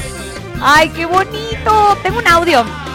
[0.62, 1.98] Ay, qué bonito.
[2.02, 2.85] Tengo un audio.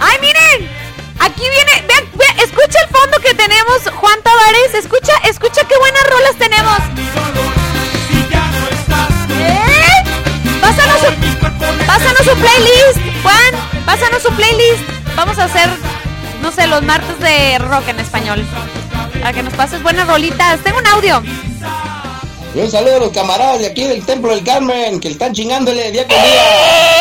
[0.00, 0.70] ¡Ay, miren!
[1.20, 6.02] Aquí viene, vean, vean, escucha el fondo que tenemos, Juan Tavares, escucha, escucha qué buenas
[6.08, 6.78] rolas tenemos.
[9.38, 10.02] ¿Eh?
[10.62, 14.82] Pásanos su, pásanos su playlist, Juan, pásanos su playlist.
[15.14, 15.68] Vamos a hacer,
[16.40, 18.46] no sé, los martes de rock en español.
[19.20, 20.60] Para que nos pases buenas rolitas.
[20.60, 21.22] Tengo un audio.
[22.54, 25.92] Y un saludo a los camaradas de aquí del Templo del Carmen, que están chingándole
[25.92, 27.00] día con día.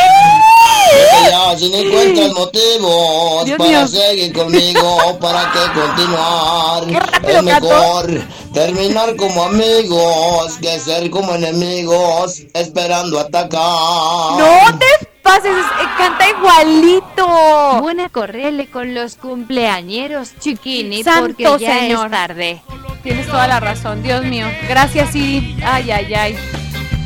[1.58, 3.88] Si no encuentras motivos Dios para mío.
[3.88, 7.12] seguir conmigo, para que continuar.
[7.12, 8.22] rápido Es mejor
[8.54, 13.60] terminar como amigos que ser como enemigos, esperando atacar.
[13.60, 17.82] No te pases, eh, canta igualito.
[17.82, 22.06] Buena correle con los cumpleañeros, chiquini, Santo porque ya Señor.
[22.06, 22.62] es tarde.
[23.04, 24.04] Tienes toda la razón.
[24.04, 24.48] Dios mío.
[24.68, 25.58] Gracias, Siri.
[25.66, 26.38] Ay, ay, ay.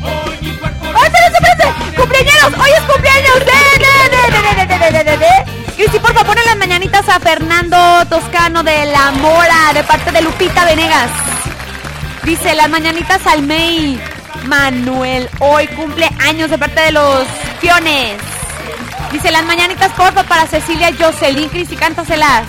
[0.02, 1.96] ¡Oh, espérense, espérense!
[1.96, 2.52] ¡Cumpleaños!
[2.62, 3.34] ¡Hoy es cumpleaños!
[3.40, 5.74] ¡De, de, de, de de, de, de, de, de.
[5.76, 10.22] Cristi, por favor, en las mañanitas a Fernando Toscano de La Mora, de parte de
[10.22, 11.10] Lupita Venegas.
[12.22, 14.00] Dice, las mañanitas al May.
[14.46, 17.24] Manuel, hoy cumple años de parte de los
[17.60, 18.18] piones.
[19.10, 21.48] Dice, las mañanitas, porfa, para Cecilia Jocelyn.
[21.48, 22.44] Cristi, cántaselas.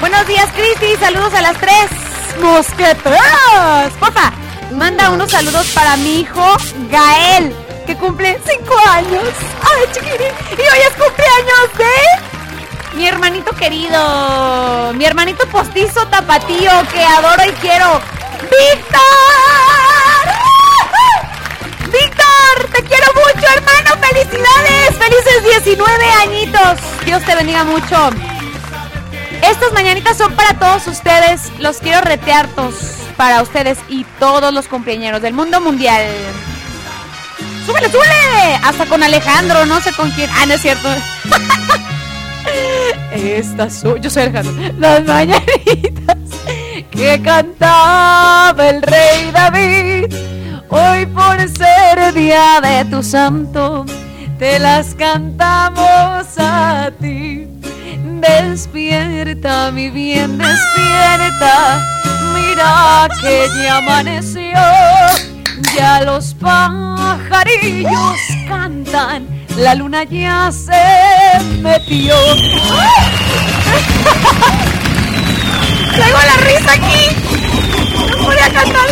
[0.00, 0.96] Buenos días, Cristi.
[0.98, 2.07] Saludos a las tres
[2.40, 3.92] mosqueteras.
[3.98, 4.32] Porfa,
[4.72, 6.56] manda unos saludos para mi hijo
[6.90, 7.54] Gael,
[7.86, 9.28] que cumple cinco años.
[9.62, 10.32] Ay, chiquirín.
[10.52, 17.52] Y hoy es cumpleaños de mi hermanito querido, mi hermanito postizo tapatío que adoro y
[17.60, 18.00] quiero.
[18.42, 19.02] ¡Víctor!
[21.92, 22.70] ¡Víctor!
[22.72, 24.02] ¡Te quiero mucho, hermano!
[24.04, 24.96] ¡Felicidades!
[24.98, 26.78] ¡Felices 19 añitos!
[27.04, 28.10] Dios te bendiga mucho.
[29.42, 31.52] Estas mañanitas son para todos ustedes.
[31.58, 32.74] Los quiero reteartos
[33.16, 36.04] para ustedes y todos los cumpleaños del mundo mundial.
[37.66, 38.60] ¡Súbele, súbele!
[38.62, 40.30] Hasta con Alejandro, no sé con quién.
[40.32, 40.88] Ah, no es cierto.
[43.12, 44.00] Estas son.
[44.00, 44.54] Yo soy Alejandro.
[44.78, 46.16] Las mañanitas
[46.90, 50.14] que cantaba el rey David.
[50.70, 53.86] Hoy por ser día de tu santo,
[54.38, 57.47] te las cantamos a ti.
[58.20, 61.86] Despierta, mi bien, despierta.
[62.34, 64.58] Mira que ya amaneció.
[65.76, 68.18] Ya los pajarillos
[68.48, 69.28] cantan.
[69.56, 72.16] La luna ya se metió.
[75.94, 77.16] Traigo la risa aquí.
[78.10, 78.88] No voy cantar.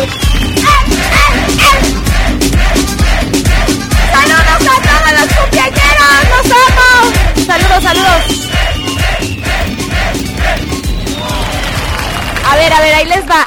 [4.13, 6.19] Saludos a todas las cumpleañeras.
[6.29, 6.89] Los amo.
[7.45, 8.46] Saludos, saludos.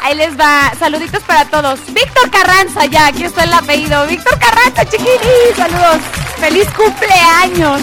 [0.03, 0.73] Ahí les va.
[0.79, 1.81] Saluditos para todos.
[1.93, 4.07] Víctor Carranza, ya, aquí está el apellido.
[4.07, 5.55] Víctor Carranza, chiquini.
[5.57, 6.01] Saludos.
[6.39, 7.83] Feliz cumpleaños.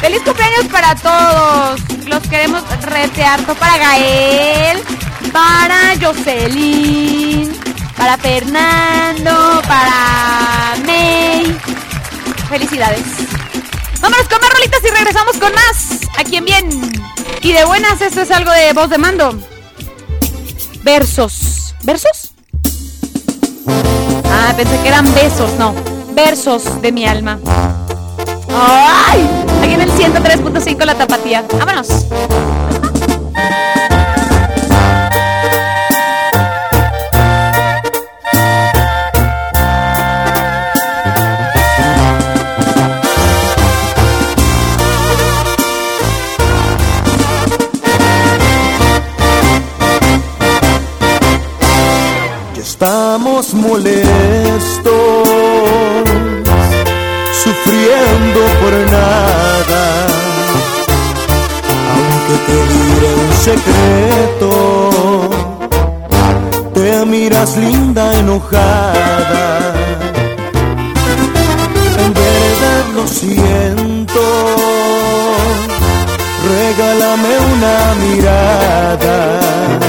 [0.00, 1.80] Feliz cumpleaños para todos.
[2.06, 3.40] Los queremos retear.
[3.42, 4.82] Para Gael,
[5.32, 7.52] para Jocelyn,
[7.96, 11.56] para Fernando, para May.
[12.48, 13.02] Felicidades.
[14.00, 16.08] Vámonos con más rolitas y regresamos con más.
[16.18, 16.68] Aquí en Bien.
[17.42, 19.57] Y de buenas, esto es algo de voz de mando.
[20.90, 21.74] Versos.
[21.82, 22.32] ¿Versos?
[24.24, 25.74] Ah, pensé que eran besos, no.
[26.14, 27.38] Versos de mi alma.
[28.48, 29.28] ¡Ay!
[29.62, 31.44] Aquí en el 103.5 la tapatía.
[31.58, 31.88] Vámonos.
[52.80, 54.04] Estamos molestos,
[57.42, 59.82] sufriendo por nada.
[61.92, 64.50] Aunque te diré un secreto,
[66.72, 69.74] te miras linda enojada.
[71.98, 74.22] En verdad lo siento,
[76.46, 79.87] regálame una mirada.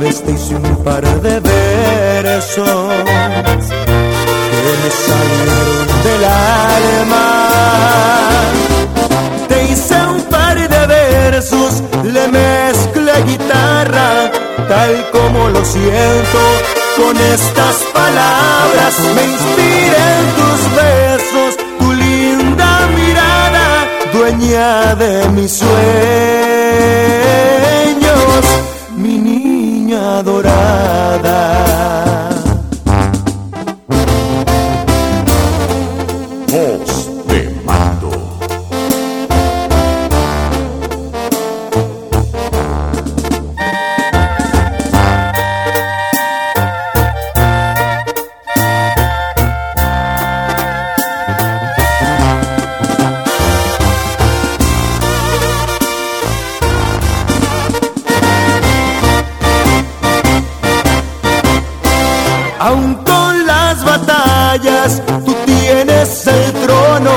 [0.00, 2.68] Te hice un par de versos
[4.50, 7.26] que me salieron del alma.
[9.46, 14.32] Te hice un par de versos, le mezclé guitarra,
[14.68, 16.38] tal como lo siento.
[16.96, 26.50] Con estas palabras me inspiré en tus besos, tu linda mirada, dueña de mis sueños
[29.00, 29.39] mi
[30.18, 31.69] adorada.
[65.24, 67.10] Tú tienes el trono,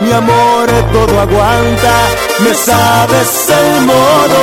[0.00, 1.94] mi amor todo aguanta,
[2.40, 4.40] me sabes el modo,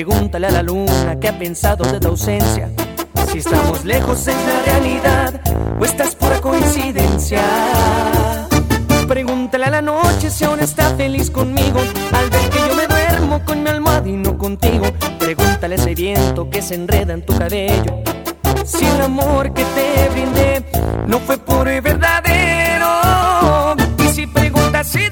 [0.03, 2.71] Pregúntale a la luna qué ha pensado de tu ausencia.
[3.31, 5.43] Si estamos lejos es la realidad
[5.79, 7.43] o estás pura coincidencia.
[9.07, 11.81] Pregúntale a la noche si aún está feliz conmigo
[12.13, 14.87] al ver que yo me duermo con mi almohada y no contigo.
[15.19, 18.03] Pregúntale a ese viento que se enreda en tu cabello.
[18.65, 20.65] Si el amor que te brindé
[21.09, 22.89] no fue puro y verdadero.
[23.99, 25.10] Y si preguntas si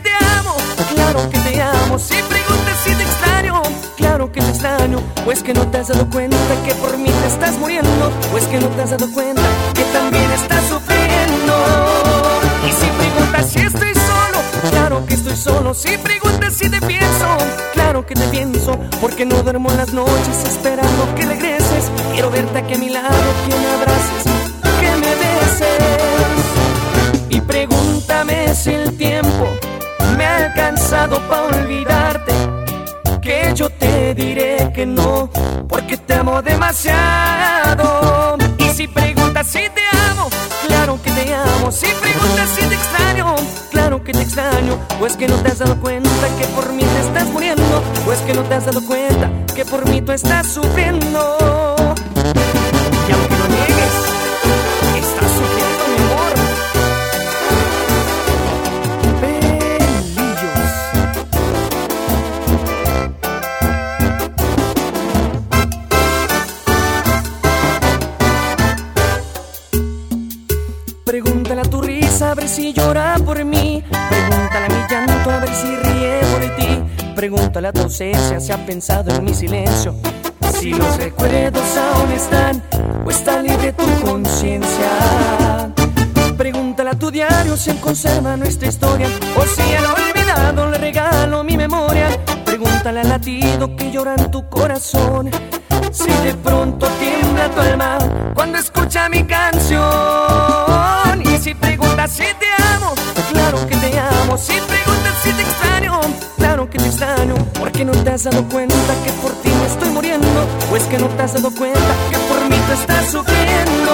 [4.99, 5.25] extraño.
[5.25, 8.11] Pues que no te has dado cuenta que por mí te estás muriendo.
[8.31, 9.43] Pues que no te has dado cuenta
[9.75, 11.55] que también estás sufriendo.
[12.67, 15.75] Y si preguntas si estoy solo, claro que estoy solo.
[15.75, 17.27] Si preguntas si te pienso,
[17.75, 18.79] claro que te pienso.
[19.01, 21.91] Porque no duermo las noches esperando que regreses.
[22.13, 23.09] Quiero verte aquí a mi lado,
[23.49, 24.25] que me abraces,
[24.81, 25.79] que me beses.
[27.31, 29.49] Y pregúntame si el tiempo
[30.17, 32.58] me ha alcanzado para olvidarte.
[33.29, 35.29] Que yo te diré que no,
[35.69, 38.39] porque te amo demasiado.
[38.57, 40.31] Y si preguntas si te amo,
[40.67, 41.71] claro que te amo.
[41.71, 43.37] Si preguntas si te extraño,
[43.71, 44.79] claro que te extraño.
[44.99, 47.83] Pues que no te has dado cuenta que por mí te estás muriendo.
[48.07, 51.78] Pues que no te has dado cuenta que por mí tú estás sufriendo.
[72.59, 73.85] Si llora por mí.
[74.11, 76.83] Pregúntale a mi llanto a ver si ríe por ti.
[77.15, 79.95] Pregúntale a tu ausencia si ha pensado en mi silencio.
[80.59, 82.63] Si los recuerdos aún están
[83.05, 85.71] o está libre tu conciencia.
[86.37, 90.79] Pregúntale a tu diario si él conserva nuestra historia o si él ha olvidado le
[90.79, 92.09] regalo mi memoria.
[92.45, 95.31] Pregúntale al latido que llora en tu corazón.
[95.93, 97.99] Si de pronto tiembla tu alma
[98.35, 99.83] cuando escucha mi canción.
[101.25, 102.25] Y si preguntas si
[104.29, 104.39] te amo.
[104.39, 106.01] Si preguntas si te extraño,
[106.37, 107.35] claro que te extraño.
[107.59, 110.47] Porque no te has dado cuenta que por ti me estoy muriendo.
[110.69, 111.81] Pues que no te has dado cuenta
[112.11, 113.93] que por mí tú estás sufriendo.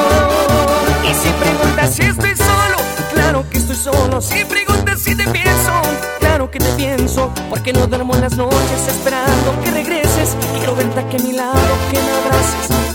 [1.05, 2.77] Y si preguntas si estoy solo,
[3.13, 4.21] claro que estoy solo.
[4.21, 5.73] Si preguntas si te pienso,
[6.21, 7.33] claro que te pienso.
[7.49, 10.37] Porque no duermo las noches esperando que regreses.
[10.57, 12.94] Quiero verte aquí a mi lado, que me abraces,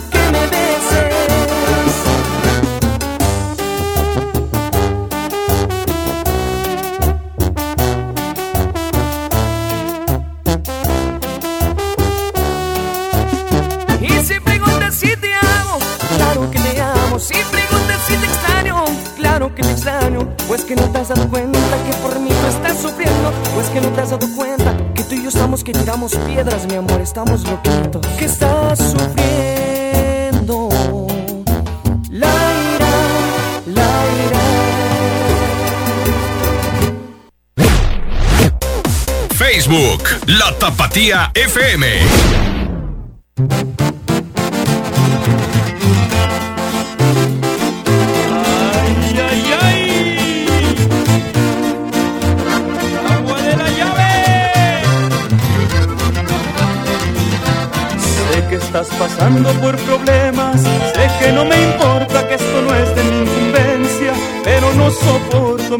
[20.59, 23.31] Pues que no te has dado cuenta que por mí tú estás sufriendo.
[23.55, 26.67] Pues que no te has dado cuenta que tú y yo estamos que tiramos piedras,
[26.67, 26.99] mi amor.
[26.99, 28.05] Estamos loquitos.
[28.17, 30.67] Que estás sufriendo.
[32.09, 32.91] Laira,
[33.67, 34.39] Laira.
[39.37, 42.58] Facebook, La Tapatía FM.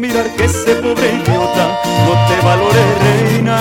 [0.00, 3.58] Mirar que ese pobre idiota no te valore, reina.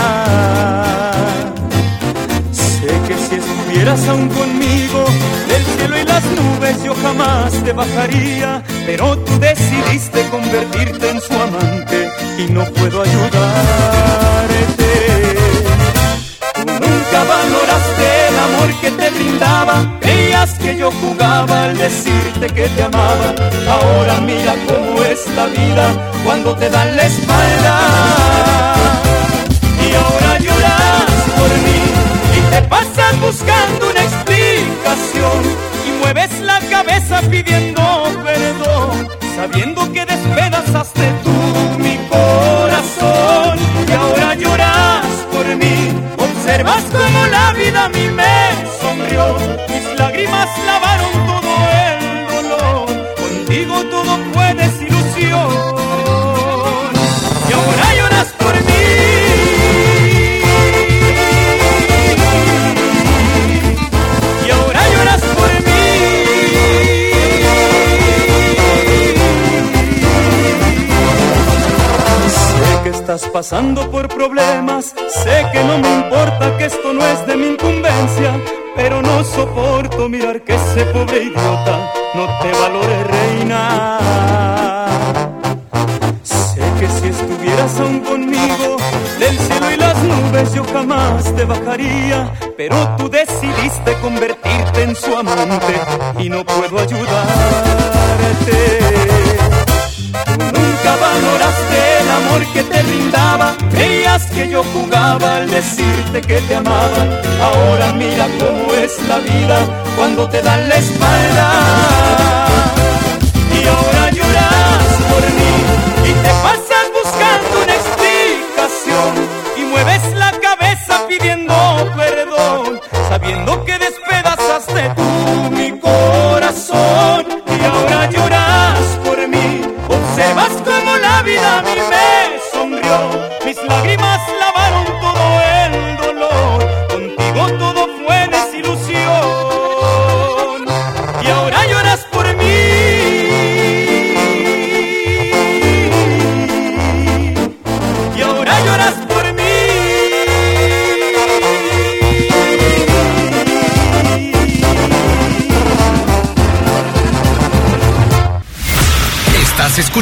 [2.51, 5.03] Sé que si estuvieras aún conmigo,
[5.49, 11.33] del cielo y las nubes yo jamás te bajaría, pero tú decidiste convertirte en su
[11.33, 14.89] amante y no puedo ayudarte.
[16.65, 19.99] Nunca valoraste el amor que te brindaba.
[20.01, 22.88] Veías que yo jugaba al decirte que te amaba.
[73.49, 73.78] Pasando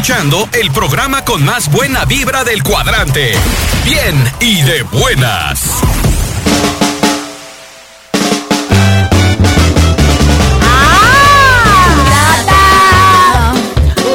[0.08, 3.34] escuchando el programa con más buena vibra del cuadrante.
[3.84, 5.82] Bien y de buenas.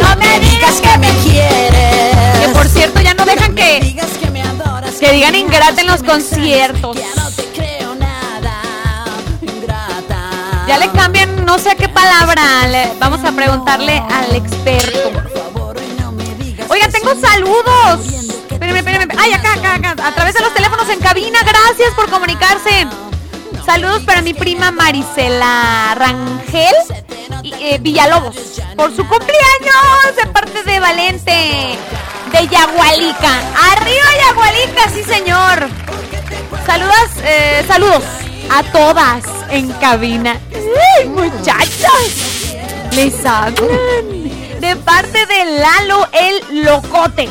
[0.00, 2.40] No me digas que me quieres.
[2.40, 3.94] Que por cierto ya no dejan que
[4.98, 6.96] que digan ingrata en los conciertos.
[10.68, 12.66] Ya le cambian no sé qué palabra.
[12.68, 15.21] Le- vamos a preguntarle al experto.
[17.20, 18.06] Saludos.
[18.50, 19.14] Espérenme, espérenme.
[19.18, 20.06] Ay, acá, acá, acá.
[20.06, 21.40] A través de los teléfonos en cabina.
[21.42, 22.86] Gracias por comunicarse.
[23.64, 26.74] Saludos para mi prima Marisela Rangel
[27.44, 28.60] eh, Villalobos.
[28.76, 31.78] Por su cumpleaños de parte de Valente.
[32.32, 33.38] De Yagualica.
[33.72, 35.68] Arriba Yagualica, sí señor.
[36.66, 38.04] Saludas, eh, saludos
[38.50, 40.38] a todas en cabina.
[40.98, 42.54] ¡Ay, muchachas!
[42.92, 44.21] Les hablan.
[44.62, 47.28] De parte de Lalo el Locote.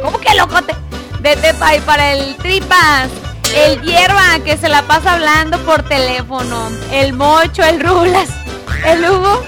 [0.00, 0.76] ¿Cómo que Locote?
[1.18, 3.08] De Tepa y para el Tripas.
[3.52, 6.70] El Hierba que se la pasa hablando por teléfono.
[6.92, 8.28] El Mocho, el Rulas.
[8.84, 9.42] El Hugo.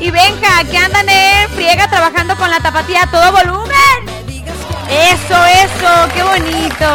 [0.00, 4.46] Y Benja, que andan en friega trabajando con la tapatía a todo volumen.
[4.88, 6.86] Eso, eso, qué bonito.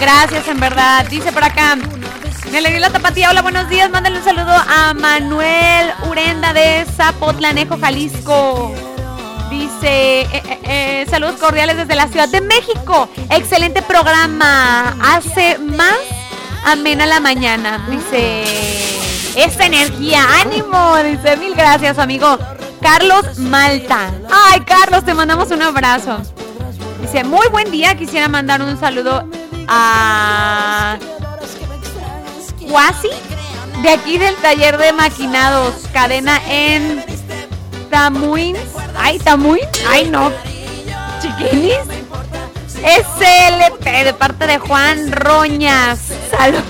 [0.00, 1.04] Gracias, en verdad.
[1.10, 1.76] Dice por acá.
[2.50, 3.30] Me le dio la tapatía.
[3.30, 3.88] Hola, buenos días.
[3.90, 8.74] Mándale un saludo a Manuel Urenda de Zapotlanejo, Jalisco.
[9.48, 13.08] Dice, eh, eh, eh, saludos cordiales desde la Ciudad de México.
[13.30, 14.96] Excelente programa.
[15.00, 15.96] Hace más
[16.64, 17.86] amena la mañana.
[17.88, 18.42] Dice,
[19.36, 20.96] esta energía, ánimo.
[21.04, 22.36] Dice, mil gracias, amigo.
[22.80, 24.10] Carlos Malta.
[24.28, 26.20] Ay, Carlos, te mandamos un abrazo.
[27.00, 27.94] Dice, muy buen día.
[27.94, 29.24] Quisiera mandar un saludo
[29.68, 30.96] a
[33.82, 35.74] De aquí del taller de maquinados.
[35.92, 37.04] Cadena en
[37.90, 38.56] Tamuín.
[38.96, 39.66] Ay, Tamuín.
[39.88, 40.30] Ay, no.
[41.20, 41.78] Chiquinis.
[42.68, 46.12] SLP de parte de Juan Roñas.
[46.30, 46.64] Saludos.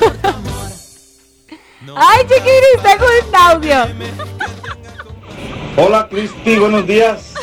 [1.95, 3.77] Ay, chiquinis, tengo un audio.
[5.77, 7.35] Hola Cristi, buenos días.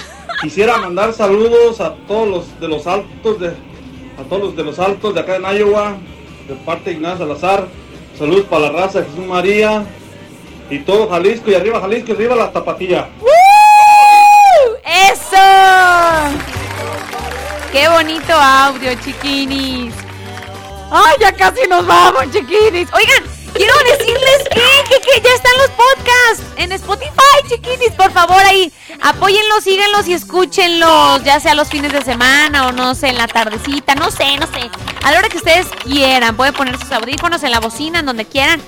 [0.41, 4.79] Quisiera mandar saludos a todos los de los altos de a todos los de los
[4.79, 5.97] altos de acá en Iowa,
[6.47, 7.67] de parte de Ignacio Salazar.
[8.17, 9.85] Saludos para la raza Jesús María
[10.71, 13.09] y todo Jalisco y arriba Jalisco y arriba la tapatilla.
[14.83, 15.37] ¡Eso!
[17.71, 19.93] ¡Qué bonito audio, chiquinis!
[20.89, 22.89] ¡Ay, ya casi nos vamos, chiquinis!
[22.91, 27.11] Oigan, quiero decirles que, que, ya están los podcasts en Spotify,
[27.49, 27.91] chiquinis.
[27.91, 28.71] Por favor, ahí
[29.01, 33.27] apóyenlos, síganlos y escúchenlos, ya sea los fines de semana o no sé, en la
[33.27, 34.69] tardecita, no sé, no sé.
[35.03, 38.25] A la hora que ustedes quieran, pueden poner sus audífonos en la bocina, en donde
[38.25, 38.61] quieran.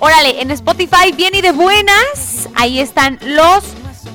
[0.00, 3.62] Órale, en Spotify, bien y de buenas, ahí están los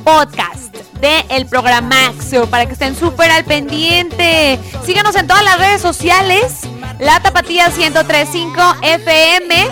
[0.03, 4.59] podcasts de el programaxo para que estén súper al pendiente.
[4.85, 6.61] Síganos en todas las redes sociales.
[6.99, 9.69] La Tapatía 1035 FM,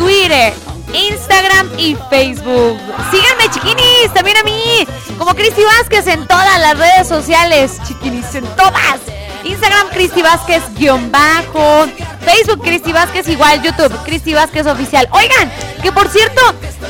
[0.00, 0.54] Twitter,
[0.94, 2.78] Instagram y Facebook.
[3.10, 4.88] Síganme, chiquinis, también a mí,
[5.18, 8.98] como Cristi Vázquez en todas las redes sociales, chiquinis, en todas.
[9.44, 11.86] Instagram Cristi Vázquez guion bajo,
[12.24, 15.06] Facebook Cristi Vázquez igual, YouTube Cristi Vázquez oficial.
[15.12, 16.40] Oigan, que por cierto,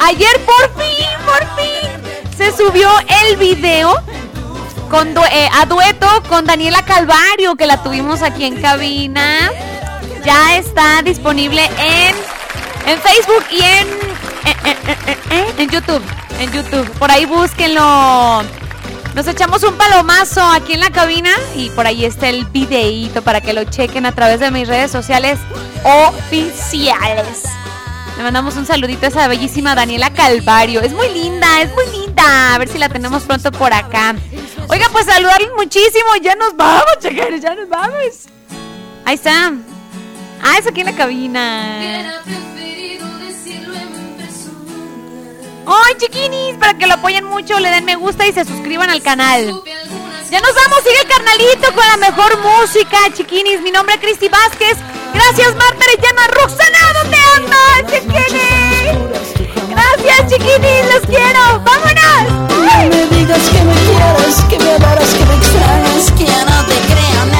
[0.04, 2.88] ayer por fin, por fin, se subió
[3.24, 3.92] el video
[4.88, 9.50] con eh, a dueto con Daniela Calvario, que la tuvimos aquí en cabina.
[10.24, 12.14] Ya está disponible en,
[12.86, 13.88] en Facebook y en,
[14.44, 14.76] en,
[15.30, 16.02] en- en- YouTube.
[16.38, 16.90] En YouTube.
[16.98, 18.42] Por ahí búsquenlo.
[19.14, 23.40] Nos echamos un palomazo aquí en la cabina y por ahí está el videíto para
[23.40, 25.38] que lo chequen a través de mis redes sociales
[25.82, 27.42] oficiales.
[28.16, 30.80] Le mandamos un saludito a esa bellísima Daniela Calvario.
[30.80, 32.54] Es muy linda, es muy linda.
[32.54, 34.14] A ver si la tenemos pronto por acá.
[34.68, 36.14] Oiga, pues saludarles muchísimo.
[36.22, 38.28] Ya nos vamos, chequeros, ya nos vamos.
[39.04, 39.52] Ahí está.
[40.42, 42.22] Ah, es aquí en la cabina.
[45.70, 46.56] ¡Ay, chiquinis!
[46.58, 49.62] Para que lo apoyen mucho, le den me gusta y se suscriban al canal.
[50.28, 53.60] Ya nos vamos, sigue el carnalito con la mejor música, chiquinis.
[53.62, 54.76] Mi nombre es Cristi Vázquez.
[55.14, 56.22] Gracias, Marta Arellano.
[56.40, 59.10] Roxana, ¿dónde andas, chiquinis?
[59.70, 61.60] Gracias, chiquinis, los quiero.
[61.62, 62.48] ¡Vámonos!
[62.48, 66.74] No me digas que me quieres, que me adoras, que me extrañas, que no te
[66.92, 67.39] creo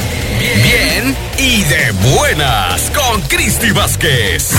[0.41, 4.51] bien, bien y de buenas con Cristi Vázquez.